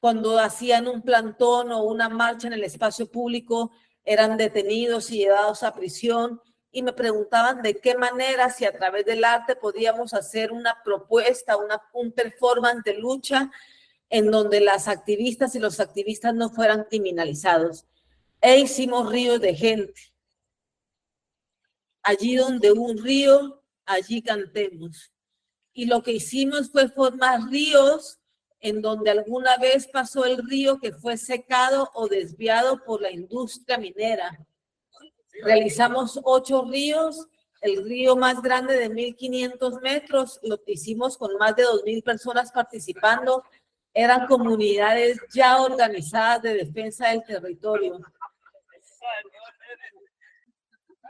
Cuando 0.00 0.38
hacían 0.38 0.88
un 0.88 1.02
plantón 1.02 1.70
o 1.72 1.82
una 1.82 2.08
marcha 2.08 2.46
en 2.46 2.54
el 2.54 2.64
espacio 2.64 3.10
público, 3.10 3.72
eran 4.04 4.38
detenidos 4.38 5.10
y 5.10 5.18
llevados 5.18 5.62
a 5.62 5.74
prisión 5.74 6.40
y 6.72 6.82
me 6.82 6.92
preguntaban 6.92 7.62
de 7.62 7.80
qué 7.80 7.96
manera, 7.96 8.50
si 8.50 8.64
a 8.64 8.76
través 8.76 9.04
del 9.04 9.24
arte 9.24 9.56
podíamos 9.56 10.14
hacer 10.14 10.52
una 10.52 10.82
propuesta, 10.84 11.56
una, 11.56 11.82
un 11.92 12.12
performance 12.12 12.84
de 12.84 12.94
lucha 12.94 13.50
en 14.08 14.30
donde 14.30 14.60
las 14.60 14.88
activistas 14.88 15.54
y 15.54 15.58
los 15.58 15.80
activistas 15.80 16.34
no 16.34 16.50
fueran 16.50 16.84
criminalizados 16.84 17.86
e 18.40 18.58
hicimos 18.58 19.10
ríos 19.10 19.40
de 19.40 19.54
gente. 19.54 20.12
Allí 22.02 22.36
donde 22.36 22.72
un 22.72 22.98
río, 22.98 23.62
allí 23.84 24.22
cantemos. 24.22 25.12
Y 25.72 25.86
lo 25.86 26.02
que 26.02 26.12
hicimos 26.12 26.70
fue 26.70 26.88
formar 26.88 27.50
ríos 27.50 28.18
en 28.60 28.82
donde 28.82 29.10
alguna 29.10 29.56
vez 29.56 29.86
pasó 29.86 30.24
el 30.24 30.46
río 30.48 30.78
que 30.78 30.92
fue 30.92 31.16
secado 31.16 31.90
o 31.94 32.08
desviado 32.08 32.82
por 32.84 33.02
la 33.02 33.10
industria 33.10 33.78
minera. 33.78 34.46
Realizamos 35.42 36.20
ocho 36.22 36.64
ríos, 36.64 37.28
el 37.60 37.84
río 37.84 38.16
más 38.16 38.40
grande 38.40 38.76
de 38.76 38.90
1.500 38.90 39.80
metros, 39.80 40.40
lo 40.42 40.58
hicimos 40.66 41.18
con 41.18 41.36
más 41.36 41.56
de 41.56 41.64
2.000 41.64 42.02
personas 42.02 42.52
participando, 42.52 43.44
eran 43.92 44.26
comunidades 44.26 45.18
ya 45.32 45.60
organizadas 45.60 46.42
de 46.42 46.54
defensa 46.54 47.08
del 47.08 47.24
territorio. 47.24 48.00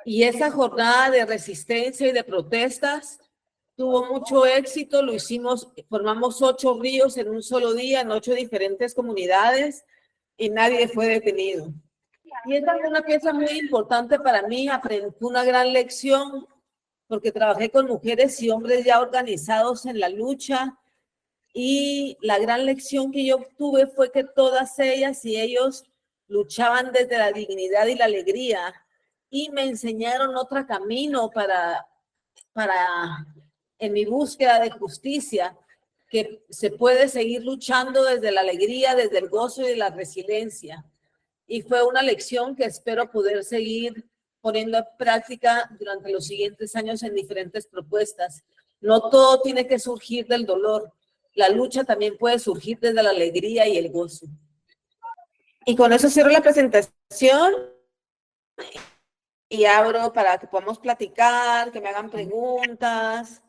Y 0.05 0.25
esa 0.25 0.51
jornada 0.51 1.11
de 1.11 1.27
resistencia 1.27 2.09
y 2.09 2.13
de 2.13 2.25
protestas 2.25 3.19
tuvo 3.77 4.07
mucho 4.07 4.47
éxito, 4.47 5.03
lo 5.03 5.15
hicimos, 5.15 5.69
formamos 5.89 6.43
ocho 6.43 6.79
ríos 6.81 7.17
en 7.17 7.29
un 7.29 7.43
solo 7.43 7.75
día, 7.75 8.01
en 8.01 8.11
ocho 8.11 8.33
diferentes 8.33 8.95
comunidades 8.95 9.85
y 10.37 10.51
nadie 10.51 10.89
fue 10.89 11.07
detenido. 11.07 11.73
Y 12.45 12.57
esta 12.57 12.77
es 12.77 12.89
una 12.89 13.03
pieza 13.03 13.33
muy 13.33 13.59
importante 13.59 14.19
para 14.19 14.43
mí, 14.43 14.69
aprendí 14.69 15.15
una 15.21 15.45
gran 15.45 15.73
lección 15.73 16.47
porque 17.07 17.33
trabajé 17.33 17.71
con 17.71 17.87
mujeres 17.87 18.41
y 18.41 18.51
hombres 18.51 18.85
ya 18.85 19.01
organizados 19.01 19.85
en 19.87 19.99
la 19.99 20.09
lucha 20.09 20.79
y 21.53 22.17
la 22.21 22.39
gran 22.39 22.65
lección 22.65 23.11
que 23.11 23.27
yo 23.27 23.37
obtuve 23.37 23.89
fue 23.89 24.13
que 24.13 24.23
todas 24.23 24.79
ellas 24.79 25.25
y 25.25 25.41
ellos 25.41 25.85
luchaban 26.29 26.93
desde 26.93 27.19
la 27.19 27.33
dignidad 27.33 27.87
y 27.87 27.97
la 27.97 28.05
alegría 28.05 28.73
y 29.29 29.51
me 29.51 29.65
enseñaron 29.65 30.37
otro 30.37 30.65
camino 30.67 31.31
para, 31.31 31.87
para 32.53 33.27
en 33.79 33.93
mi 33.93 34.05
búsqueda 34.05 34.61
de 34.61 34.71
justicia, 34.71 35.57
que 36.09 36.45
se 36.51 36.71
puede 36.71 37.09
seguir 37.09 37.45
luchando 37.45 38.05
desde 38.05 38.33
la 38.33 38.41
alegría, 38.41 38.95
desde 38.95 39.19
el 39.19 39.29
gozo 39.29 39.63
y 39.63 39.69
de 39.69 39.77
la 39.77 39.91
resiliencia. 39.91 40.85
Y 41.53 41.63
fue 41.63 41.83
una 41.83 42.01
lección 42.01 42.55
que 42.55 42.63
espero 42.63 43.11
poder 43.11 43.43
seguir 43.43 44.09
poniendo 44.41 44.79
en 44.79 44.85
práctica 44.97 45.69
durante 45.81 46.13
los 46.13 46.25
siguientes 46.25 46.77
años 46.77 47.03
en 47.03 47.13
diferentes 47.13 47.67
propuestas. 47.67 48.45
No 48.81 49.11
todo 49.11 49.41
tiene 49.41 49.67
que 49.67 49.81
surgir 49.81 50.29
del 50.29 50.47
dolor. 50.47 50.93
La 51.35 51.49
lucha 51.49 51.83
también 51.83 52.17
puede 52.17 52.39
surgir 52.39 52.79
desde 52.79 53.03
la 53.03 53.11
alegría 53.11 53.67
y 53.67 53.77
el 53.77 53.91
gozo. 53.91 54.27
Y 55.67 55.75
con 55.75 55.93
eso 55.93 56.09
cierro 56.09 56.31
la 56.31 56.41
presentación 56.41 57.53
y 59.49 59.65
abro 59.65 60.13
para 60.13 60.39
que 60.39 60.47
podamos 60.47 60.79
platicar, 60.79 61.73
que 61.73 61.81
me 61.81 61.89
hagan 61.89 62.11
preguntas. 62.11 63.43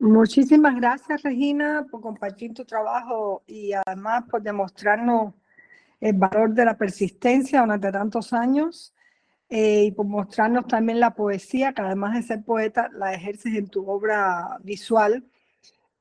Muchísimas 0.00 0.74
gracias, 0.74 1.22
Regina, 1.22 1.86
por 1.88 2.00
compartir 2.00 2.52
tu 2.52 2.64
trabajo 2.64 3.44
y 3.46 3.74
además 3.74 4.24
por 4.28 4.42
demostrarnos 4.42 5.34
el 6.00 6.14
valor 6.14 6.54
de 6.54 6.64
la 6.64 6.76
persistencia 6.76 7.60
durante 7.60 7.90
tantos 7.90 8.32
años 8.32 8.94
eh, 9.48 9.84
y 9.84 9.90
por 9.92 10.06
mostrarnos 10.06 10.66
también 10.66 11.00
la 11.00 11.14
poesía, 11.14 11.72
que 11.72 11.82
además 11.82 12.14
de 12.14 12.22
ser 12.22 12.44
poeta, 12.44 12.90
la 12.92 13.14
ejerces 13.14 13.54
en 13.54 13.68
tu 13.68 13.88
obra 13.88 14.58
visual. 14.62 15.24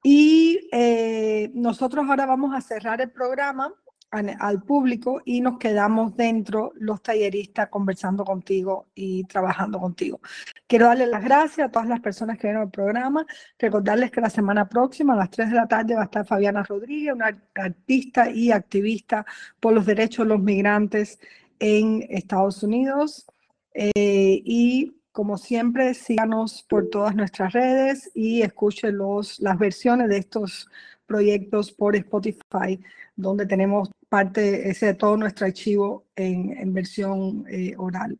Y 0.03 0.67
eh, 0.71 1.51
nosotros 1.53 2.05
ahora 2.07 2.25
vamos 2.25 2.53
a 2.53 2.61
cerrar 2.61 3.01
el 3.01 3.11
programa 3.11 3.73
al 4.11 4.63
público 4.63 5.21
y 5.25 5.41
nos 5.41 5.57
quedamos 5.57 6.15
dentro 6.15 6.71
los 6.75 7.01
talleristas 7.01 7.67
conversando 7.69 8.23
contigo 8.23 8.87
y 8.95 9.25
trabajando 9.25 9.79
contigo. 9.79 10.21
Quiero 10.65 10.87
darle 10.87 11.07
las 11.07 11.23
gracias 11.23 11.67
a 11.67 11.71
todas 11.71 11.89
las 11.89 11.99
personas 11.99 12.37
que 12.37 12.47
vieron 12.47 12.63
el 12.63 12.69
programa, 12.69 13.25
recordarles 13.59 14.11
que 14.11 14.21
la 14.21 14.29
semana 14.29 14.67
próxima 14.69 15.13
a 15.13 15.17
las 15.17 15.29
3 15.29 15.49
de 15.49 15.55
la 15.55 15.67
tarde 15.67 15.95
va 15.95 16.01
a 16.01 16.05
estar 16.05 16.25
Fabiana 16.25 16.63
Rodríguez, 16.63 17.13
una 17.13 17.37
artista 17.55 18.29
y 18.29 18.51
activista 18.51 19.25
por 19.59 19.73
los 19.73 19.85
derechos 19.85 20.25
de 20.25 20.33
los 20.33 20.41
migrantes 20.41 21.19
en 21.59 22.05
Estados 22.09 22.63
Unidos. 22.63 23.25
Eh, 23.73 24.41
y 24.45 24.97
como 25.11 25.37
siempre, 25.37 25.95
síganos 25.95 26.63
por 26.63 26.89
todas 26.89 27.15
nuestras 27.15 27.51
redes 27.51 28.11
y 28.13 28.43
escuchen 28.43 28.97
las 29.39 29.57
versiones 29.57 30.09
de 30.09 30.17
estos 30.17 30.69
proyectos 31.07 31.71
por 31.71 31.95
Spotify, 31.95 32.79
donde 33.15 33.45
tenemos 33.45 33.89
parte 34.09 34.69
ese 34.69 34.87
de 34.87 34.93
todo 34.93 35.17
nuestro 35.17 35.45
archivo 35.47 36.05
en, 36.15 36.55
en 36.57 36.73
versión 36.73 37.45
eh, 37.49 37.73
oral, 37.77 38.17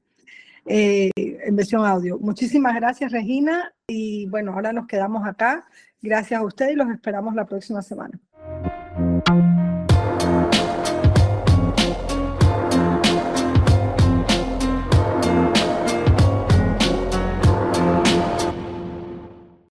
eh, 0.66 1.12
en 1.16 1.56
versión 1.56 1.86
audio. 1.86 2.18
Muchísimas 2.18 2.76
gracias, 2.76 3.12
Regina. 3.12 3.74
Y 3.88 4.26
bueno, 4.28 4.54
ahora 4.54 4.74
nos 4.74 4.88
quedamos 4.88 5.26
acá. 5.26 5.66
Gracias 6.02 6.40
a 6.40 6.44
ustedes 6.44 6.74
y 6.74 6.76
los 6.76 6.90
esperamos 6.90 7.36
la 7.36 7.46
próxima 7.46 7.82
semana. 7.82 8.20